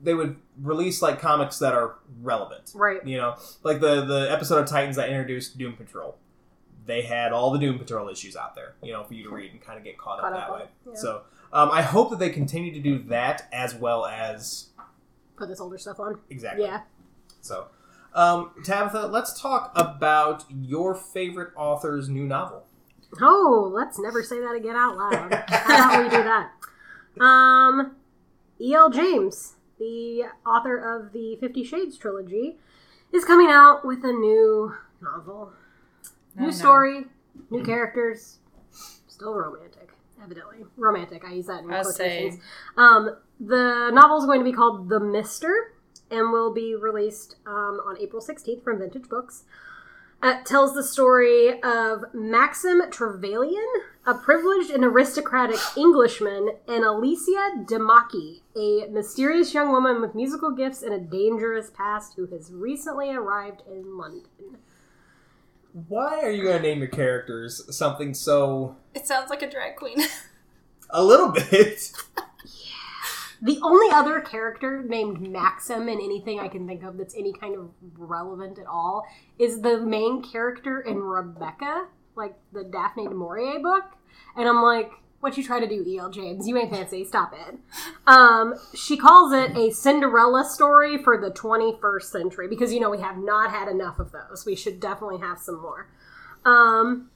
they 0.00 0.14
would 0.14 0.36
release 0.62 1.02
like 1.02 1.20
comics 1.20 1.58
that 1.58 1.74
are 1.74 1.96
relevant. 2.22 2.72
Right. 2.74 3.04
You 3.06 3.18
know, 3.18 3.36
like 3.62 3.80
the 3.80 4.04
the 4.04 4.28
episode 4.30 4.58
of 4.58 4.66
Titans 4.66 4.96
that 4.96 5.08
introduced 5.08 5.58
Doom 5.58 5.74
Patrol. 5.74 6.16
They 6.86 7.02
had 7.02 7.32
all 7.32 7.50
the 7.50 7.58
Doom 7.58 7.78
Patrol 7.78 8.08
issues 8.10 8.36
out 8.36 8.54
there, 8.54 8.74
you 8.82 8.92
know, 8.92 9.04
for 9.04 9.14
you 9.14 9.24
to 9.24 9.30
read 9.30 9.52
and 9.52 9.60
kind 9.60 9.78
of 9.78 9.84
get 9.84 9.96
caught, 9.96 10.20
Caught 10.20 10.32
up 10.34 10.38
up 10.40 10.48
that 10.48 10.54
way. 10.54 10.68
yeah. 10.88 10.94
So 10.94 11.22
um, 11.52 11.70
I 11.70 11.80
hope 11.82 12.10
that 12.10 12.18
they 12.18 12.28
continue 12.30 12.72
to 12.74 12.80
do 12.80 12.98
that 13.08 13.48
as 13.52 13.74
well 13.74 14.04
as 14.04 14.68
Put 15.36 15.48
this 15.48 15.60
older 15.60 15.78
stuff 15.78 15.98
on. 15.98 16.18
exactly. 16.30 16.64
Yeah. 16.64 16.82
So, 17.40 17.66
um, 18.14 18.50
Tabitha, 18.64 19.06
let's 19.06 19.38
talk 19.40 19.72
about 19.74 20.44
your 20.50 20.94
favorite 20.94 21.52
author's 21.56 22.08
new 22.08 22.24
novel. 22.24 22.64
Oh, 23.20 23.70
let's 23.72 23.98
never 23.98 24.22
say 24.22 24.40
that 24.40 24.54
again 24.56 24.74
out 24.76 24.96
loud. 24.96 25.44
How 25.48 25.98
about 26.00 26.04
we 26.04 26.10
do 26.16 26.22
that? 26.24 26.50
Um, 27.24 27.96
E.L. 28.60 28.90
James, 28.90 29.54
the 29.78 30.24
author 30.46 30.76
of 30.78 31.12
the 31.12 31.36
Fifty 31.40 31.62
Shades 31.64 31.96
trilogy, 31.96 32.58
is 33.12 33.24
coming 33.24 33.48
out 33.50 33.84
with 33.84 34.04
a 34.04 34.12
new 34.12 34.74
novel. 35.00 35.52
I 36.36 36.40
New 36.40 36.46
know. 36.46 36.52
story, 36.52 37.04
new 37.50 37.62
characters, 37.62 38.38
still 39.06 39.34
romantic, 39.34 39.90
evidently. 40.22 40.64
Romantic, 40.76 41.24
I 41.24 41.34
use 41.34 41.46
that 41.46 41.60
in 41.62 41.68
quotations. 41.68 42.40
Um, 42.76 43.16
the 43.38 43.90
novel 43.92 44.18
is 44.18 44.24
going 44.26 44.40
to 44.40 44.44
be 44.44 44.52
called 44.52 44.88
The 44.88 44.98
Mister 44.98 45.73
and 46.10 46.32
will 46.32 46.52
be 46.52 46.74
released 46.74 47.36
um, 47.46 47.80
on 47.86 47.96
April 48.00 48.22
16th 48.22 48.62
from 48.62 48.78
Vintage 48.78 49.08
Books. 49.08 49.44
It 50.22 50.46
tells 50.46 50.72
the 50.72 50.82
story 50.82 51.62
of 51.62 52.04
Maxim 52.14 52.80
Trevelyan, 52.90 53.66
a 54.06 54.14
privileged 54.14 54.70
and 54.70 54.82
aristocratic 54.82 55.58
Englishman, 55.76 56.52
and 56.66 56.82
Alicia 56.82 57.64
Demachi, 57.64 58.40
a 58.56 58.86
mysterious 58.90 59.52
young 59.52 59.70
woman 59.70 60.00
with 60.00 60.14
musical 60.14 60.50
gifts 60.50 60.82
and 60.82 60.94
a 60.94 60.98
dangerous 60.98 61.70
past 61.70 62.14
who 62.16 62.26
has 62.28 62.50
recently 62.52 63.10
arrived 63.10 63.62
in 63.70 63.98
London. 63.98 64.58
Why 65.88 66.20
are 66.22 66.30
you 66.30 66.44
going 66.44 66.56
to 66.56 66.62
name 66.62 66.78
your 66.78 66.88
characters 66.88 67.62
something 67.76 68.14
so 68.14 68.76
it 68.94 69.06
sounds 69.06 69.28
like 69.28 69.42
a 69.42 69.50
drag 69.50 69.76
queen. 69.76 69.98
a 70.90 71.04
little 71.04 71.32
bit? 71.32 71.92
The 73.44 73.60
only 73.62 73.90
other 73.92 74.22
character 74.22 74.82
named 74.82 75.20
Maxim 75.20 75.82
in 75.82 76.00
anything 76.00 76.40
I 76.40 76.48
can 76.48 76.66
think 76.66 76.82
of 76.82 76.96
that's 76.96 77.14
any 77.14 77.34
kind 77.34 77.54
of 77.54 77.70
relevant 77.98 78.58
at 78.58 78.66
all 78.66 79.06
is 79.38 79.60
the 79.60 79.80
main 79.80 80.22
character 80.22 80.80
in 80.80 80.96
Rebecca, 81.00 81.88
like 82.16 82.36
the 82.54 82.64
Daphne 82.64 83.06
du 83.06 83.14
Maurier 83.14 83.60
book. 83.60 83.84
And 84.34 84.48
I'm 84.48 84.62
like, 84.62 84.90
what 85.20 85.36
you 85.36 85.44
try 85.44 85.60
to 85.60 85.68
do, 85.68 85.84
E.L. 85.86 86.10
James? 86.10 86.48
You 86.48 86.56
ain't 86.56 86.70
fancy. 86.70 87.04
Stop 87.04 87.34
it. 87.34 87.58
Um, 88.06 88.54
she 88.74 88.96
calls 88.96 89.34
it 89.34 89.54
a 89.54 89.70
Cinderella 89.70 90.48
story 90.48 90.96
for 90.96 91.20
the 91.20 91.30
21st 91.30 92.02
century 92.02 92.48
because, 92.48 92.72
you 92.72 92.80
know, 92.80 92.90
we 92.90 93.00
have 93.00 93.18
not 93.18 93.50
had 93.50 93.68
enough 93.68 93.98
of 93.98 94.10
those. 94.10 94.46
We 94.46 94.56
should 94.56 94.80
definitely 94.80 95.18
have 95.18 95.38
some 95.38 95.60
more. 95.60 95.90
Um, 96.46 97.10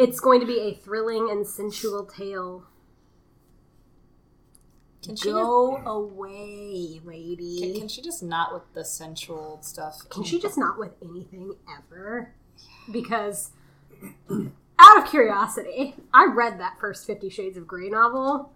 it's 0.00 0.18
going 0.18 0.40
to 0.40 0.46
be 0.46 0.58
a 0.60 0.74
thrilling 0.74 1.28
and 1.30 1.46
sensual 1.46 2.04
tale 2.04 2.64
Can 5.08 5.16
she 5.16 5.30
Go 5.30 5.76
away, 5.86 7.00
lady. 7.02 7.60
can, 7.62 7.80
can 7.80 7.88
she 7.88 8.02
just 8.02 8.22
not 8.22 8.52
with 8.52 8.62
the 8.74 8.84
sensual 8.84 9.58
stuff? 9.62 10.02
Can 10.10 10.22
she 10.22 10.38
just 10.38 10.58
not 10.58 10.78
with 10.78 10.92
anything 11.02 11.54
ever? 11.78 12.34
Because, 12.92 13.52
out 14.30 14.98
of 14.98 15.06
curiosity, 15.08 15.94
I 16.12 16.26
read 16.26 16.60
that 16.60 16.78
first 16.78 17.06
Fifty 17.06 17.30
Shades 17.30 17.56
of 17.56 17.66
Grey 17.66 17.88
novel, 17.88 18.52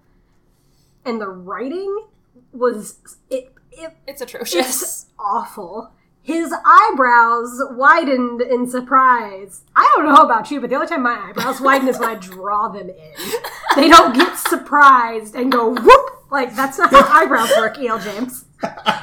and 1.06 1.20
the 1.20 1.28
writing 1.28 2.04
was 2.52 2.98
it. 3.30 3.52
it 3.72 3.94
It's 4.06 4.20
it's 4.20 4.20
atrocious. 4.22 5.06
awful. 5.18 5.92
His 6.24 6.54
eyebrows 6.64 7.60
widened 7.72 8.42
in 8.42 8.68
surprise. 8.70 9.62
I 9.74 9.90
don't 9.96 10.06
know 10.06 10.22
about 10.22 10.50
you, 10.52 10.60
but 10.60 10.70
the 10.70 10.76
only 10.76 10.86
time 10.86 11.02
my 11.02 11.18
eyebrows 11.30 11.60
widen 11.60 11.88
is 11.88 11.98
when 11.98 12.10
I 12.10 12.14
draw 12.14 12.68
them 12.68 12.90
in. 12.90 13.40
They 13.74 13.88
don't 13.88 14.14
get 14.14 14.36
surprised 14.38 15.34
and 15.34 15.50
go 15.50 15.70
whoop. 15.70 16.21
Like 16.32 16.56
that's 16.56 16.78
not 16.78 16.90
how 16.90 17.06
eyebrows 17.08 17.50
work, 17.56 17.78
E.L. 17.78 18.00
James. 18.00 18.46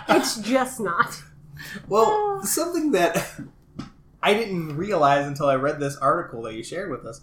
It's 0.10 0.38
just 0.38 0.80
not. 0.80 1.22
Well, 1.88 2.44
something 2.44 2.92
that 2.92 3.40
I 4.24 4.34
didn't 4.34 4.76
realize 4.76 5.28
until 5.28 5.46
I 5.46 5.56
read 5.56 5.80
this 5.80 5.96
article 5.98 6.42
that 6.42 6.56
you 6.56 6.64
shared 6.64 6.90
with 6.90 7.06
us, 7.06 7.22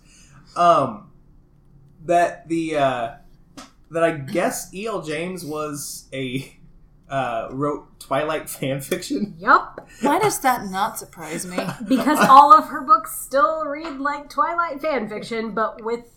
um, 0.55 1.11
that 2.05 2.49
the 2.49 2.77
uh, 2.77 3.15
that 3.91 4.05
I 4.05 4.13
guess 4.13 4.73
E.L. 4.73 5.03
James 5.03 5.45
was 5.45 6.09
a 6.13 6.57
uh, 7.09 7.49
wrote 7.51 7.99
Twilight 7.99 8.49
fan 8.51 8.81
fiction. 8.81 9.35
Yup. 9.39 9.89
Why 10.03 10.21
does 10.21 10.39
that 10.41 10.67
not 10.67 10.99
surprise 11.01 11.47
me? 11.47 11.59
Because 11.89 12.21
all 12.21 12.57
of 12.57 12.69
her 12.69 12.81
books 12.81 13.21
still 13.21 13.65
read 13.67 13.99
like 13.99 14.31
Twilight 14.31 14.81
fan 14.81 15.09
fiction, 15.09 15.51
but 15.51 15.85
with 15.85 16.16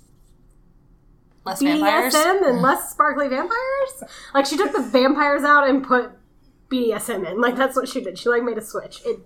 Less 1.45 1.61
vampires. 1.61 2.13
BDSM 2.13 2.47
and 2.49 2.61
less 2.61 2.91
sparkly 2.91 3.27
vampires. 3.27 4.03
Like 4.33 4.45
she 4.45 4.57
took 4.57 4.71
the 4.71 4.81
vampires 4.81 5.43
out 5.43 5.67
and 5.67 5.83
put 5.83 6.11
BDSM 6.69 7.29
in. 7.29 7.41
Like 7.41 7.55
that's 7.55 7.75
what 7.75 7.87
she 7.87 8.01
did. 8.01 8.17
She 8.17 8.29
like 8.29 8.43
made 8.43 8.57
a 8.57 8.61
switch. 8.61 9.01
It. 9.05 9.19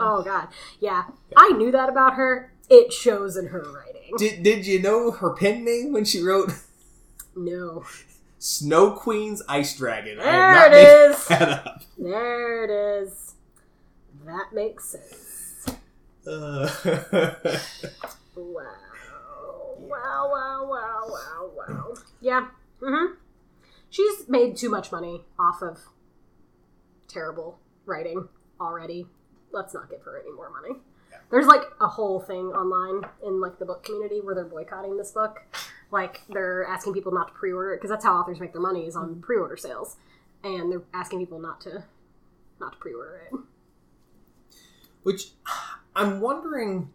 Oh 0.00 0.22
god, 0.22 0.48
yeah. 0.80 1.04
I 1.36 1.50
knew 1.50 1.70
that 1.72 1.88
about 1.88 2.14
her. 2.14 2.52
It 2.70 2.92
shows 2.92 3.36
in 3.36 3.48
her 3.48 3.60
writing. 3.62 4.14
Did 4.18 4.42
Did 4.42 4.66
you 4.66 4.80
know 4.80 5.10
her 5.10 5.30
pen 5.34 5.64
name 5.64 5.92
when 5.92 6.04
she 6.04 6.22
wrote 6.22 6.52
No. 7.36 7.84
Snow 8.38 8.92
Queen's 8.92 9.42
Ice 9.48 9.76
Dragon? 9.76 10.18
There 10.18 10.26
have 10.30 10.70
not 10.70 10.78
it 10.78 11.16
that 11.28 11.66
up. 11.66 11.82
There 11.98 12.64
it 12.64 12.70
is. 13.02 13.34
That 14.24 14.52
makes 14.52 14.84
sense. 14.90 15.66
Uh, 16.26 16.68
Wow. 18.38 18.62
Wow, 20.02 20.30
wow, 20.30 20.66
wow, 20.68 21.06
wow, 21.08 21.50
wow. 21.56 21.94
Yeah. 22.20 22.48
Mm-hmm. 22.80 23.14
She's 23.90 24.28
made 24.28 24.56
too 24.56 24.68
much 24.68 24.92
money 24.92 25.24
off 25.38 25.62
of 25.62 25.78
terrible 27.08 27.58
writing 27.86 28.28
already. 28.60 29.06
Let's 29.52 29.74
not 29.74 29.90
give 29.90 30.02
her 30.02 30.20
any 30.20 30.30
more 30.32 30.50
money. 30.50 30.80
There's 31.30 31.46
like 31.46 31.62
a 31.80 31.88
whole 31.88 32.20
thing 32.20 32.46
online 32.46 33.08
in 33.24 33.40
like 33.40 33.58
the 33.58 33.64
book 33.66 33.82
community 33.82 34.20
where 34.20 34.34
they're 34.34 34.44
boycotting 34.44 34.96
this 34.96 35.10
book. 35.10 35.40
Like 35.90 36.22
they're 36.28 36.64
asking 36.64 36.92
people 36.94 37.12
not 37.12 37.28
to 37.28 37.34
pre-order 37.34 37.72
it 37.72 37.78
because 37.78 37.90
that's 37.90 38.04
how 38.04 38.14
authors 38.14 38.40
make 38.40 38.52
their 38.52 38.62
money 38.62 38.86
is 38.86 38.94
on 38.96 39.20
pre-order 39.20 39.56
sales, 39.56 39.96
and 40.44 40.70
they're 40.70 40.82
asking 40.94 41.18
people 41.20 41.38
not 41.38 41.60
to 41.62 41.84
not 42.60 42.72
to 42.72 42.78
pre-order 42.78 43.22
it. 43.30 43.38
which 45.02 45.30
I'm 45.96 46.20
wondering 46.20 46.90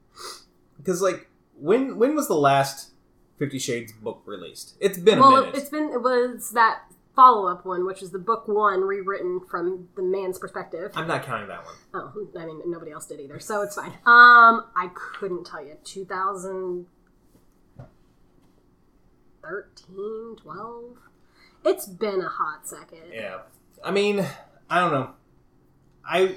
because 0.78 1.01
like 1.01 1.28
when 1.60 1.97
when 1.97 2.16
was 2.16 2.28
the 2.28 2.36
last 2.36 2.91
Fifty 3.38 3.60
Shades 3.60 3.92
book 3.92 4.22
released? 4.26 4.76
It's 4.80 4.98
been 4.98 5.18
a 5.18 5.22
well, 5.22 5.42
minute. 5.42 5.56
it's 5.56 5.70
been 5.70 5.90
it 5.90 6.02
was 6.02 6.52
that 6.52 6.84
follow 7.16 7.48
up 7.48 7.66
one, 7.66 7.86
which 7.86 8.02
is 8.02 8.12
the 8.12 8.20
book 8.20 8.48
one 8.48 8.82
rewritten 8.82 9.40
from 9.50 9.90
the 9.96 10.02
man's 10.04 10.40
perspective. 10.40 10.92
I'm 10.96 11.08
not 11.08 11.24
counting 11.24 11.48
that 11.48 11.66
one. 11.66 11.76
Oh, 11.94 12.12
I 12.40 12.46
mean 12.46 12.62
nobody 12.66 12.92
else 12.92 13.06
did 13.08 13.20
either, 13.20 13.40
so 13.40 13.62
it's 13.62 13.76
fine. 13.76 13.94
Um, 14.06 14.66
I 14.76 14.90
couldn't 14.94 15.46
tell 15.46 15.66
you. 15.66 15.78
2013, 15.84 16.86
12. 20.42 20.98
It's 21.66 21.88
been 21.88 22.22
a 22.22 22.28
hot 22.28 22.68
second. 22.68 23.12
Yeah, 23.12 23.40
I 23.84 23.92
mean, 23.92 24.26
I 24.70 24.80
don't 24.80 24.92
know. 24.92 25.12
I 26.06 26.36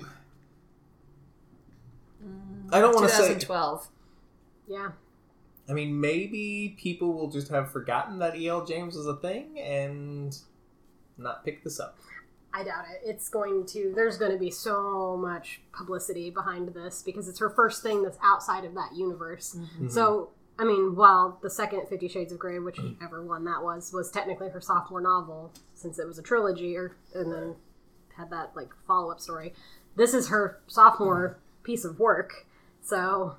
I 2.70 2.80
don't 2.80 2.94
want 2.94 3.09
to 3.09 3.14
say 3.14 3.34
2012. 3.34 3.88
Yeah. 4.68 4.90
I 5.68 5.72
mean, 5.72 6.00
maybe 6.00 6.76
people 6.78 7.12
will 7.12 7.28
just 7.28 7.48
have 7.48 7.72
forgotten 7.72 8.18
that 8.20 8.36
E.L. 8.36 8.64
James 8.64 8.96
was 8.96 9.06
a 9.06 9.16
thing 9.16 9.58
and 9.58 10.36
not 11.18 11.44
pick 11.44 11.64
this 11.64 11.80
up. 11.80 11.98
I 12.52 12.64
doubt 12.64 12.84
it. 12.90 13.02
It's 13.04 13.28
going 13.28 13.66
to. 13.66 13.92
There's 13.94 14.16
going 14.16 14.32
to 14.32 14.38
be 14.38 14.50
so 14.50 15.16
much 15.16 15.60
publicity 15.72 16.30
behind 16.30 16.68
this 16.68 17.02
because 17.02 17.28
it's 17.28 17.38
her 17.38 17.50
first 17.50 17.82
thing 17.82 18.02
that's 18.02 18.18
outside 18.22 18.64
of 18.64 18.74
that 18.74 18.94
universe. 18.94 19.56
Mm-hmm. 19.58 19.88
So, 19.88 20.30
I 20.58 20.64
mean, 20.64 20.96
while 20.96 21.38
the 21.42 21.50
second 21.50 21.86
Fifty 21.88 22.08
Shades 22.08 22.32
of 22.32 22.38
Grey, 22.38 22.58
whichever 22.58 23.22
one 23.22 23.44
that 23.44 23.62
was, 23.62 23.92
was 23.92 24.10
technically 24.10 24.48
her 24.48 24.60
sophomore 24.60 25.02
novel, 25.02 25.52
since 25.74 25.98
it 25.98 26.06
was 26.06 26.18
a 26.18 26.22
trilogy, 26.22 26.76
or 26.76 26.96
and 27.14 27.30
then 27.30 27.56
had 28.16 28.30
that 28.30 28.52
like 28.56 28.70
follow 28.86 29.10
up 29.10 29.20
story. 29.20 29.52
This 29.96 30.14
is 30.14 30.28
her 30.28 30.60
sophomore 30.66 31.38
piece 31.62 31.84
of 31.84 31.98
work. 31.98 32.46
So, 32.80 33.36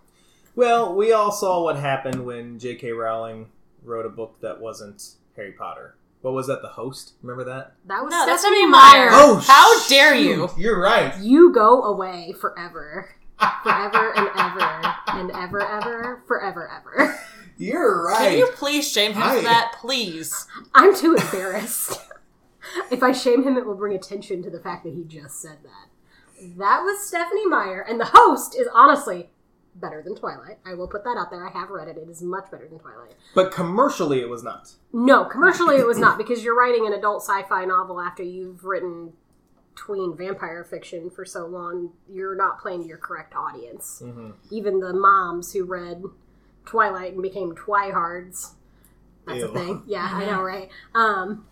Well, 0.58 0.96
we 0.96 1.12
all 1.12 1.32
saw 1.32 1.64
what 1.64 1.78
happened 1.78 2.26
when 2.26 2.58
J.K. 2.58 2.92
Rowling 2.92 3.52
wrote 3.84 4.08
a 4.08 4.10
book 4.10 4.42
that 4.42 4.60
wasn't 4.60 5.12
Harry 5.36 5.52
Potter. 5.52 5.96
What 6.22 6.34
was 6.34 6.48
that? 6.48 6.64
The 6.64 6.70
Host? 6.70 7.14
Remember 7.22 7.44
that? 7.44 7.76
that 7.86 8.04
was 8.04 8.10
No, 8.10 8.26
that's 8.26 8.42
Stephenie 8.42 8.62
Stephenie 8.62 8.72
Meyer. 8.72 9.12
Meyer. 9.12 9.20
Oh, 9.22 9.36
How 9.46 9.88
dare 9.88 10.16
you. 10.16 10.50
You're 10.58 10.82
right. 10.82 11.16
You 11.22 11.54
go 11.54 11.84
away 11.84 12.34
forever. 12.42 13.08
Forever 13.62 14.14
and 14.18 14.30
ever 14.36 14.96
and 15.10 15.30
ever 15.30 15.62
ever 15.62 16.24
forever 16.28 16.68
ever. 16.76 17.20
You're 17.60 18.04
right. 18.08 18.30
Can 18.30 18.38
you 18.40 18.48
please 18.56 18.92
shame 18.92 19.14
him 19.14 19.22
I- 19.22 19.36
for 19.36 19.44
that, 19.44 19.76
please? 19.80 20.48
I'm 20.74 20.96
too 20.96 21.14
embarrassed. 21.14 22.02
if 22.92 23.04
I 23.04 23.12
shame 23.12 23.44
him, 23.44 23.58
it 23.58 23.66
will 23.68 23.76
bring 23.76 23.96
attention 23.96 24.42
to 24.42 24.50
the 24.50 24.60
fact 24.60 24.86
that 24.86 24.96
he 24.96 25.04
just 25.04 25.40
said 25.40 25.60
that. 25.62 26.58
That 26.58 26.82
was 26.82 27.08
Stephenie 27.08 27.46
Meyer, 27.46 27.86
and 27.88 28.00
the 28.00 28.10
host 28.12 28.56
is 28.60 28.68
honestly 28.74 29.30
better 29.80 30.02
than 30.04 30.16
Twilight. 30.16 30.58
I 30.66 30.74
will 30.74 30.88
put 30.88 31.04
that 31.04 31.18
out 31.18 31.30
there. 31.32 31.48
I 31.48 31.52
have 31.52 31.70
read 31.70 31.88
it. 31.88 31.98
It 31.98 32.10
is 32.10 32.22
much 32.22 32.50
better 32.52 32.68
than 32.68 32.80
Twilight. 32.80 33.16
But 33.36 33.52
commercially, 33.52 34.20
it 34.20 34.30
was 34.30 34.44
not. 34.44 34.74
No, 34.94 35.26
commercially 35.26 35.76
it 35.78 35.86
was 35.86 35.98
not 35.98 36.18
because 36.18 36.44
you're 36.44 36.58
writing 36.58 36.86
an 36.88 36.94
adult 36.94 37.24
sci-fi 37.24 37.66
novel 37.66 38.00
after 38.02 38.24
you've 38.24 38.64
written 38.64 39.14
tween 39.76 40.18
vampire 40.18 40.64
fiction 40.64 41.10
for 41.10 41.24
so 41.24 41.46
long. 41.46 41.92
You're 42.10 42.36
not 42.36 42.60
playing 42.60 42.84
to 42.84 42.88
your 42.88 42.98
correct 42.98 43.36
audience. 43.36 44.02
Mm-hmm. 44.04 44.32
Even 44.52 44.80
the 44.80 44.94
moms 44.94 45.54
who 45.54 45.66
read 45.66 46.04
Twilight 46.66 47.14
and 47.14 47.22
became 47.22 47.54
Twihards. 47.54 48.54
That's 49.26 49.44
a 49.44 49.50
thing. 49.50 49.84
Yeah, 49.86 50.10
I 50.12 50.26
know, 50.26 50.42
right? 50.44 50.70
Um, 50.96 51.46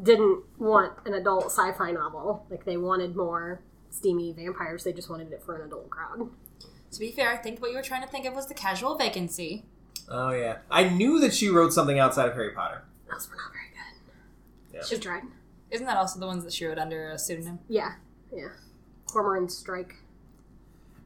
didn't 0.00 0.44
want 0.58 0.92
an 1.04 1.14
adult 1.14 1.46
sci-fi 1.46 1.90
novel. 1.90 2.46
Like 2.50 2.64
they 2.64 2.76
wanted 2.76 3.16
more 3.16 3.62
steamy 3.90 4.32
vampires. 4.32 4.84
They 4.84 4.92
just 4.92 5.10
wanted 5.10 5.32
it 5.32 5.42
for 5.42 5.56
an 5.56 5.66
adult 5.66 5.90
crowd. 5.90 6.30
To 6.92 7.00
be 7.00 7.10
fair, 7.10 7.30
I 7.32 7.36
think 7.36 7.60
what 7.60 7.70
you 7.70 7.76
were 7.76 7.82
trying 7.82 8.02
to 8.02 8.08
think 8.08 8.26
of 8.26 8.34
was 8.34 8.46
the 8.46 8.54
casual 8.54 8.96
vacancy. 8.96 9.64
Oh 10.08 10.30
yeah, 10.30 10.58
I 10.70 10.88
knew 10.88 11.20
that 11.20 11.32
she 11.32 11.48
wrote 11.48 11.72
something 11.72 11.98
outside 11.98 12.28
of 12.28 12.34
Harry 12.34 12.50
Potter. 12.52 12.82
Those 13.10 13.28
were 13.30 13.36
not 13.36 13.52
very 13.52 13.68
good. 13.72 14.76
Yeah. 14.76 14.84
She 14.84 14.98
tried. 14.98 15.22
Isn't 15.70 15.86
that 15.86 15.96
also 15.96 16.20
the 16.20 16.26
ones 16.26 16.44
that 16.44 16.52
she 16.52 16.66
wrote 16.66 16.78
under 16.78 17.10
a 17.10 17.18
pseudonym? 17.18 17.60
Yeah, 17.68 17.94
yeah. 18.34 18.48
Cormoran 19.06 19.48
Strike. 19.48 19.94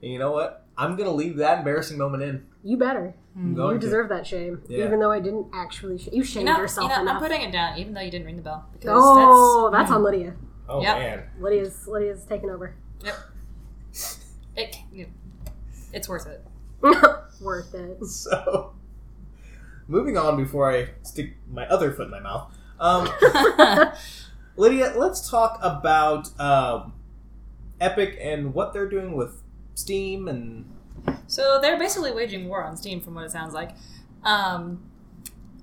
And 0.03 0.13
you 0.13 0.19
know 0.19 0.33
what? 0.33 0.65
I'm 0.77 0.97
gonna 0.97 1.13
leave 1.13 1.37
that 1.37 1.59
embarrassing 1.59 1.99
moment 1.99 2.23
in. 2.23 2.47
You 2.65 2.77
better. 2.77 3.15
Hmm. 3.35 3.41
I'm 3.41 3.51
You 3.51 3.57
going 3.57 3.81
to. 3.81 3.87
deserve 3.87 4.09
that 4.09 4.27
shame, 4.27 4.63
Yeah. 4.69 4.87
even 4.87 4.99
though 4.99 5.13
I 5.13 5.21
didn't 5.21 5.47
actually. 5.53 5.99
Sh- 5.99 6.07
you 6.07 6.13
You 6.19 6.25
shamed 6.25 6.47
know, 6.47 6.57
yourself 6.59 6.91
you 6.91 7.05
know 7.05 7.13
I'm 7.13 7.21
putting 7.21 7.43
it 7.43 7.53
down, 7.53 7.79
even 7.79 7.95
though 7.95 8.01
you 8.01 8.11
didn't 8.11 8.27
ring 8.27 8.37
the 8.37 8.43
bell. 8.43 8.67
Oh, 8.89 9.71
that's, 9.71 9.83
that's, 9.85 9.93
on 9.93 9.99
hmm. 10.01 10.05
Lydia. 10.07 10.35
Oh 10.69 10.83
Yep. 10.83 10.99
man. 10.99 11.23
Lydia's 11.41 11.87
Lydia's 11.87 12.25
taking 12.25 12.51
over. 12.51 12.75
it, 13.01 13.07
you- 13.07 13.13
it's 15.97 16.09
worth 16.09 16.27
it. 16.27 16.45
Worth 17.41 17.75
it. 17.75 18.05
So, 18.05 18.75
moving 19.89 20.17
on 20.17 20.37
before 20.37 20.71
I 20.71 20.91
stick 21.03 21.37
my 21.51 21.67
other 21.67 21.91
foot 21.91 22.07
in 22.07 22.11
my 22.11 22.21
mouth. 22.21 22.55
Um, 22.79 23.09
Lydia, 24.57 24.93
let's 24.97 25.29
talk 25.29 25.59
about 25.63 26.39
um, 26.41 26.93
Epic 27.81 28.19
and 28.21 28.55
what 28.55 28.73
they're 28.73 28.89
doing 28.89 29.17
with 29.17 29.43
Steam 29.75 30.29
and 30.29 30.71
So 31.27 31.59
they're 31.61 31.79
basically 31.79 32.13
waging 32.13 32.49
war 32.49 32.63
on 32.63 32.77
Steam, 32.77 33.01
from 33.01 33.15
what 33.15 33.25
it 33.25 33.33
sounds 33.33 33.55
like. 33.55 33.71
Um, 34.23 34.91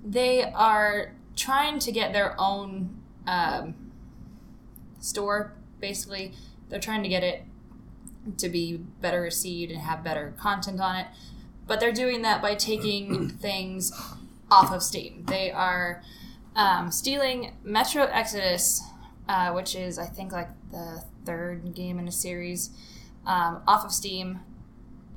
they 0.04 0.44
are 0.44 1.14
trying 1.36 1.78
to 1.80 1.92
get 1.92 2.12
their 2.12 2.34
own 2.38 3.02
um, 3.26 3.92
store. 5.00 5.54
Basically, 5.80 6.32
they're 6.68 6.80
trying 6.80 7.02
to 7.02 7.08
get 7.08 7.22
it 7.22 7.44
to 8.38 8.48
be 8.48 8.76
better 8.76 9.20
received 9.20 9.70
and 9.72 9.80
have 9.80 10.02
better 10.04 10.34
content 10.38 10.80
on 10.80 10.96
it. 10.96 11.06
But 11.66 11.80
they're 11.80 11.92
doing 11.92 12.22
that 12.22 12.42
by 12.42 12.54
taking 12.54 13.28
things 13.40 13.92
off 14.50 14.70
of 14.72 14.82
Steam. 14.82 15.24
They 15.26 15.50
are 15.50 16.02
um, 16.56 16.90
stealing 16.90 17.56
Metro 17.62 18.04
Exodus, 18.04 18.82
uh, 19.28 19.52
which 19.52 19.74
is 19.74 19.98
I 19.98 20.06
think 20.06 20.32
like 20.32 20.48
the 20.70 21.02
third 21.24 21.74
game 21.74 21.98
in 21.98 22.06
a 22.06 22.12
series, 22.12 22.70
um, 23.26 23.62
off 23.66 23.84
of 23.84 23.92
Steam 23.92 24.40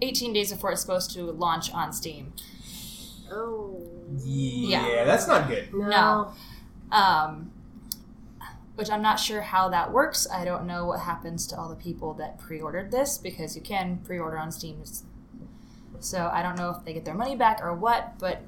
18 0.01 0.31
days 0.33 0.51
before 0.53 0.71
it's 0.71 0.81
supposed 0.81 1.11
to 1.11 1.23
launch 1.23 1.71
on 1.73 1.91
Steam. 1.91 2.33
Oh. 3.31 3.81
yeah, 4.23 4.87
Yeah. 4.87 5.03
that's 5.03 5.27
not 5.27 5.47
good. 5.49 5.73
No. 5.73 5.89
No. 5.89 6.33
Um, 6.97 7.51
which 8.77 8.89
I'm 8.89 9.01
not 9.01 9.19
sure 9.19 9.41
how 9.41 9.69
that 9.69 9.91
works. 9.91 10.27
I 10.31 10.45
don't 10.45 10.65
know 10.65 10.85
what 10.85 10.99
happens 11.01 11.45
to 11.47 11.57
all 11.57 11.67
the 11.67 11.75
people 11.75 12.13
that 12.15 12.37
pre 12.39 12.61
ordered 12.61 12.91
this 12.91 13.17
because 13.17 13.55
you 13.55 13.61
can 13.61 13.97
pre 14.05 14.17
order 14.19 14.37
on 14.37 14.51
Steam. 14.51 14.81
So 15.99 16.29
I 16.31 16.43
don't 16.43 16.57
know 16.57 16.69
if 16.69 16.85
they 16.85 16.93
get 16.93 17.05
their 17.05 17.15
money 17.15 17.35
back 17.35 17.59
or 17.61 17.73
what, 17.73 18.19
but 18.19 18.43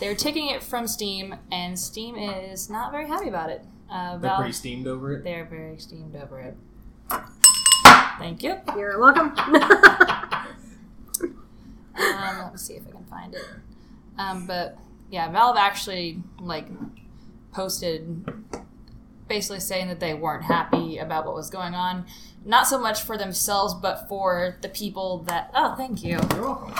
they're 0.00 0.14
taking 0.14 0.48
it 0.48 0.62
from 0.62 0.88
Steam, 0.88 1.34
and 1.52 1.78
Steam 1.78 2.16
is 2.16 2.70
not 2.70 2.90
very 2.92 3.06
happy 3.06 3.28
about 3.28 3.50
it. 3.50 3.62
Uh, 3.90 4.12
They're 4.12 4.20
Valve- 4.30 4.38
pretty 4.38 4.52
steamed 4.52 4.86
over 4.86 5.12
it. 5.12 5.22
they're 5.24 5.44
very 5.44 5.76
steamed 5.78 6.16
over 6.16 6.40
it. 6.40 6.56
Thank 8.18 8.42
you. 8.42 8.56
You're 8.76 8.98
welcome. 8.98 9.34
Um, 11.96 12.38
let 12.38 12.52
me 12.52 12.58
see 12.58 12.74
if 12.74 12.82
I 12.88 12.90
can 12.90 13.04
find 13.04 13.34
it. 13.34 13.44
Um, 14.18 14.46
but 14.46 14.76
yeah, 15.10 15.30
Valve 15.30 15.56
actually 15.56 16.20
like 16.40 16.66
posted 17.52 18.24
basically 19.28 19.60
saying 19.60 19.88
that 19.88 20.00
they 20.00 20.14
weren't 20.14 20.44
happy 20.44 20.98
about 20.98 21.26
what 21.26 21.34
was 21.34 21.50
going 21.50 21.74
on. 21.74 22.06
Not 22.44 22.66
so 22.66 22.78
much 22.78 23.02
for 23.02 23.16
themselves, 23.16 23.74
but 23.74 24.06
for 24.08 24.58
the 24.60 24.68
people 24.68 25.18
that. 25.24 25.50
Oh, 25.54 25.74
thank 25.76 26.04
you. 26.04 26.20
You're 26.34 26.42
welcome. 26.42 26.74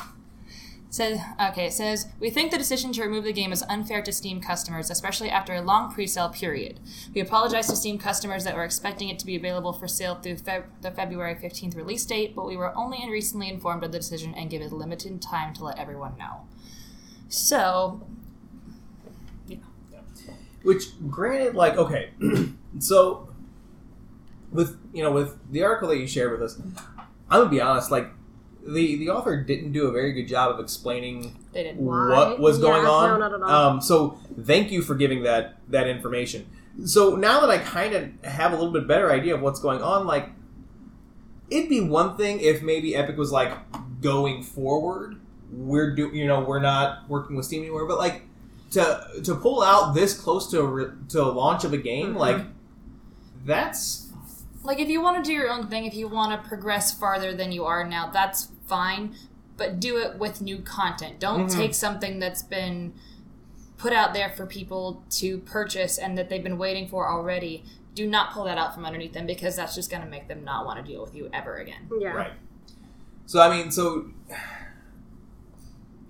Says 0.91 1.19
okay. 1.43 1.67
It 1.67 1.73
says 1.73 2.07
we 2.21 2.31
think 2.31 2.53
the 2.53 2.59
decision 2.59 2.93
to 2.93 3.03
remove 3.03 3.25
the 3.25 3.33
game 3.33 3.51
is 3.51 3.65
unfair 3.69 4.01
to 4.03 4.13
Steam 4.13 4.41
customers, 4.41 4.91
especially 4.91 5.29
after 5.29 5.53
a 5.53 5.61
long 5.61 5.93
pre-sale 5.93 6.29
period. 6.29 6.79
We 7.13 7.21
apologize 7.21 7.67
to 7.67 7.75
Steam 7.75 7.99
customers 7.99 8.45
that 8.45 8.55
were 8.55 8.63
expecting 8.63 9.09
it 9.09 9.19
to 9.19 9.27
be 9.27 9.35
available 9.35 9.73
for 9.73 9.89
sale 9.89 10.15
through 10.15 10.37
Feb- 10.37 10.67
the 10.83 10.93
February 10.93 11.35
fifteenth 11.35 11.75
release 11.75 12.05
date, 12.05 12.37
but 12.37 12.47
we 12.47 12.57
were 12.57 12.77
only 12.77 13.11
recently 13.11 13.49
informed 13.49 13.83
of 13.83 13.91
the 13.91 13.99
decision 13.99 14.35
and 14.35 14.51
given 14.51 14.71
limited 14.71 15.21
time 15.21 15.53
to 15.55 15.65
let 15.65 15.81
everyone 15.81 16.17
know. 16.17 16.47
So 17.29 18.07
Which, 20.65 20.87
granted, 21.09 21.55
like, 21.55 21.77
okay, 21.77 22.11
so 22.81 23.29
with 24.51 24.79
you 24.93 25.03
know 25.03 25.11
with 25.13 25.37
the 25.53 25.63
article 25.63 25.89
that 25.89 25.99
you 25.99 26.07
shared 26.07 26.33
with 26.33 26.43
us, 26.43 26.59
I'm 27.31 27.41
gonna 27.41 27.51
be 27.51 27.61
honest, 27.61 27.91
like 27.91 28.09
the 28.67 28.97
the 28.97 29.11
author 29.11 29.41
didn't 29.43 29.73
do 29.73 29.87
a 29.87 29.93
very 29.93 30.13
good 30.13 30.27
job 30.27 30.51
of 30.53 30.61
explaining. 30.61 31.37
What 31.77 32.41
was 32.41 32.59
going 32.59 32.83
Yeah, 32.83 32.91
on. 32.91 33.11
no, 33.11 33.29
not 33.29 33.35
at 33.35 33.43
all. 33.43 33.51
Um, 33.75 33.81
so 33.81 34.19
thank 34.41 34.73
you 34.73 34.83
for 34.83 34.95
giving 34.95 35.23
that 35.25 35.59
that 35.69 35.87
information. 35.87 36.47
So 36.87 37.15
now 37.15 37.41
that 37.41 37.51
I 37.51 37.59
kind 37.59 37.95
of 37.95 38.25
have 38.25 38.53
a 38.53 38.57
little 38.57 38.73
bit 38.73 38.89
better 38.89 39.13
idea 39.13 39.35
of 39.35 39.41
what's 39.43 39.61
going 39.61 39.81
on, 39.83 40.07
like 40.07 40.31
it'd 41.51 41.69
be 41.69 41.81
one 41.81 42.17
thing 42.17 42.41
if 42.41 42.63
maybe 42.63 42.97
Epic 42.97 43.17
was 43.17 43.31
like 43.31 43.53
going 44.01 44.43
forward, 44.43 45.21
we're 45.53 45.95
do 45.95 46.09
you 46.09 46.27
know 46.27 46.41
we're 46.41 46.59
not 46.61 47.09
working 47.09 47.37
with 47.37 47.45
Steam 47.47 47.63
anymore, 47.63 47.87
but 47.87 47.99
like 47.99 48.23
to 48.75 49.21
to 49.23 49.35
pull 49.35 49.63
out 49.63 49.95
this 49.95 50.19
close 50.19 50.51
to 50.51 50.61
a 50.61 50.65
re- 50.67 50.93
to 51.09 51.23
a 51.23 51.31
launch 51.33 51.65
of 51.65 51.73
a 51.73 51.79
game, 51.79 52.15
Mhm. 52.15 52.19
like 52.19 52.47
that's 53.45 54.11
Like 54.63 54.79
if 54.81 54.89
you 54.89 55.03
want 55.03 55.17
to 55.19 55.23
do 55.23 55.33
your 55.35 55.51
own 55.51 55.67
thing, 55.69 55.85
if 55.85 55.95
you 55.95 56.09
want 56.09 56.33
to 56.43 56.49
progress 56.49 56.93
farther 56.99 57.35
than 57.35 57.53
you 57.53 57.65
are 57.67 57.87
now, 57.87 58.09
that's 58.11 58.49
fine. 58.67 59.15
But 59.59 59.79
do 59.79 59.99
it 59.99 60.19
with 60.19 60.41
new 60.41 60.59
content. 60.63 61.21
Don't 61.21 61.47
Mhm. 61.49 61.55
take 61.55 61.75
something 61.75 62.19
that's 62.19 62.43
been 62.43 62.95
put 63.77 63.93
out 63.93 64.15
there 64.15 64.31
for 64.31 64.47
people 64.47 65.03
to 65.11 65.39
purchase 65.39 65.99
and 65.99 66.17
that 66.17 66.29
they've 66.31 66.43
been 66.43 66.57
waiting 66.59 66.89
for 66.89 67.11
already. 67.11 67.65
Do 67.95 68.07
not 68.09 68.33
pull 68.33 68.45
that 68.45 68.57
out 68.57 68.75
from 68.75 68.87
underneath 68.87 69.13
them 69.13 69.27
because 69.27 69.55
that's 69.57 69.75
just 69.75 69.91
going 69.91 70.03
to 70.03 70.09
make 70.09 70.27
them 70.29 70.43
not 70.45 70.65
want 70.65 70.79
to 70.79 70.85
deal 70.91 71.03
with 71.05 71.15
you 71.15 71.29
ever 71.33 71.57
again. 71.59 71.89
yeah. 72.01 72.09
Right. 72.09 72.33
So 73.27 73.41
I 73.43 73.55
mean, 73.55 73.71
so 73.71 74.07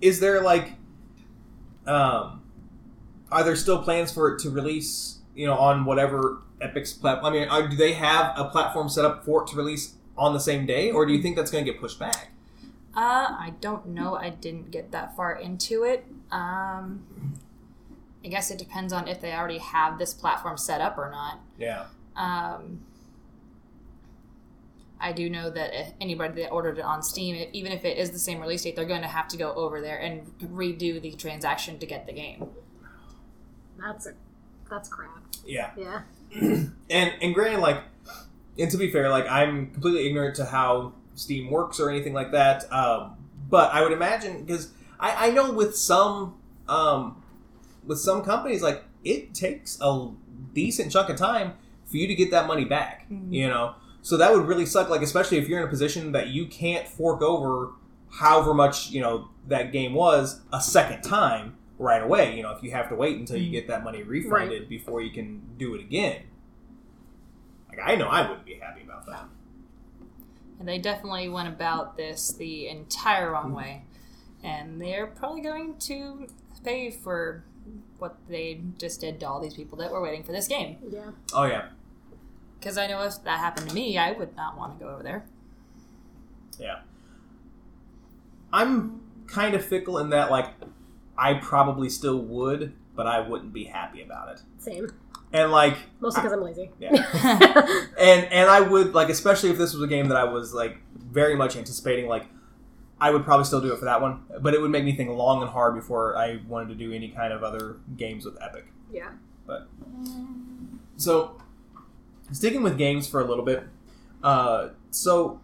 is 0.01 0.19
there 0.21 0.41
like, 0.41 0.73
um, 1.85 2.41
are 3.31 3.43
there 3.43 3.55
still 3.55 3.81
plans 3.81 4.11
for 4.11 4.33
it 4.33 4.39
to 4.39 4.49
release? 4.49 5.19
You 5.33 5.47
know, 5.47 5.57
on 5.57 5.83
whatever 5.83 6.41
Epic's 6.61 6.93
platform. 6.93 7.33
I 7.33 7.37
mean, 7.37 7.49
are, 7.49 7.67
do 7.67 7.75
they 7.75 7.93
have 7.93 8.33
a 8.37 8.45
platform 8.45 8.87
set 8.87 9.03
up 9.03 9.25
for 9.25 9.43
it 9.43 9.47
to 9.49 9.57
release 9.57 9.95
on 10.17 10.33
the 10.33 10.39
same 10.39 10.65
day, 10.65 10.91
or 10.91 11.05
do 11.05 11.13
you 11.13 11.21
think 11.21 11.35
that's 11.35 11.51
going 11.51 11.65
to 11.65 11.71
get 11.71 11.81
pushed 11.81 11.99
back? 11.99 12.31
Uh, 12.95 13.27
I 13.37 13.53
don't 13.59 13.87
know. 13.87 14.15
I 14.15 14.29
didn't 14.29 14.71
get 14.71 14.91
that 14.91 15.15
far 15.17 15.33
into 15.35 15.83
it. 15.83 16.05
Um, 16.31 17.05
I 18.23 18.29
guess 18.29 18.49
it 18.49 18.57
depends 18.57 18.93
on 18.93 19.07
if 19.07 19.19
they 19.19 19.33
already 19.33 19.57
have 19.57 19.99
this 19.99 20.13
platform 20.13 20.57
set 20.57 20.79
up 20.79 20.97
or 20.97 21.11
not. 21.11 21.39
Yeah. 21.59 21.85
Um, 22.15 22.81
I 24.99 25.11
do 25.11 25.29
know 25.29 25.49
that 25.49 25.95
anybody 25.99 26.41
that 26.41 26.49
ordered 26.51 26.79
it 26.79 26.85
on 26.85 27.03
Steam, 27.03 27.49
even 27.51 27.73
if 27.73 27.83
it 27.83 27.97
is 27.97 28.11
the 28.11 28.19
same 28.19 28.39
release 28.39 28.63
date, 28.63 28.77
they're 28.77 28.85
going 28.85 29.01
to 29.01 29.07
have 29.07 29.27
to 29.27 29.37
go 29.37 29.53
over 29.53 29.81
there 29.81 29.97
and 29.97 30.25
redo 30.39 31.01
the 31.01 31.11
transaction 31.11 31.77
to 31.79 31.85
get 31.85 32.07
the 32.07 32.13
game. 32.13 32.47
That's 33.79 34.07
a 34.07 34.13
that's 34.69 34.89
crap. 34.89 35.23
Yeah. 35.45 35.71
Yeah. 35.77 36.01
And 36.87 37.13
and 37.21 37.33
granted, 37.33 37.61
like, 37.61 37.81
and 38.59 38.69
to 38.69 38.77
be 38.77 38.91
fair, 38.91 39.09
like 39.09 39.27
I'm 39.27 39.71
completely 39.71 40.07
ignorant 40.07 40.35
to 40.35 40.45
how 40.45 40.93
Steam 41.15 41.49
works 41.49 41.79
or 41.79 41.89
anything 41.89 42.13
like 42.13 42.31
that. 42.31 42.71
Um, 42.71 43.17
but 43.49 43.73
I 43.73 43.81
would 43.81 43.91
imagine 43.91 44.43
because 44.43 44.71
I, 44.99 45.27
I 45.27 45.31
know 45.31 45.51
with 45.51 45.75
some 45.75 46.35
um, 46.67 47.23
with 47.85 47.99
some 47.99 48.23
companies, 48.23 48.61
like 48.61 48.83
it 49.03 49.33
takes 49.33 49.79
a 49.81 50.11
decent 50.53 50.91
chunk 50.91 51.09
of 51.09 51.17
time 51.17 51.53
for 51.85 51.97
you 51.97 52.07
to 52.07 52.15
get 52.15 52.29
that 52.31 52.45
money 52.47 52.65
back. 52.65 53.07
You 53.29 53.47
know, 53.47 53.75
so 54.03 54.17
that 54.17 54.31
would 54.31 54.45
really 54.45 54.67
suck. 54.67 54.89
Like 54.89 55.01
especially 55.01 55.39
if 55.39 55.47
you're 55.47 55.59
in 55.59 55.65
a 55.65 55.69
position 55.69 56.11
that 56.11 56.27
you 56.27 56.45
can't 56.45 56.87
fork 56.87 57.21
over 57.23 57.71
however 58.11 58.53
much 58.53 58.91
you 58.91 59.01
know 59.01 59.27
that 59.47 59.71
game 59.71 59.93
was 59.93 60.41
a 60.53 60.61
second 60.61 61.01
time 61.01 61.57
right 61.77 62.01
away. 62.01 62.35
You 62.35 62.43
know, 62.43 62.51
if 62.51 62.63
you 62.63 62.71
have 62.71 62.89
to 62.89 62.95
wait 62.95 63.17
until 63.17 63.37
you 63.37 63.49
mm. 63.49 63.53
get 63.53 63.67
that 63.67 63.83
money 63.83 64.03
refunded 64.03 64.69
before 64.69 65.01
you 65.01 65.11
can 65.11 65.41
do 65.57 65.75
it 65.75 65.81
again. 65.81 66.23
Like 67.69 67.79
I 67.83 67.95
know 67.95 68.07
I 68.07 68.21
wouldn't 68.21 68.45
be 68.45 68.55
happy 68.55 68.81
about 68.83 69.05
that. 69.07 69.25
And 70.59 70.67
they 70.67 70.79
definitely 70.79 71.27
went 71.27 71.49
about 71.49 71.97
this 71.97 72.31
the 72.31 72.67
entire 72.67 73.31
wrong 73.31 73.51
mm. 73.51 73.57
way. 73.57 73.83
And 74.43 74.79
they're 74.79 75.07
probably 75.07 75.41
going 75.41 75.77
to 75.79 76.27
pay 76.63 76.91
for 76.91 77.43
what 77.97 78.15
they 78.29 78.61
just 78.77 79.01
did 79.01 79.19
to 79.19 79.27
all 79.27 79.39
these 79.39 79.53
people 79.53 79.77
that 79.79 79.91
were 79.91 80.01
waiting 80.01 80.23
for 80.23 80.31
this 80.31 80.47
game. 80.47 80.77
Yeah. 80.89 81.11
Oh 81.33 81.45
yeah, 81.45 81.69
Because 82.59 82.77
I 82.77 82.87
know 82.87 83.01
if 83.03 83.23
that 83.23 83.39
happened 83.39 83.69
to 83.69 83.75
me, 83.75 83.97
I 83.97 84.11
would 84.11 84.35
not 84.35 84.57
want 84.57 84.77
to 84.77 84.85
go 84.85 84.91
over 84.91 85.03
there. 85.03 85.25
yeah. 86.59 86.79
I'm 88.53 89.01
kind 89.27 89.55
of 89.55 89.65
fickle 89.65 89.97
in 89.97 90.11
that 90.11 90.31
like 90.31 90.47
I 91.17 91.35
probably 91.35 91.89
still 91.89 92.19
would, 92.19 92.73
but 92.95 93.07
I 93.07 93.19
wouldn't 93.19 93.53
be 93.53 93.65
happy 93.65 94.01
about 94.01 94.29
it. 94.29 94.41
Same. 94.57 94.91
And 95.33 95.51
like 95.51 95.77
Mostly 95.99 96.21
because 96.21 96.33
I'm 96.33 96.43
lazy. 96.43 96.71
Yeah. 96.79 96.91
and 97.99 98.25
and 98.25 98.49
I 98.49 98.61
would 98.61 98.93
like 98.93 99.09
especially 99.09 99.49
if 99.49 99.57
this 99.57 99.73
was 99.73 99.81
a 99.81 99.87
game 99.87 100.07
that 100.09 100.17
I 100.17 100.25
was 100.25 100.53
like 100.53 100.77
very 100.95 101.35
much 101.35 101.55
anticipating 101.55 102.07
like 102.07 102.25
I 102.99 103.11
would 103.11 103.25
probably 103.25 103.45
still 103.45 103.61
do 103.61 103.73
it 103.73 103.79
for 103.79 103.85
that 103.85 104.01
one, 104.01 104.23
but 104.39 104.53
it 104.53 104.61
would 104.61 104.71
make 104.71 104.85
me 104.85 104.95
think 104.95 105.09
long 105.09 105.41
and 105.41 105.51
hard 105.51 105.75
before 105.75 106.15
I 106.15 106.39
wanted 106.47 106.69
to 106.69 106.75
do 106.75 106.93
any 106.93 107.09
kind 107.09 107.33
of 107.33 107.43
other 107.43 107.77
games 107.97 108.25
with 108.25 108.41
Epic. 108.41 108.65
yeah. 108.91 109.09
But 109.45 109.67
so, 110.97 111.37
sticking 112.31 112.63
with 112.63 112.77
games 112.77 113.07
for 113.07 113.21
a 113.21 113.25
little 113.25 113.45
bit. 113.45 113.63
Uh, 114.23 114.69
so, 114.89 115.41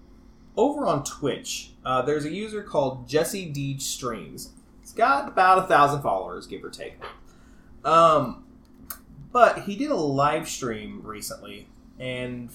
over 0.56 0.86
on 0.86 1.04
Twitch, 1.04 1.74
uh, 1.86 2.02
there's 2.02 2.26
a 2.26 2.32
user 2.32 2.64
called 2.64 3.08
Jesse 3.08 3.52
Deej 3.52 3.82
Streams. 3.82 4.54
He's 4.92 4.98
got 4.98 5.30
about 5.30 5.60
a 5.60 5.68
thousand 5.68 6.02
followers, 6.02 6.48
give 6.48 6.64
or 6.64 6.70
take. 6.70 6.96
Um, 7.86 8.44
but 9.32 9.60
he 9.60 9.78
did 9.78 9.90
a 9.90 9.96
live 9.96 10.50
stream 10.50 11.02
recently 11.02 11.70
and 11.98 12.50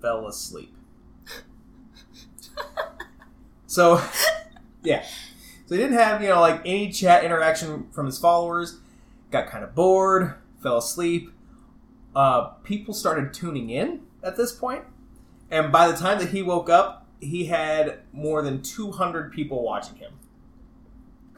fell 0.00 0.28
asleep. 0.28 0.74
so, 3.66 4.00
yeah. 4.84 5.02
So 5.66 5.74
he 5.74 5.76
didn't 5.76 5.98
have, 5.98 6.22
you 6.22 6.28
know, 6.28 6.40
like 6.40 6.60
any 6.64 6.92
chat 6.92 7.24
interaction 7.24 7.90
from 7.90 8.06
his 8.06 8.18
followers. 8.18 8.78
Got 9.32 9.48
kind 9.48 9.64
of 9.64 9.74
bored, 9.74 10.34
fell 10.62 10.78
asleep 10.78 11.32
uh, 12.14 12.48
people 12.62 12.94
started 12.94 13.32
tuning 13.32 13.70
in 13.70 14.02
at 14.22 14.36
this 14.36 14.52
point, 14.52 14.84
and 15.50 15.72
by 15.72 15.88
the 15.88 15.96
time 15.96 16.18
that 16.18 16.30
he 16.30 16.42
woke 16.42 16.68
up, 16.68 17.06
he 17.20 17.46
had 17.46 18.00
more 18.12 18.42
than 18.42 18.62
200 18.62 19.32
people 19.32 19.62
watching 19.62 19.96
him. 19.96 20.12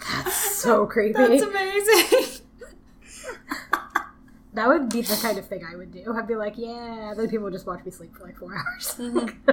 That's 0.01 0.57
so 0.61 0.87
creepy. 0.93 1.13
That's 1.15 1.43
amazing. 1.43 2.41
That 4.55 4.69
would 4.69 4.89
be 4.89 5.01
the 5.01 5.17
kind 5.21 5.37
of 5.37 5.49
thing 5.49 5.65
I 5.69 5.75
would 5.75 5.91
do. 5.91 6.15
I'd 6.17 6.29
be 6.29 6.37
like, 6.37 6.55
yeah, 6.57 7.13
then 7.17 7.29
people 7.29 7.43
would 7.45 7.53
just 7.53 7.67
watch 7.67 7.85
me 7.85 7.91
sleep 7.91 8.15
for 8.17 8.23
like 8.25 8.37
four 8.37 8.55
hours. 8.57 9.01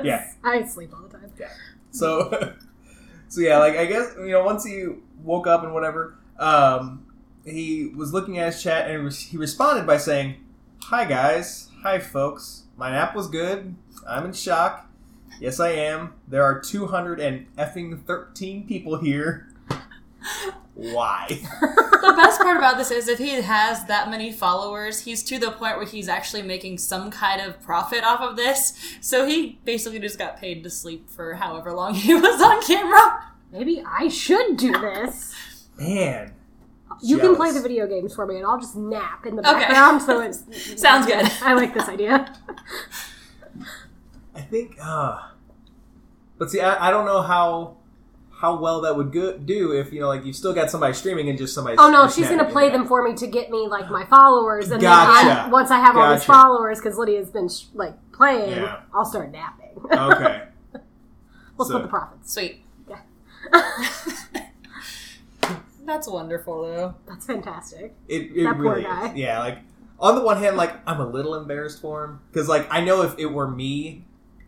Yeah. 0.04 0.32
I 0.44 0.64
sleep 0.66 0.94
all 0.94 1.02
the 1.08 1.18
time. 1.18 1.32
Yeah. 1.40 1.50
So, 1.90 2.54
so 3.28 3.42
yeah, 3.42 3.58
like 3.58 3.76
I 3.78 3.86
guess 3.88 4.14
you 4.20 4.30
know 4.30 4.44
once 4.44 4.64
he 4.64 4.86
woke 5.24 5.48
up 5.48 5.64
and 5.64 5.74
whatever, 5.74 6.20
um, 6.38 7.08
he 7.44 7.88
was 7.88 8.14
looking 8.14 8.38
at 8.38 8.54
his 8.54 8.62
chat 8.62 8.92
and 8.92 9.12
he 9.12 9.30
he 9.32 9.38
responded 9.38 9.88
by 9.88 9.98
saying, 9.98 10.36
"Hi 10.84 11.06
guys, 11.06 11.70
hi 11.82 11.98
folks. 11.98 12.66
My 12.78 12.92
nap 12.92 13.16
was 13.16 13.28
good. 13.28 13.76
I'm 14.08 14.26
in 14.26 14.34
shock. 14.34 14.88
Yes, 15.40 15.60
I 15.60 15.70
am. 15.72 16.14
There 16.28 16.44
are 16.44 16.60
200 16.62 17.20
and 17.20 17.48
effing 17.58 18.06
13 18.06 18.68
people 18.68 18.98
here. 19.00 19.51
Why? 20.74 21.26
the 21.30 22.14
best 22.16 22.40
part 22.42 22.58
about 22.58 22.78
this 22.78 22.92
is 22.92 23.08
if 23.08 23.20
he 23.20 23.30
has 23.42 23.86
that 23.86 24.10
many 24.10 24.32
followers, 24.32 25.02
he's 25.02 25.22
to 25.24 25.38
the 25.38 25.52
point 25.52 25.78
where 25.78 25.86
he's 25.86 26.08
actually 26.08 26.42
making 26.44 26.78
some 26.78 27.12
kind 27.12 27.42
of 27.42 27.62
profit 27.62 28.04
off 28.04 28.22
of 28.22 28.36
this. 28.36 28.74
So 29.02 29.26
he 29.26 29.60
basically 29.66 30.00
just 30.00 30.18
got 30.18 30.38
paid 30.38 30.64
to 30.64 30.70
sleep 30.70 31.10
for 31.10 31.34
however 31.36 31.72
long 31.74 31.94
he 31.94 32.14
was 32.16 32.42
on 32.42 32.62
camera. 32.64 33.26
Maybe 33.52 33.84
I 33.86 34.08
should 34.08 34.58
do 34.58 34.72
this. 34.72 35.68
Man, 35.78 36.34
You 37.02 37.20
can 37.20 37.36
play 37.36 37.52
the 37.52 37.62
video 37.62 37.86
games 37.88 38.16
for 38.16 38.26
me, 38.26 38.38
and 38.38 38.46
I'll 38.46 38.60
just 38.60 38.76
nap 38.76 39.26
in 39.26 39.36
the 39.36 39.42
Okay. 39.48 39.60
background. 39.60 40.02
So 40.02 40.22
it's 40.22 40.44
Sounds 40.82 41.06
good. 41.06 41.30
I 41.42 41.54
like 41.54 41.74
this 41.74 41.90
idea. 41.90 42.34
I 44.34 44.42
think. 44.42 44.78
Uh, 44.82 45.20
but 46.38 46.50
see, 46.50 46.62
I, 46.62 46.88
I 46.88 46.92
don't 46.92 47.06
know 47.06 47.22
how 47.22 47.78
how 48.42 48.60
well 48.60 48.82
that 48.82 48.98
would 48.98 49.12
go- 49.14 49.38
do 49.38 49.72
if 49.72 49.94
you 49.94 50.00
know, 50.00 50.08
like 50.08 50.26
you've 50.26 50.36
still 50.36 50.54
got 50.54 50.72
somebody 50.72 50.94
streaming 50.94 51.30
and 51.30 51.38
just 51.38 51.54
somebody. 51.54 51.78
Oh 51.78 51.92
no, 51.92 52.10
she's 52.10 52.28
gonna 52.28 52.50
play 52.50 52.70
them 52.72 52.88
for 52.88 53.04
me 53.08 53.14
to 53.16 53.28
get 53.28 53.52
me 53.52 53.68
like 53.68 53.90
my 53.92 54.04
followers, 54.06 54.72
and 54.72 54.82
Gotcha. 54.82 55.28
then 55.28 55.38
I, 55.38 55.48
once 55.50 55.70
I 55.70 55.78
have 55.80 55.96
all 55.96 56.12
these 56.14 56.24
followers, 56.24 56.80
because 56.80 56.98
Lydia's 56.98 57.30
been 57.30 57.48
sh- 57.50 57.66
like 57.74 57.94
playing, 58.12 58.50
Yeah. 58.58 58.82
I'll 58.94 59.06
start 59.06 59.32
napping. 59.32 59.80
Okay. 59.92 60.44
we'll 61.56 61.68
So- 61.68 61.74
split 61.76 61.84
the 61.84 61.88
profits. 61.88 62.34
Sweet. 62.34 62.64
Yeah. 62.90 63.00
That's 65.86 66.08
wonderful, 66.08 66.62
though. 66.64 66.96
That's 67.08 67.26
fantastic. 67.26 67.94
It, 68.08 68.32
it 68.36 68.44
That 68.44 68.56
poor 68.56 68.64
really 68.64 68.84
guy. 68.84 69.12
is. 69.12 69.16
Yeah, 69.18 69.40
like 69.40 69.58
on 70.00 70.16
the 70.16 70.22
one 70.22 70.38
hand, 70.38 70.56
like 70.58 70.74
I'm 70.88 71.00
a 71.02 71.08
little 71.08 71.36
embarrassed 71.36 71.82
for 71.82 72.06
him 72.06 72.20
because 72.32 72.48
like 72.48 72.68
I 72.72 72.82
know 72.82 73.02
if 73.02 73.18
it 73.20 73.26
were 73.28 73.48
me 73.50 74.06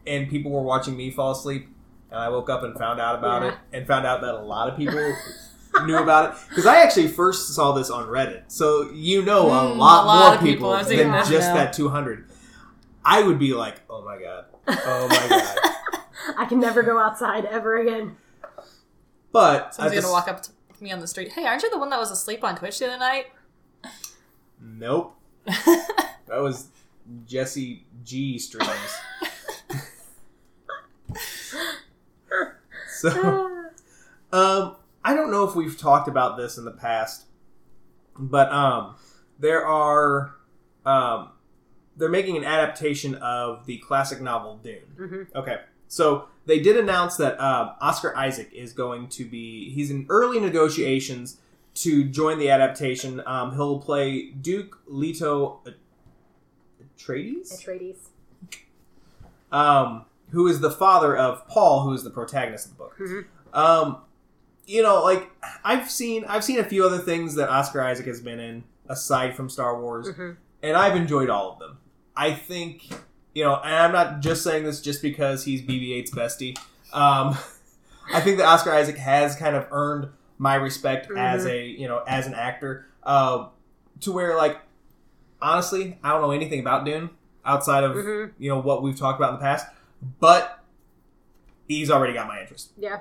and 0.07 0.29
people 0.29 0.51
were 0.51 0.61
watching 0.61 0.95
me 0.95 1.11
fall 1.11 1.31
asleep 1.31 1.67
and 2.13 2.21
I 2.21 2.29
woke 2.29 2.49
up 2.49 2.63
and 2.63 2.77
found 2.77 3.01
out 3.01 3.17
about 3.19 3.41
Yeah. 3.41 3.49
it 3.49 3.55
and 3.73 3.87
found 3.87 4.05
out 4.05 4.21
that 4.21 4.33
a 4.35 4.39
lot 4.41 4.69
of 4.69 4.77
people 4.77 5.15
knew 5.85 5.97
about 5.97 6.29
it 6.33 6.39
because 6.49 6.65
I 6.65 6.81
actually 6.81 7.07
first 7.09 7.49
saw 7.55 7.71
this 7.73 7.89
on 7.89 8.07
Reddit, 8.07 8.43
so 8.47 8.91
you 8.91 9.23
know 9.23 9.47
a 9.49 9.73
Mm, 9.73 9.77
lot, 9.77 10.03
a 10.03 10.07
lot 10.07 10.25
more 10.27 10.35
of 10.35 10.39
people 10.41 10.73
people 10.77 10.97
than 10.97 11.11
this 11.11 11.27
just 11.29 11.49
now. 11.49 11.55
that 11.55 11.73
200. 11.73 12.29
I 13.03 13.21
would 13.23 13.39
be 13.39 13.53
like, 13.53 13.81
oh 13.89 14.03
my 14.05 14.17
god, 14.17 14.45
oh 14.67 15.07
my 15.09 15.27
god. 15.27 15.57
I 16.37 16.45
can 16.45 16.59
never 16.59 16.83
go 16.83 16.97
outside 16.99 17.43
ever 17.45 17.77
again. 17.77 18.15
But 19.33 19.65
at 19.67 19.75
Someone's 19.75 19.95
the 19.95 20.01
gonna 20.03 20.13
walk 20.13 20.27
up 20.29 20.41
to 20.43 20.51
me 20.79 20.91
on 20.91 20.99
the 20.99 21.07
street. 21.07 21.31
Hey, 21.33 21.45
aren't 21.45 21.63
you 21.63 21.69
the 21.71 21.79
one 21.79 21.89
that 21.89 21.99
was 21.99 22.11
asleep 22.11 22.43
on 22.43 22.55
Twitch 22.55 22.77
the 22.79 22.85
other 22.87 22.97
night? 22.99 23.25
Nope, 24.61 25.15
that 25.45 26.07
was 26.29 26.67
Jesse 27.27 27.83
G 28.05 28.37
streams. 28.39 28.69
So. 33.11 33.49
Um, 34.33 34.77
I 35.05 35.13
don't 35.13 35.29
know 35.29 35.47
if 35.47 35.53
we've 35.55 35.77
talked 35.77 36.07
about 36.07 36.37
this 36.37 36.57
in 36.57 36.65
the 36.65 36.71
past, 36.71 37.25
but 38.17 38.51
um, 38.51 38.95
there 39.37 39.63
are 39.63 40.33
um, 40.87 41.29
they're 41.95 42.09
making 42.09 42.35
an 42.37 42.43
adaptation 42.43 43.13
of 43.13 43.67
the 43.67 43.77
classic 43.77 44.21
novel 44.21 44.57
Dune. 44.63 44.79
Mhm. 44.97 45.27
Okay, 45.35 45.57
so 45.87 46.29
they 46.47 46.57
did 46.59 46.77
announce 46.77 47.15
that 47.17 47.39
um, 47.39 47.73
Oscar 47.79 48.17
Isaac 48.17 48.51
is 48.53 48.73
going 48.73 49.07
to 49.09 49.23
be 49.25 49.69
he's 49.69 49.91
in 49.91 50.07
early 50.09 50.39
negotiations 50.39 51.37
to 51.75 52.03
join 52.03 52.39
the 52.39 52.49
adaptation. 52.49 53.21
Um, 53.27 53.53
he'll 53.53 53.77
play 53.77 54.31
Duke 54.31 54.79
Leto 54.87 55.61
Atreides 56.97 57.53
Atreides. 57.63 57.97
um, 59.51 60.05
who 60.33 60.47
is 60.47 60.59
the 60.59 60.69
father 60.71 61.15
of 61.15 61.47
Paul, 61.47 61.81
who 61.83 61.93
is 61.93 62.03
the 62.03 62.09
protagonist 62.09 62.65
of 62.65 62.71
the 62.73 62.77
book. 62.77 62.95
Mhm. 62.99 63.25
Um, 63.53 63.97
you 64.65 64.81
know, 64.83 65.01
like 65.03 65.29
I've 65.63 65.89
seen, 65.89 66.25
I've 66.27 66.43
seen 66.43 66.59
a 66.59 66.63
few 66.63 66.85
other 66.85 66.97
things 66.97 67.35
that 67.35 67.49
Oscar 67.49 67.81
Isaac 67.81 68.05
has 68.07 68.19
been 68.19 68.39
in 68.39 68.63
aside 68.89 69.35
from 69.35 69.49
Star 69.49 69.79
Wars, 69.79 70.09
Mhm. 70.09 70.35
and 70.61 70.75
I've 70.77 70.95
enjoyed 70.95 71.29
all 71.29 71.53
of 71.53 71.59
them. 71.59 71.77
I 72.15 72.33
think, 72.33 72.89
you 73.33 73.43
know, 73.43 73.55
and 73.63 73.73
I'm 73.75 73.91
not 73.91 74.19
just 74.21 74.43
saying 74.43 74.63
this 74.65 74.81
just 74.81 75.01
because 75.01 75.45
he's 75.45 75.61
BB-8's 75.61 76.11
bestie. 76.11 76.57
Um, 76.93 77.37
I 78.13 78.19
think 78.21 78.37
that 78.37 78.45
Oscar 78.45 78.71
Isaac 78.73 78.97
has 78.97 79.35
kind 79.35 79.55
of 79.55 79.65
earned 79.71 80.09
my 80.37 80.55
respect 80.55 81.09
as 81.15 81.45
Mhm. 81.45 81.49
a 81.51 81.65
you 81.67 81.87
know 81.87 82.03
as 82.07 82.25
an 82.27 82.33
actor. 82.33 82.85
Uh, 83.03 83.47
to 84.01 84.11
where 84.11 84.35
like 84.35 84.57
honestly, 85.41 85.99
I 86.03 86.09
don't 86.11 86.21
know 86.21 86.31
anything 86.31 86.59
about 86.59 86.85
Dune 86.85 87.09
outside 87.45 87.83
of 87.83 87.95
Mhm. 87.95 88.31
you 88.37 88.49
know 88.49 88.59
what 88.59 88.81
we've 88.81 88.97
talked 88.97 89.19
about 89.19 89.33
in 89.33 89.39
the 89.39 89.43
past, 89.43 89.67
but 90.19 90.63
he's 91.67 91.89
already 91.89 92.13
got 92.13 92.27
my 92.27 92.41
interest. 92.41 92.71
Yeah. 92.77 92.99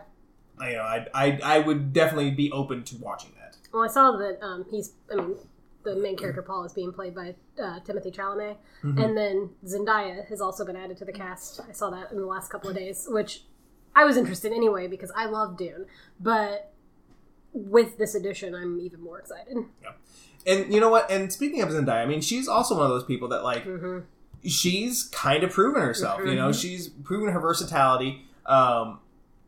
I- 0.58 0.70
You 0.70 0.76
know, 0.76 0.82
I 0.82 1.06
I, 1.14 1.40
I 1.42 1.58
would 1.58 1.92
definitely 1.92 2.30
be 2.30 2.50
open 2.52 2.84
to 2.84 2.96
watching 2.96 3.32
that. 3.40 3.56
Well, 3.72 3.82
I 3.82 3.88
saw 3.88 4.12
that 4.18 4.38
um, 4.42 4.64
he's. 4.70 4.92
I 5.10 5.14
mean, 5.16 5.36
the 5.84 5.96
main 5.96 6.16
character 6.16 6.42
Paul 6.42 6.64
is 6.64 6.72
being 6.72 6.92
played 6.92 7.14
by 7.14 7.34
uh, 7.60 7.80
Timothée 7.80 8.14
Chalamet, 8.14 8.56
Mhm. 8.84 9.02
and 9.04 9.16
then 9.16 9.50
Zendaya 9.64 10.26
has 10.28 10.40
also 10.40 10.64
been 10.64 10.76
added 10.76 10.96
to 10.98 11.04
the 11.04 11.12
cast. 11.12 11.60
I 11.68 11.72
saw 11.72 11.90
that 11.90 12.12
in 12.12 12.18
the 12.18 12.26
last 12.26 12.50
couple 12.50 12.70
of 12.70 12.76
days, 12.76 13.06
which 13.10 13.44
I 13.96 14.04
was 14.04 14.16
interested 14.16 14.52
anyway 14.52 14.86
because 14.88 15.10
I 15.16 15.24
love 15.26 15.56
Dune, 15.56 15.86
but 16.20 16.72
with 17.52 17.98
this 17.98 18.14
addition, 18.14 18.54
I'm 18.54 18.78
even 18.80 19.00
more 19.02 19.18
excited. 19.18 19.56
Yeah. 19.82 19.90
And 20.46 20.72
you 20.72 20.80
know 20.80 20.88
what? 20.88 21.10
And 21.10 21.32
speaking 21.32 21.62
of 21.62 21.68
Zendaya, 21.70 22.02
I 22.02 22.06
mean, 22.06 22.20
she's 22.20 22.46
also 22.48 22.74
one 22.76 22.84
of 22.84 22.90
those 22.90 23.04
people 23.04 23.28
that 23.28 23.42
like 23.42 23.64
hmm 23.64 24.00
she's 24.44 25.04
kind 25.04 25.44
of 25.44 25.50
proven 25.50 25.82
herself. 25.82 26.20
You 26.24 26.34
know, 26.34 26.50
Mhm. 26.50 26.60
she's 26.60 26.88
proven 26.88 27.32
her 27.32 27.40
versatility. 27.40 28.26
Um, 28.46 28.98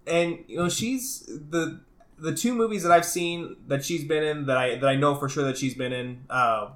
and 0.06 0.38
you 0.46 0.56
know, 0.58 0.68
she's 0.68 1.20
the 1.26 1.80
the 2.16 2.32
two 2.34 2.54
movies 2.54 2.82
that 2.84 2.92
I've 2.92 3.04
seen 3.04 3.56
that 3.66 3.84
she's 3.84 4.04
been 4.04 4.22
in 4.22 4.46
that 4.46 4.56
I 4.56 4.76
that 4.76 4.86
I 4.88 4.94
know 4.96 5.14
for 5.14 5.28
sure 5.28 5.44
that 5.44 5.58
she's 5.58 5.74
been 5.74 5.92
in. 5.92 6.24
Uh, 6.30 6.70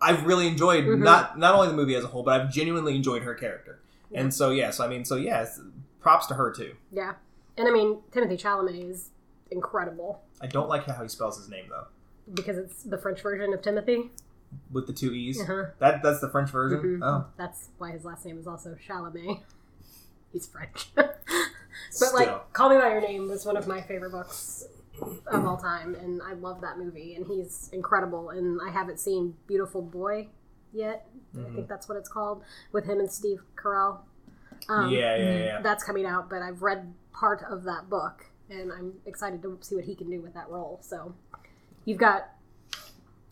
I've 0.00 0.24
really 0.26 0.46
enjoyed 0.46 0.84
Mhm. 0.84 1.00
not 1.00 1.38
not 1.38 1.54
only 1.54 1.68
the 1.68 1.74
movie 1.74 1.94
as 1.94 2.04
a 2.04 2.06
whole, 2.08 2.22
but 2.22 2.40
I've 2.40 2.50
genuinely 2.50 2.96
enjoyed 2.96 3.22
her 3.22 3.34
character. 3.34 3.80
Yeah. 4.10 4.20
And 4.20 4.32
so 4.34 4.50
yes, 4.50 4.80
I 4.80 4.88
mean, 4.88 5.04
so 5.04 5.16
yes, 5.16 5.60
props 6.00 6.26
to 6.28 6.34
her 6.34 6.50
too. 6.50 6.74
Yeah, 6.90 7.14
and 7.58 7.68
I 7.68 7.70
mean 7.70 7.98
Timothée 8.10 8.40
Chalamet 8.40 8.90
is 8.90 9.10
incredible 9.50 10.22
I 10.40 10.46
don't 10.46 10.68
like 10.68 10.84
how 10.84 11.02
he 11.02 11.08
spells 11.08 11.36
his 11.36 11.48
name 11.50 11.66
though, 11.68 11.86
because 12.32 12.56
it's 12.56 12.82
the 12.84 12.96
French 12.96 13.20
version 13.20 13.52
of 13.52 13.60
Timothy. 13.60 14.10
With 14.70 14.86
the 14.86 14.92
two 14.92 15.12
e's. 15.12 15.40
Uh-huh. 15.40 15.66
That 15.78 16.02
that's 16.02 16.20
the 16.20 16.28
French 16.28 16.50
version. 16.50 17.00
Mhm. 17.00 17.00
Oh, 17.02 17.26
That's 17.36 17.68
why 17.78 17.90
his 17.92 18.04
last 18.04 18.24
name 18.24 18.38
is 18.38 18.46
also 18.46 18.74
Chalamet. 18.88 19.40
He's 20.32 20.46
French. 20.46 20.90
but 20.94 22.14
like, 22.14 22.52
Call 22.52 22.70
Me 22.70 22.76
by 22.76 22.90
Your 22.92 23.00
Name 23.00 23.28
was 23.28 23.44
one 23.44 23.56
of 23.56 23.66
my 23.66 23.80
favorite 23.80 24.10
books 24.12 24.64
of 25.26 25.44
all 25.44 25.56
time, 25.56 25.94
and 25.96 26.20
I 26.22 26.34
love 26.34 26.60
that 26.60 26.78
movie. 26.78 27.14
And 27.16 27.26
he's 27.26 27.68
incredible. 27.72 28.30
And 28.30 28.60
I 28.64 28.70
haven't 28.70 29.00
seen 29.00 29.34
Beautiful 29.48 29.82
Boy 29.82 30.28
yet. 30.72 31.06
I 31.34 31.38
Mhm. 31.38 31.54
think 31.56 31.68
that's 31.68 31.88
what 31.88 31.96
it's 31.98 32.08
called 32.08 32.44
with 32.70 32.84
him 32.84 33.00
and 33.00 33.10
Steve 33.10 33.42
Carell. 33.56 34.00
Um, 34.68 34.90
yeah, 34.90 35.16
yeah, 35.16 35.38
yeah. 35.44 35.60
That's 35.62 35.82
coming 35.82 36.06
out, 36.06 36.28
but 36.30 36.42
I've 36.42 36.62
read 36.62 36.94
part 37.12 37.42
of 37.50 37.64
that 37.64 37.88
book, 37.90 38.26
and 38.50 38.70
I'm 38.72 39.00
excited 39.06 39.42
to 39.42 39.58
see 39.62 39.74
what 39.74 39.84
he 39.84 39.94
can 39.96 40.10
do 40.10 40.20
with 40.20 40.34
that 40.34 40.48
role. 40.48 40.78
So 40.82 41.14
you've 41.84 41.98
got 41.98 42.28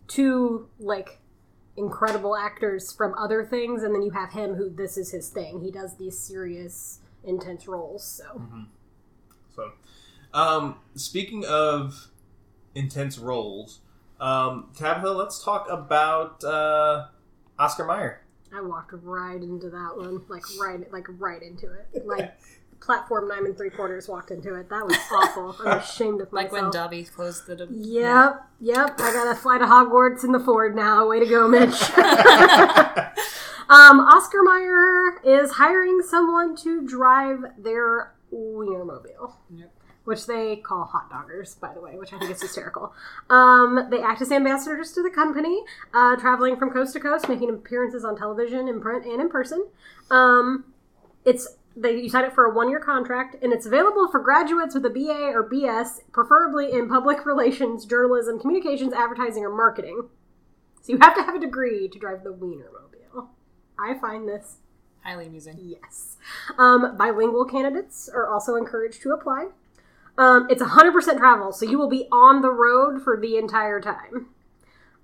two 0.09 0.69
like 0.81 1.21
incredible 1.77 2.37
actors 2.37 2.93
from 2.93 3.15
other 3.17 3.45
things, 3.45 3.83
and 3.83 3.95
then 3.95 4.03
you 4.03 4.11
have 4.11 4.33
him 4.33 4.55
who 4.55 4.69
this 4.69 4.97
is 4.99 5.13
his 5.13 5.29
thing. 5.29 5.61
He 5.61 5.71
does 5.71 5.97
these 5.97 6.19
serious, 6.19 7.01
intense 7.25 7.69
roles. 7.69 8.05
So 8.05 8.25
mm-hmm. 8.25 8.63
So, 9.55 9.73
um, 10.35 10.77
speaking 10.95 11.45
of 11.45 12.09
intense 12.75 13.19
roles, 13.19 13.81
um, 14.21 14.71
Tabitha, 14.77 15.11
let's 15.11 15.43
talk 15.43 15.69
about 15.71 16.43
uh, 16.45 17.07
Oscar 17.59 17.85
Meyer. 17.85 18.23
I 18.55 18.61
walked 18.63 18.93
right 19.03 19.43
into 19.43 19.69
that 19.71 19.97
one, 19.97 20.23
like 20.29 20.45
right, 20.61 20.91
like 20.93 21.07
right 21.19 21.43
into 21.43 21.67
it, 21.73 22.07
like. 22.07 22.35
Platform 22.81 23.29
nine 23.29 23.45
and 23.45 23.57
three 23.57 23.71
quarters 23.71 24.09
walked 24.09 24.31
into 24.31 24.55
it. 24.55 24.69
That 24.71 24.87
was 24.87 24.97
awful. 25.13 25.57
I'm 25.67 25.79
ashamed 25.81 26.21
of 26.21 26.33
myself. 26.33 26.53
Like 26.53 26.63
when 26.63 26.71
Dobby 26.71 27.05
closed 27.05 27.47
the. 27.47 27.67
Yep, 27.71 28.43
yep. 28.61 29.01
I 29.01 29.13
gotta 29.13 29.35
fly 29.35 29.59
to 29.59 29.65
Hogwarts 29.65 30.25
in 30.25 30.33
the 30.33 30.41
Ford 30.41 30.75
now. 30.75 31.07
Way 31.09 31.21
to 31.21 31.27
go, 31.27 31.47
Mitch. 31.49 31.91
um, 33.69 34.01
Oscar 34.01 34.43
Mayer 34.43 35.21
is 35.25 35.53
hiring 35.53 36.01
someone 36.03 36.57
to 36.57 36.87
drive 36.87 37.41
their 37.59 38.15
Wienermobile, 38.33 39.35
Yep. 39.55 39.71
which 40.05 40.27
they 40.27 40.57
call 40.57 40.85
hot 40.85 41.11
doggers, 41.11 41.59
by 41.59 41.75
the 41.75 41.81
way, 41.81 41.97
which 41.99 42.13
I 42.13 42.19
think 42.19 42.31
is 42.31 42.41
hysterical. 42.41 42.93
Um, 43.29 43.89
they 43.91 44.03
act 44.03 44.23
as 44.23 44.31
ambassadors 44.33 44.93
to 44.93 45.03
the 45.03 45.11
company, 45.11 45.63
uh, 45.93 46.17
traveling 46.17 46.57
from 46.57 46.71
coast 46.71 46.93
to 46.95 47.01
coast, 47.01 47.29
making 47.29 47.51
appearances 47.51 48.05
on 48.05 48.17
television, 48.17 48.69
in 48.69 48.81
print, 48.81 49.05
and 49.05 49.21
in 49.21 49.29
person. 49.29 49.67
Um, 50.11 50.65
it's 51.25 51.57
they 51.81 52.01
you 52.01 52.09
sign 52.09 52.25
up 52.25 52.35
for 52.35 52.45
a 52.45 52.55
one 52.55 52.69
year 52.69 52.81
contract, 52.81 53.37
and 53.43 53.53
it's 53.53 53.67
available 53.67 54.09
for 54.11 54.21
graduates 54.21 54.75
with 54.75 54.85
a 54.85 54.91
BA 54.91 55.33
or 55.35 55.49
BS, 55.49 56.01
preferably 56.13 56.73
in 56.73 56.89
public 56.89 57.25
relations, 57.27 57.85
journalism, 57.85 58.39
communications, 58.39 58.93
advertising, 58.93 59.45
or 59.45 59.55
marketing. 59.55 60.09
So 60.83 60.93
you 60.93 60.99
have 61.01 61.15
to 61.17 61.23
have 61.23 61.35
a 61.35 61.41
degree 61.41 61.89
to 61.89 61.99
drive 61.99 62.25
the 62.25 62.31
Wienermobile. 62.31 63.29
I 63.79 63.95
find 63.99 64.29
this 64.29 64.57
Highly 65.05 65.27
amusing. 65.27 65.59
Yes. 65.63 66.17
Um, 66.59 66.97
bilingual 66.97 67.45
candidates 67.45 68.09
are 68.13 68.29
also 68.29 68.57
encouraged 68.57 69.01
to 69.03 69.13
apply. 69.13 69.49
Um, 70.19 70.47
it's 70.51 70.63
100% 70.63 71.19
travel, 71.19 71.53
so 71.53 71.65
you 71.65 71.79
will 71.79 71.89
be 71.89 72.09
on 72.11 72.43
the 72.43 72.51
road 72.51 73.03
for 73.03 73.19
the 73.19 73.37
entire 73.37 73.81
time. 73.81 74.27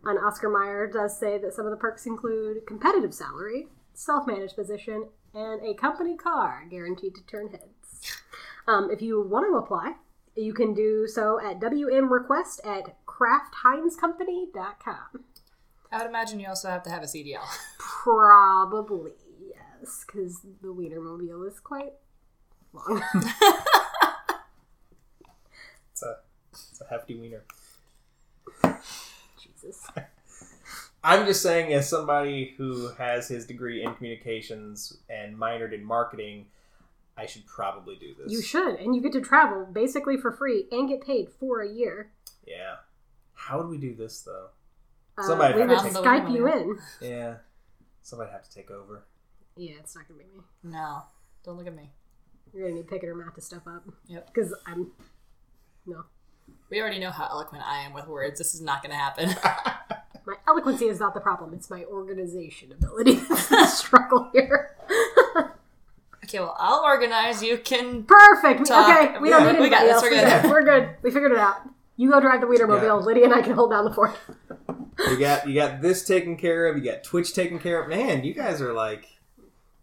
And 0.05 0.19
Oscar 0.19 0.51
Mayer 0.51 0.87
does 0.87 1.19
say 1.19 1.39
that 1.39 1.55
some 1.55 1.65
of 1.65 1.71
the 1.71 1.79
perks 1.79 2.05
include 2.05 2.67
competitive 2.67 3.15
salary, 3.15 3.69
self 3.95 4.27
managed 4.27 4.57
position, 4.57 5.09
and 5.35 5.61
a 5.65 5.75
company 5.75 6.17
car 6.17 6.65
guaranteed 6.71 7.17
to 7.17 7.27
turn 7.27 7.49
heads. 7.49 8.13
Um, 8.67 8.91
if 8.91 9.03
you 9.03 9.21
want 9.21 9.47
to 9.47 9.57
apply, 9.57 9.97
you 10.37 10.55
can 10.55 10.73
do 10.75 11.07
so 11.07 11.39
at 11.41 11.61
WMRequest 11.61 12.67
at 12.67 12.97
kraftheinzcompany.com. 13.07 15.25
I 15.93 15.99
would 15.99 16.07
imagine 16.07 16.41
you 16.41 16.49
also 16.49 16.69
have 16.69 16.83
to 16.85 16.91
have 16.91 17.03
a 17.03 17.07
CDL. 17.07 17.45
Probably, 17.79 19.13
yes, 19.41 20.05
because 20.07 20.41
the 20.63 20.69
Wienermobile 20.69 21.47
is 21.47 21.61
quite 21.61 21.93
long. 22.73 23.03
It's 25.95 26.03
a, 26.03 26.17
it's 26.53 26.81
a 26.81 26.87
hefty 26.91 27.15
wiener. 27.15 27.45
Jesus. 29.41 29.87
I'm 31.05 31.27
just 31.27 31.43
saying, 31.43 31.73
as 31.75 31.89
somebody 31.89 32.55
who 32.57 32.89
has 32.97 33.29
his 33.29 33.47
degree 33.47 33.85
in 33.85 33.95
communications 33.95 34.97
and 35.11 35.37
minored 35.37 35.75
in 35.75 35.85
marketing, 35.85 36.47
I 37.17 37.27
should 37.27 37.47
probably 37.47 37.97
do 37.97 38.15
this. 38.19 38.33
You 38.33 38.41
should, 38.43 38.77
and 38.77 38.97
you 38.97 39.03
get 39.03 39.13
to 39.13 39.21
travel 39.21 39.67
basically 39.71 40.17
for 40.17 40.33
free 40.33 40.67
and 40.73 40.89
get 40.89 41.03
paid 41.05 41.29
for 41.39 41.61
a 41.61 41.69
year. 41.69 42.11
Yeah. 42.47 42.77
How 43.35 43.59
would 43.59 43.69
we 43.69 43.77
do 43.79 43.95
this 43.95 44.23
though? 44.23 44.49
Uh, 45.19 45.23
Somebody 45.25 45.55
we 45.55 45.61
have 45.61 45.69
would 45.71 45.79
to 45.79 45.85
take- 45.85 45.93
Skype 45.95 46.33
you 46.35 46.49
in. 46.49 46.79
Yeah. 47.01 47.35
Somebody 48.03 48.31
have 48.33 48.43
to 48.43 48.51
take 48.53 48.71
over. 48.71 49.05
Yeah, 49.57 49.75
it's 49.79 49.95
not 49.95 50.09
gonna 50.09 50.19
be 50.19 50.25
me. 50.25 50.43
No, 50.65 51.03
don't 51.45 51.57
look 51.57 51.67
at 51.67 51.77
me. 51.77 51.91
You're 52.53 52.65
gonna 52.65 52.77
need 52.81 52.89
Pickett 52.89 53.09
or 53.09 53.15
Matt 53.15 53.35
to 53.35 53.41
step 53.41 53.67
up. 53.67 53.85
Yep. 54.09 54.33
Because 54.35 54.55
I'm 54.67 54.91
no. 55.87 56.05
We 56.71 56.81
already 56.81 56.99
know 56.99 57.11
how 57.11 57.27
eloquent 57.29 57.63
I 57.65 57.81
am 57.81 57.93
with 57.93 58.07
words. 58.09 58.39
This 58.39 58.55
is 58.55 58.61
not 58.61 58.83
going 58.83 58.91
to 58.91 58.97
happen. 58.97 59.35
My 60.27 60.35
eloquency 60.49 60.87
is 60.87 61.01
not 61.01 61.15
the 61.15 61.21
problem. 61.21 61.53
It's 61.55 61.69
my 61.71 61.85
organization 61.85 62.73
ability 62.73 63.15
that's 63.29 63.49
the 63.49 63.67
struggle 63.67 64.31
here. 64.33 64.77
okay, 66.25 66.39
well, 66.41 66.57
I'll 66.59 66.83
organize. 66.83 67.43
You 67.43 67.59
can. 67.59 68.05
Perfect. 68.05 68.61
We, 68.61 68.67
Talk. 68.67 68.89
okay, 68.89 69.19
we 69.19 69.29
don't 69.31 69.45
Yeah, 69.45 69.53
need 69.53 69.61
we 69.61 69.69
got 69.69 69.83
anybody 69.83 69.87
this, 69.87 70.03
else. 70.03 70.03
we're 70.03 70.11
We're 70.11 70.23
good. 70.25 70.43
good. 70.43 70.51
We're 70.51 70.63
good. 70.65 70.97
We 71.03 71.11
figured 71.11 71.33
it 71.33 71.39
out. 71.39 71.57
You 71.97 72.11
go 72.11 72.21
drive 72.21 72.41
the 72.41 72.47
Wienermobile. 72.47 72.83
Yeah. 72.83 72.93
Lydia 72.95 73.25
and 73.25 73.35
I 73.35 73.43
can 73.43 73.53
hold 73.55 73.71
down 73.71 73.85
the 73.85 73.93
fort. 73.93 74.17
You 75.11 75.19
got 75.19 75.47
you 75.47 75.55
got 75.55 75.83
this 75.83 76.05
taken 76.05 76.37
care 76.37 76.67
of. 76.67 76.77
You 76.77 76.85
got 76.91 77.05
Twitch 77.05 77.35
taken 77.35 77.59
care 77.59 77.83
of. 77.83 77.89
Man, 77.89 78.25
you 78.25 78.33
guys 78.35 78.61
are 78.63 78.73
like 78.73 79.07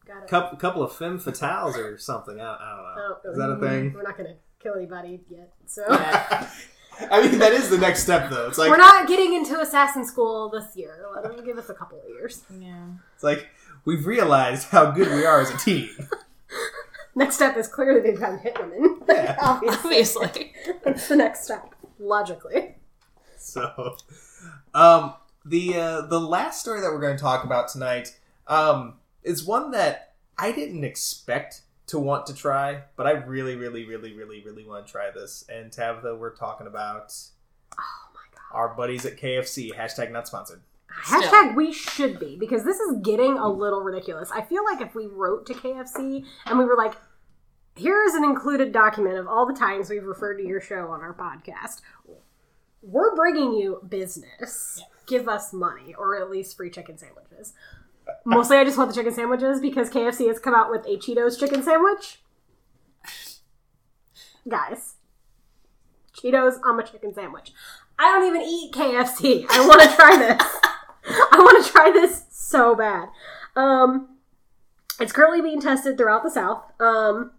Got 0.07 0.23
a 0.23 0.27
couple, 0.27 0.57
couple 0.57 0.83
of 0.83 0.93
femme 0.93 1.19
fatales 1.19 1.75
or 1.77 1.97
something. 1.97 2.39
I, 2.41 2.43
I 2.43 2.75
don't 2.75 2.83
know. 2.83 3.17
Oh, 3.25 3.31
Is 3.31 3.37
that 3.37 3.49
a 3.49 3.53
mm-hmm. 3.55 3.63
thing? 3.65 3.93
We're 3.93 4.03
not 4.03 4.17
gonna 4.17 4.35
kill 4.59 4.75
anybody 4.75 5.21
yet, 5.29 5.53
so. 5.65 5.83
Yeah. 6.99 7.07
I 7.11 7.27
mean, 7.27 7.39
that 7.39 7.53
is 7.53 7.69
the 7.69 7.77
next 7.77 8.03
step, 8.03 8.29
though. 8.29 8.47
It's 8.47 8.57
like 8.57 8.69
We're 8.69 8.77
not 8.77 9.07
getting 9.07 9.33
into 9.33 9.59
assassin 9.59 10.05
school 10.05 10.49
this 10.49 10.75
year. 10.75 11.05
Let 11.13 11.23
them 11.23 11.45
give 11.45 11.57
us 11.57 11.69
a 11.69 11.73
couple 11.73 11.99
of 11.99 12.09
years. 12.09 12.43
Yeah. 12.59 12.85
it's 13.15 13.23
like 13.23 13.47
we've 13.85 14.05
realized 14.05 14.67
how 14.69 14.91
good 14.91 15.07
we 15.09 15.25
are 15.25 15.41
as 15.41 15.49
a 15.49 15.57
team. 15.57 15.89
Next 17.15 17.35
step 17.35 17.57
is 17.57 17.67
clearly 17.67 18.01
they've 18.01 18.19
gotten 18.19 18.39
hit 18.39 18.57
women. 18.59 19.01
Yeah. 19.07 19.35
Obviously, 19.41 19.97
Obviously. 19.97 20.53
that's 20.83 21.07
the 21.09 21.15
next 21.17 21.43
step 21.43 21.75
logically. 21.99 22.75
So, 23.37 23.97
um, 24.73 25.15
the 25.43 25.75
uh, 25.75 26.01
the 26.03 26.19
last 26.19 26.61
story 26.61 26.79
that 26.79 26.89
we're 26.91 27.01
going 27.01 27.17
to 27.17 27.21
talk 27.21 27.43
about 27.43 27.67
tonight 27.67 28.17
um, 28.47 28.95
is 29.23 29.43
one 29.43 29.71
that 29.71 30.13
I 30.37 30.51
didn't 30.51 30.83
expect 30.85 31.63
to 31.91 31.99
want 31.99 32.25
to 32.27 32.33
try, 32.33 32.81
but 32.95 33.07
I 33.07 33.11
really, 33.11 33.55
really, 33.55 33.85
really, 33.85 34.13
really, 34.13 34.43
really 34.43 34.65
want 34.65 34.85
to 34.85 34.91
try 34.91 35.11
this. 35.11 35.45
And 35.47 35.71
Tabitha, 35.71 36.15
we're 36.15 36.35
talking 36.35 36.67
about 36.67 37.13
Oh 37.77 38.09
my 38.13 38.21
god. 38.33 38.55
our 38.57 38.75
buddies 38.75 39.05
at 39.05 39.17
KFC. 39.17 39.73
Hashtag 39.73 40.11
not 40.11 40.27
sponsored. 40.27 40.61
Still. 41.05 41.21
Hashtag 41.21 41.55
we 41.55 41.71
should 41.71 42.19
be 42.19 42.35
because 42.37 42.65
this 42.65 42.77
is 42.79 42.97
getting 43.01 43.37
a 43.37 43.47
little 43.49 43.79
ridiculous. 43.81 44.29
I 44.31 44.41
feel 44.41 44.63
like 44.65 44.81
if 44.81 44.93
we 44.93 45.05
wrote 45.05 45.45
to 45.45 45.53
KFC 45.53 46.25
and 46.45 46.59
we 46.59 46.65
were 46.65 46.75
like, 46.75 46.95
here 47.77 48.03
is 48.03 48.13
an 48.15 48.25
included 48.25 48.73
document 48.73 49.17
of 49.17 49.27
all 49.27 49.45
the 49.45 49.53
times 49.57 49.89
we've 49.89 50.03
referred 50.03 50.37
to 50.37 50.43
your 50.45 50.59
show 50.59 50.89
on 50.89 50.99
our 50.99 51.13
podcast. 51.13 51.79
We're 52.81 53.15
bringing 53.15 53.53
you 53.53 53.79
business. 53.87 54.81
Give 55.07 55.27
us 55.29 55.53
money, 55.53 55.93
or 55.97 56.19
at 56.21 56.29
least 56.29 56.57
free 56.57 56.69
chicken 56.69 56.97
sandwiches. 56.97 57.53
Mostly, 58.25 58.57
I 58.57 58.63
just 58.63 58.77
want 58.77 58.89
the 58.89 58.95
chicken 58.95 59.13
sandwiches 59.13 59.59
because 59.59 59.89
KFC 59.89 60.27
has 60.27 60.39
come 60.39 60.53
out 60.55 60.69
with 60.69 60.85
a 60.85 60.97
Cheetos 60.97 61.39
chicken 61.39 61.63
sandwich. 61.63 62.19
Guys, 64.47 64.95
Cheetos 66.15 66.59
on 66.63 66.77
my 66.77 66.83
chicken 66.83 67.13
sandwich. 67.13 67.51
I 67.99 68.11
don't 68.11 68.27
even 68.27 68.41
eat 68.41 68.73
KFC. 68.73 69.45
I 69.49 69.67
want 69.67 69.81
to 69.81 69.95
try 69.95 70.17
this. 70.17 70.41
I 71.31 71.37
want 71.37 71.63
to 71.63 71.71
try 71.71 71.91
this 71.91 72.25
so 72.31 72.75
bad. 72.75 73.09
Um, 73.55 74.17
it's 74.99 75.11
currently 75.11 75.41
being 75.41 75.61
tested 75.61 75.97
throughout 75.97 76.23
the 76.23 76.31
South. 76.31 76.63
Um, 76.79 77.31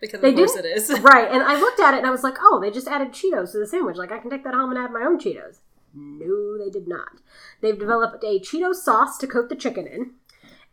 Because 0.00 0.20
They 0.20 0.30
of 0.30 0.36
course 0.36 0.56
it 0.56 0.64
is. 0.64 0.90
right, 1.00 1.30
and 1.30 1.42
I 1.42 1.58
looked 1.58 1.80
at 1.80 1.94
it 1.94 1.98
and 1.98 2.06
I 2.06 2.10
was 2.10 2.22
like, 2.24 2.34
oh, 2.40 2.60
they 2.60 2.70
just 2.70 2.88
added 2.88 3.12
Cheetos 3.12 3.52
to 3.52 3.58
the 3.58 3.66
sandwich. 3.66 3.96
Like, 3.96 4.10
I 4.12 4.18
can 4.18 4.30
take 4.30 4.44
that 4.44 4.54
home 4.54 4.70
and 4.70 4.78
add 4.78 4.90
my 4.92 5.02
own 5.02 5.18
Cheetos. 5.18 5.58
No, 5.94 6.58
they 6.58 6.70
did 6.70 6.88
not. 6.88 7.20
They've 7.60 7.78
developed 7.78 8.22
a 8.24 8.40
Cheeto 8.40 8.74
sauce 8.74 9.16
to 9.18 9.26
coat 9.26 9.48
the 9.48 9.56
chicken 9.56 9.86
in. 9.86 10.12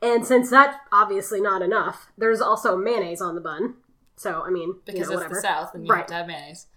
And 0.01 0.25
since 0.25 0.49
that's 0.49 0.75
obviously 0.91 1.39
not 1.41 1.61
enough, 1.61 2.07
there's 2.17 2.41
also 2.41 2.75
mayonnaise 2.75 3.21
on 3.21 3.35
the 3.35 3.41
bun. 3.41 3.75
So, 4.15 4.41
I 4.45 4.49
mean, 4.49 4.75
Because 4.85 5.01
you 5.01 5.05
know, 5.05 5.11
it's 5.11 5.15
whatever. 5.17 5.35
the 5.35 5.41
South 5.41 5.75
and 5.75 5.85
you 5.85 5.91
Right. 5.91 5.99
have 5.99 6.07
to 6.07 6.13
have 6.15 6.27
mayonnaise. 6.27 6.67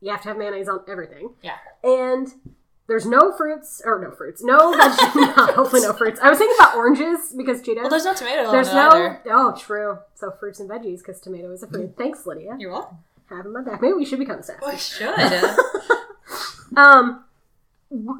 You 0.00 0.10
have 0.10 0.22
to 0.22 0.28
have 0.28 0.36
mayonnaise 0.36 0.68
on 0.68 0.80
everything. 0.88 1.34
Yeah. 1.42 1.56
And 1.84 2.34
there's 2.86 3.06
no 3.06 3.32
fruits, 3.32 3.80
or 3.84 3.98
no 4.00 4.10
fruits, 4.10 4.42
no 4.42 4.72
vegetables. 4.76 5.34
hopefully, 5.54 5.82
no 5.82 5.92
fruits. 5.92 6.20
I 6.20 6.28
was 6.28 6.38
thinking 6.38 6.56
about 6.58 6.76
oranges 6.76 7.32
because 7.36 7.62
Cheetos. 7.62 7.82
Well, 7.82 7.90
there's 7.90 8.04
no 8.04 8.12
tomato 8.14 8.50
there's 8.50 8.72
no. 8.72 8.88
either. 8.90 9.22
Oh, 9.30 9.56
true. 9.56 9.98
So 10.14 10.30
fruits 10.32 10.60
and 10.60 10.68
veggies 10.68 10.98
because 10.98 11.20
tomato 11.20 11.50
is 11.52 11.62
a 11.62 11.66
fruit. 11.68 11.94
Thanks, 11.96 12.26
Lydia. 12.26 12.56
You're 12.58 12.72
welcome. 12.72 12.98
Having 13.30 13.52
my 13.54 13.62
back. 13.62 13.80
Maybe 13.80 13.94
we 13.94 14.04
should 14.04 14.18
become 14.18 14.42
staff. 14.42 14.60
We 14.66 14.76
should. 14.76 15.14
Um, 16.76 17.24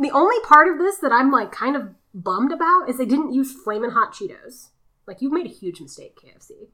the 0.00 0.10
only 0.12 0.36
part 0.46 0.68
of 0.68 0.78
this 0.78 0.98
that 0.98 1.12
I'm 1.12 1.30
like 1.30 1.50
kind 1.52 1.76
of 1.76 1.90
bummed 2.14 2.52
about 2.52 2.88
is 2.88 2.98
they 2.98 3.06
didn't 3.06 3.32
use 3.32 3.52
flamin' 3.52 3.90
hot 3.90 4.12
Cheetos. 4.14 4.68
Like 5.06 5.20
you've 5.20 5.32
made 5.32 5.46
a 5.46 5.50
huge 5.50 5.80
mistake, 5.80 6.18
KFC. 6.22 6.68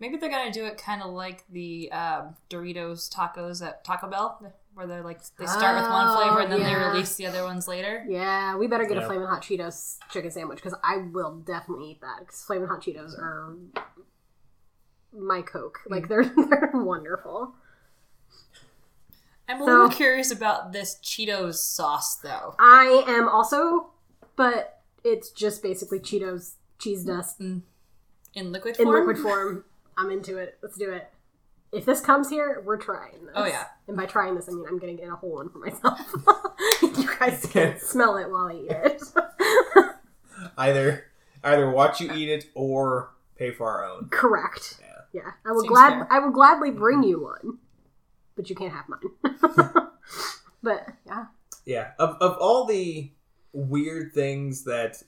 Maybe 0.00 0.16
they're 0.16 0.28
gonna 0.30 0.52
do 0.52 0.64
it 0.66 0.76
kind 0.76 1.02
of 1.02 1.10
like 1.12 1.44
the 1.50 1.90
um, 1.92 2.36
Doritos 2.50 3.08
tacos 3.12 3.64
at 3.64 3.84
Taco 3.84 4.08
Bell, 4.10 4.52
where 4.74 4.86
they're 4.86 5.02
like 5.02 5.20
they 5.38 5.46
start 5.46 5.80
with 5.80 5.90
one 5.90 6.16
flavor 6.16 6.40
and 6.40 6.52
then 6.52 6.62
they 6.62 6.74
release 6.74 7.14
the 7.14 7.26
other 7.26 7.44
ones 7.44 7.66
later. 7.68 8.04
Yeah, 8.08 8.56
we 8.56 8.66
better 8.66 8.84
get 8.84 8.96
a 8.98 9.00
Yeah. 9.00 9.06
flamin' 9.06 9.26
hot 9.28 9.42
Cheetos 9.42 9.98
chicken 10.10 10.30
sandwich 10.30 10.56
because 10.58 10.74
I 10.84 10.98
will 10.98 11.36
definitely 11.38 11.92
eat 11.92 12.00
that 12.02 12.18
because 12.20 12.42
flamin' 12.42 12.68
hot 12.68 12.82
Cheetos 12.82 13.18
are 13.18 13.54
my 15.12 15.42
coke. 15.42 15.80
Like 15.88 16.08
they're 16.08 16.24
they're 16.36 16.70
wonderful. 16.74 17.54
I'm 19.48 19.56
a 19.56 19.64
So- 19.64 19.70
little 19.70 19.88
curious 19.90 20.30
about 20.30 20.72
this 20.72 20.96
Cheetos 21.02 21.54
sauce 21.56 22.16
though. 22.16 22.54
I 22.58 23.04
am 23.06 23.28
also, 23.28 23.90
but 24.36 24.80
it's 25.04 25.30
just 25.30 25.62
basically 25.62 26.00
Cheetos 26.00 26.54
cheese 26.78 27.04
dust 27.04 27.40
mm. 27.40 27.62
In 28.34 28.50
liquid 28.50 28.76
in 28.78 28.84
form. 28.86 29.06
liquid 29.06 29.22
form. 29.22 29.64
I'm 29.96 30.10
into 30.10 30.38
it. 30.38 30.58
Let's 30.62 30.76
do 30.76 30.90
it. 30.90 31.08
If 31.70 31.84
this 31.84 32.00
comes 32.00 32.28
here, 32.30 32.62
we're 32.64 32.76
trying 32.78 33.26
this. 33.26 33.32
Oh, 33.36 33.44
yeah. 33.46 33.66
And 33.86 33.96
by 33.96 34.06
trying 34.06 34.34
this, 34.34 34.48
I 34.48 34.52
mean 34.52 34.64
I'm 34.68 34.78
gonna 34.78 34.94
get 34.94 35.08
a 35.08 35.14
whole 35.14 35.34
one 35.34 35.50
for 35.50 35.58
myself. 35.58 36.00
you 36.82 37.08
guys 37.18 37.46
can 37.52 37.78
smell 37.80 38.16
it 38.16 38.28
while 38.30 38.46
I 38.48 38.54
eat 38.54 38.70
it. 38.70 39.02
Either 40.58 41.04
either 41.42 41.70
watch 41.70 42.00
you 42.00 42.12
eat 42.12 42.28
it 42.28 42.46
or 42.54 43.10
pay 43.36 43.50
for 43.52 43.68
our 43.70 43.84
own. 43.84 44.08
Correct. 44.10 44.80
Yeah. 44.80 45.22
Yeah. 45.22 45.30
I 45.46 45.52
will 45.52 45.60
Seems 45.60 45.70
glad 45.70 45.90
fair. 45.90 46.08
I 46.12 46.18
will 46.20 46.30
gladly 46.32 46.70
bring 46.70 47.02
you 47.02 47.22
one. 47.22 47.58
But 48.36 48.50
you 48.50 48.56
can't 48.56 48.72
have 48.72 48.88
mine. 48.88 49.00
but 50.62 50.88
yeah. 51.06 51.26
Yeah. 51.64 51.90
Of 51.98 52.16
of 52.20 52.36
all 52.38 52.64
the 52.66 53.10
weird 53.52 54.12
things 54.12 54.64
that 54.64 55.02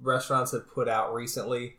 restaurants 0.00 0.52
have 0.52 0.68
put 0.68 0.88
out 0.88 1.14
recently, 1.14 1.76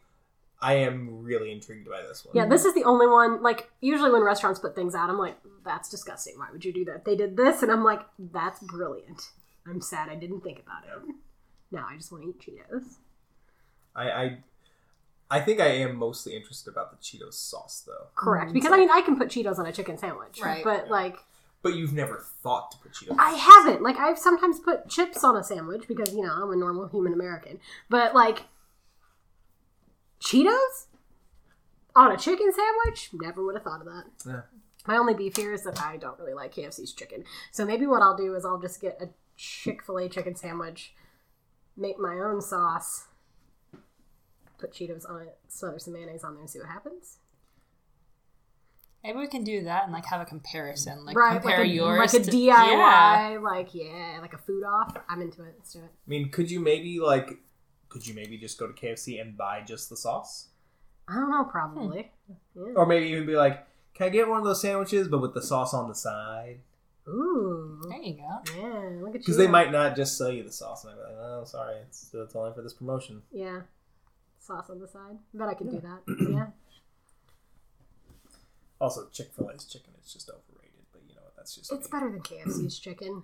I 0.61 0.73
am 0.75 1.23
really 1.23 1.51
intrigued 1.51 1.89
by 1.89 2.01
this 2.01 2.25
one. 2.25 2.35
Yeah, 2.35 2.47
this 2.47 2.65
is 2.65 2.73
the 2.73 2.83
only 2.83 3.07
one 3.07 3.41
like 3.41 3.69
usually 3.81 4.11
when 4.11 4.23
restaurants 4.23 4.59
put 4.59 4.75
things 4.75 4.95
out, 4.95 5.09
I'm 5.09 5.17
like, 5.17 5.38
that's 5.63 5.89
disgusting. 5.89 6.38
Why 6.38 6.47
would 6.51 6.65
you 6.65 6.73
do 6.73 6.85
that? 6.85 7.05
They 7.05 7.15
did 7.15 7.38
this 7.38 7.63
and 7.63 7.71
I'm 7.71 7.83
like, 7.83 8.01
that's 8.17 8.59
brilliant. 8.61 9.21
I'm 9.67 9.81
sad 9.81 10.09
I 10.09 10.15
didn't 10.15 10.41
think 10.41 10.59
about 10.59 10.83
it. 10.85 11.15
Now 11.71 11.85
I 11.89 11.97
just 11.97 12.11
want 12.11 12.23
to 12.23 12.29
eat 12.29 12.39
Cheetos. 12.39 12.95
I, 13.95 14.09
I 14.09 14.38
I 15.30 15.39
think 15.41 15.59
I 15.59 15.67
am 15.67 15.97
mostly 15.97 16.36
interested 16.36 16.71
about 16.71 16.91
the 16.91 16.97
Cheetos 16.97 17.34
sauce 17.34 17.84
though. 17.86 18.07
Correct. 18.15 18.51
Mm, 18.51 18.53
because 18.53 18.71
I 18.71 18.78
mean 18.78 18.89
I 18.89 19.01
can 19.01 19.17
put 19.17 19.30
Cheetos 19.30 19.59
on 19.59 19.65
a 19.65 19.71
chicken 19.71 19.97
sandwich. 19.97 20.39
Right. 20.41 20.63
But 20.63 20.89
like 20.89 21.17
But 21.61 21.75
you've 21.75 21.93
never 21.93 22.23
thought 22.41 22.71
to 22.71 22.78
put 22.78 22.93
Cheetos. 22.93 23.17
I 23.19 23.32
haven't. 23.32 23.82
Like 23.82 23.97
I've 23.97 24.17
sometimes 24.17 24.59
put 24.59 24.88
chips 24.89 25.23
on 25.23 25.36
a 25.36 25.43
sandwich 25.43 25.88
because, 25.88 26.13
you 26.13 26.23
know, 26.23 26.32
I'm 26.32 26.51
a 26.51 26.55
normal 26.55 26.88
human 26.88 27.13
American. 27.13 27.59
But 27.89 28.15
like 28.15 28.43
Cheetos 30.21 30.88
on 31.95 32.11
a 32.11 32.17
chicken 32.17 32.51
sandwich? 32.53 33.09
Never 33.13 33.43
would 33.43 33.55
have 33.55 33.63
thought 33.63 33.82
of 33.82 33.88
that. 33.88 34.05
Yeah. 34.25 34.41
My 34.88 34.95
only 34.95 35.13
beef 35.13 35.36
here 35.36 35.53
is 35.53 35.63
that 35.63 35.82
I 35.82 35.97
don't 35.97 36.17
really 36.17 36.34
like 36.34 36.55
KFC's 36.55 36.93
chicken. 36.93 37.25
So 37.51 37.65
maybe 37.65 37.86
what 37.86 38.01
I'll 38.01 38.15
do 38.15 38.36
is 38.36 38.45
I'll 38.45 38.61
just 38.61 38.80
get 38.80 39.01
a 39.01 39.09
Chick 39.36 39.84
fil 39.84 39.99
A 39.99 40.09
chicken 40.09 40.36
sandwich, 40.36 40.95
make 41.75 41.99
my 41.99 42.15
own 42.15 42.41
sauce, 42.41 43.05
put 44.58 44.74
Cheetos 44.74 45.10
on 45.10 45.22
it, 45.22 45.38
smother 45.47 45.80
some 45.80 45.93
mayonnaise 45.93 46.24
on 46.24 46.34
there, 46.34 46.41
and 46.41 46.49
see 46.49 46.60
what 46.60 46.68
happens. 46.70 47.18
Maybe 49.03 49.20
we 49.20 49.28
can 49.28 49.43
do 49.43 49.64
that 49.64 49.84
and 49.86 49.93
like 49.93 50.05
have 50.05 50.20
a 50.22 50.26
comparison, 50.26 51.05
like 51.05 51.16
right, 51.16 51.39
compare 51.39 51.60
like 51.60 51.68
a, 51.68 51.72
yours 51.72 52.14
like 52.14 52.22
a 52.22 52.26
to- 52.26 52.32
DIY, 52.32 52.47
Yeah. 52.49 53.39
like 53.41 53.74
yeah, 53.74 54.18
like 54.22 54.34
a 54.34 54.38
food 54.38 54.64
off. 54.64 54.97
I'm 55.08 55.22
into 55.22 55.43
it. 55.43 55.53
Let's 55.58 55.72
do 55.74 55.80
it. 55.80 55.86
I 55.86 56.10
mean, 56.10 56.30
could 56.30 56.49
you 56.51 56.60
maybe 56.60 56.99
like 56.99 57.38
could 57.89 58.05
you 58.05 58.14
maybe 58.14 58.38
just 58.38 58.58
go 58.58 58.68
to 58.68 58.74
KFC 58.74 59.22
and 59.22 59.38
buy 59.38 59.62
just 59.66 59.89
the 59.89 59.95
sauce? 59.95 60.49
I 61.08 61.16
don't 61.16 61.30
know, 61.32 61.45
probably. 61.45 62.12
Hmm. 62.28 62.34
Yeah. 62.68 62.74
Or 62.76 62.86
maybe 62.86 63.05
even 63.08 63.26
be 63.26 63.36
like, 63.38 63.66
Can 63.93 64.08
I 64.08 64.10
get 64.10 64.28
one 64.28 64.39
of 64.39 64.43
those 64.45 64.62
sandwiches 64.62 65.08
but 65.08 65.20
with 65.22 65.34
the 65.34 65.41
sauce 65.41 65.74
on 65.74 65.88
the 65.88 65.95
side? 65.95 66.60
Ooh, 67.08 67.80
There 67.89 68.01
you 68.01 68.16
go. 68.16 68.41
yeah, 68.60 68.89
look 68.99 69.10
at 69.10 69.14
you. 69.14 69.20
Because 69.20 69.38
they 69.38 69.47
might 69.47 69.72
not 69.72 69.95
just 69.95 70.18
sell 70.18 70.30
you 70.30 70.43
the 70.43 70.51
sauce. 70.51 70.84
And 70.84 70.91
I'm 70.93 70.99
like, 70.99 71.16
oh, 71.18 71.43
sorry, 71.45 71.78
it's, 71.88 72.10
it's 72.14 72.36
only 72.36 72.51
for 72.53 72.62
this 72.62 72.74
promotion. 72.74 73.22
Yeah, 73.32 73.62
sauce 74.39 74.69
on 74.69 74.79
the 74.79 74.88
side. 74.88 75.17
I 75.33 75.38
bet 75.38 75.47
I 75.49 75.53
could 75.53 75.69
do 75.71 75.79
that. 75.81 76.01
Yeah. 76.31 76.47
Also, 78.79 79.07
Chick 79.11 79.31
Fil 79.35 79.49
A's 79.53 79.65
chicken 79.65 79.93
is 79.99 80.13
just 80.13 80.29
overrated, 80.29 80.85
but 80.91 81.01
you 81.09 81.15
know 81.15 81.21
what? 81.23 81.35
That's 81.35 81.55
just 81.55 81.71
It's 81.71 81.88
me. 81.88 81.91
better 81.91 82.11
than 82.11 82.21
KFC's 82.21 82.77
chicken. 82.77 83.23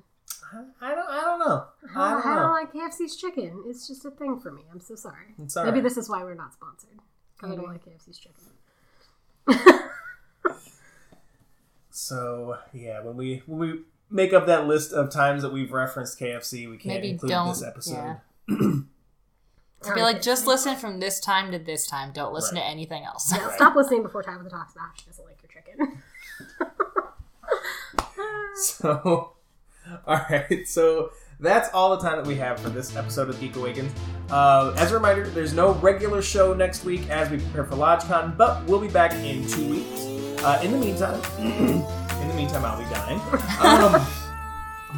I, 0.52 0.92
I 0.92 0.96
don't. 0.96 1.08
I 1.10 1.22
don't 1.22 1.40
know. 1.40 1.66
I 1.96 2.08
I 2.08 2.12
don't 2.14 2.24
don't, 2.24 2.36
know. 2.38 2.52
like 2.52 2.74
KFC's 2.74 3.16
chicken. 3.16 3.64
It's 3.68 3.88
just 3.88 4.04
a 4.04 4.10
thing 4.12 4.40
for 4.40 4.52
me. 4.52 4.64
I'm 4.72 4.80
so 4.82 4.96
sorry. 4.96 5.36
It's 5.42 5.56
all 5.56 5.66
Maybe 5.66 5.76
right. 5.76 5.84
this 5.84 5.98
is 5.98 6.10
why 6.10 6.24
we're 6.24 6.34
not 6.34 6.54
sponsored. 6.54 7.00
Because 7.36 7.52
I 7.52 7.56
don't 7.56 7.68
like 7.68 7.86
KFC's 7.86 8.18
chicken. 8.18 9.80
So 11.96 12.58
yeah, 12.74 13.02
when 13.04 13.16
we 13.16 13.44
when 13.46 13.60
we 13.60 13.80
make 14.10 14.34
up 14.34 14.48
that 14.48 14.66
list 14.68 14.94
of 14.94 15.12
times 15.12 15.44
that 15.44 15.54
we've 15.54 15.72
referenced 15.72 16.20
KFC, 16.20 16.68
we 16.70 16.78
can't 16.78 16.96
Maybe 16.96 17.12
include 17.12 17.30
don't- 17.32 17.48
this 17.50 17.64
episode. 17.64 18.18
yeah. 18.50 18.56
Be 19.96 20.02
like, 20.02 20.22
just 20.22 20.46
listen 20.48 20.76
from 20.76 21.00
this 21.00 21.20
time 21.20 21.52
to 21.52 21.60
this 21.60 21.86
time. 21.88 22.12
Don't 22.14 22.34
listen 22.34 22.56
Right. 22.56 22.62
to 22.64 22.68
anything 22.68 23.04
else. 23.04 23.32
Yeah, 23.34 23.46
Right. 23.46 23.56
Stop 23.56 23.76
listening 23.76 24.04
before 24.04 24.24
Tabitha 24.24 24.50
talks 24.50 24.74
about 24.74 24.86
how 24.88 24.92
she 24.96 25.06
doesn't 25.08 25.26
like 25.26 25.38
your 25.42 25.52
chicken. 25.52 26.02
So, 28.56 29.34
all 30.08 30.22
right. 30.30 30.68
So 30.68 31.12
that's 31.40 31.70
all 31.74 31.96
the 31.98 32.02
time 32.08 32.18
that 32.18 32.26
we 32.28 32.36
have 32.36 32.60
for 32.60 32.70
this 32.70 32.96
episode 32.96 33.30
of 33.30 33.40
Geek 33.40 33.56
Awakens. 33.56 33.92
Uh, 34.30 34.74
as 34.78 34.92
a 34.92 34.96
reminder, 34.96 35.28
there's 35.28 35.54
no 35.54 35.74
regular 35.76 36.22
show 36.22 36.54
next 36.54 36.86
week 36.86 37.10
as 37.10 37.30
we 37.30 37.38
prepare 37.38 37.66
for 37.66 37.76
LodgeCon, 37.76 38.38
but 38.38 38.64
we'll 38.66 38.80
be 38.80 38.88
back 38.88 39.14
in 39.16 39.46
two 39.48 39.70
weeks. 39.70 40.06
Uh, 40.44 40.60
in 40.64 40.72
the 40.72 40.78
meantime, 40.78 41.20
in 41.40 42.28
the 42.28 42.34
meantime, 42.36 42.64
I'll 42.64 42.78
be 42.78 42.90
dying. 42.94 43.20
Um, 43.96 44.06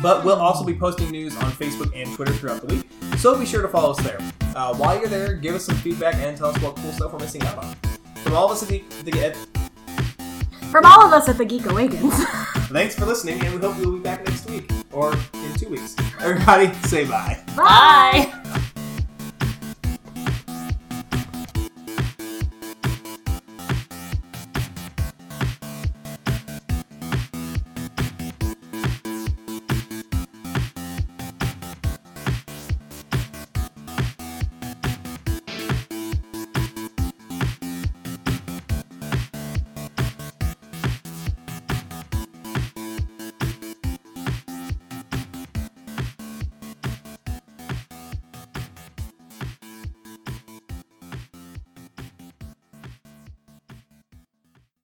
but 0.02 0.24
we'll 0.26 0.36
also 0.40 0.64
be 0.64 0.74
posting 0.74 1.10
news 1.12 1.36
on 1.38 1.52
Facebook 1.52 1.92
and 1.96 2.14
Twitter 2.16 2.34
throughout 2.34 2.62
the 2.62 2.76
week, 2.76 2.88
so 3.18 3.38
be 3.38 3.46
sure 3.46 3.62
to 3.62 3.68
follow 3.68 3.92
us 3.92 4.02
there. 4.04 4.20
Uh, 4.56 4.74
while 4.76 4.98
you're 4.98 5.10
there, 5.10 5.34
give 5.34 5.56
us 5.56 5.66
some 5.66 5.76
feedback 5.76 6.16
and 6.16 6.38
tell 6.38 6.48
us 6.48 6.62
what 6.62 6.76
cool 6.78 6.92
stuff 6.94 7.12
we're 7.14 7.20
missing 7.20 7.42
out 7.44 7.58
on. 7.58 7.76
From 8.24 8.36
all 8.36 8.46
of 8.46 8.52
us 8.52 8.64
at 8.64 8.70
the, 8.70 8.84
the 9.04 9.36
From 10.72 10.86
all 10.86 11.06
of 11.06 11.14
us 11.14 11.28
at 11.30 11.38
the 11.38 11.46
Geek 11.46 11.66
Awakens. 11.66 12.14
Thanks 12.70 12.96
for 12.96 13.06
listening, 13.06 13.40
and 13.46 13.54
we 13.54 13.62
hope 13.62 13.78
you'll 13.78 13.98
be 13.98 14.00
back 14.00 14.26
next 14.26 14.50
week 14.50 14.72
or 14.92 15.14
in 15.14 15.54
two 15.56 15.70
weeks. 15.70 15.96
Everybody, 16.20 16.74
say 16.88 17.06
bye. 17.06 17.40
Bye. 17.56 18.62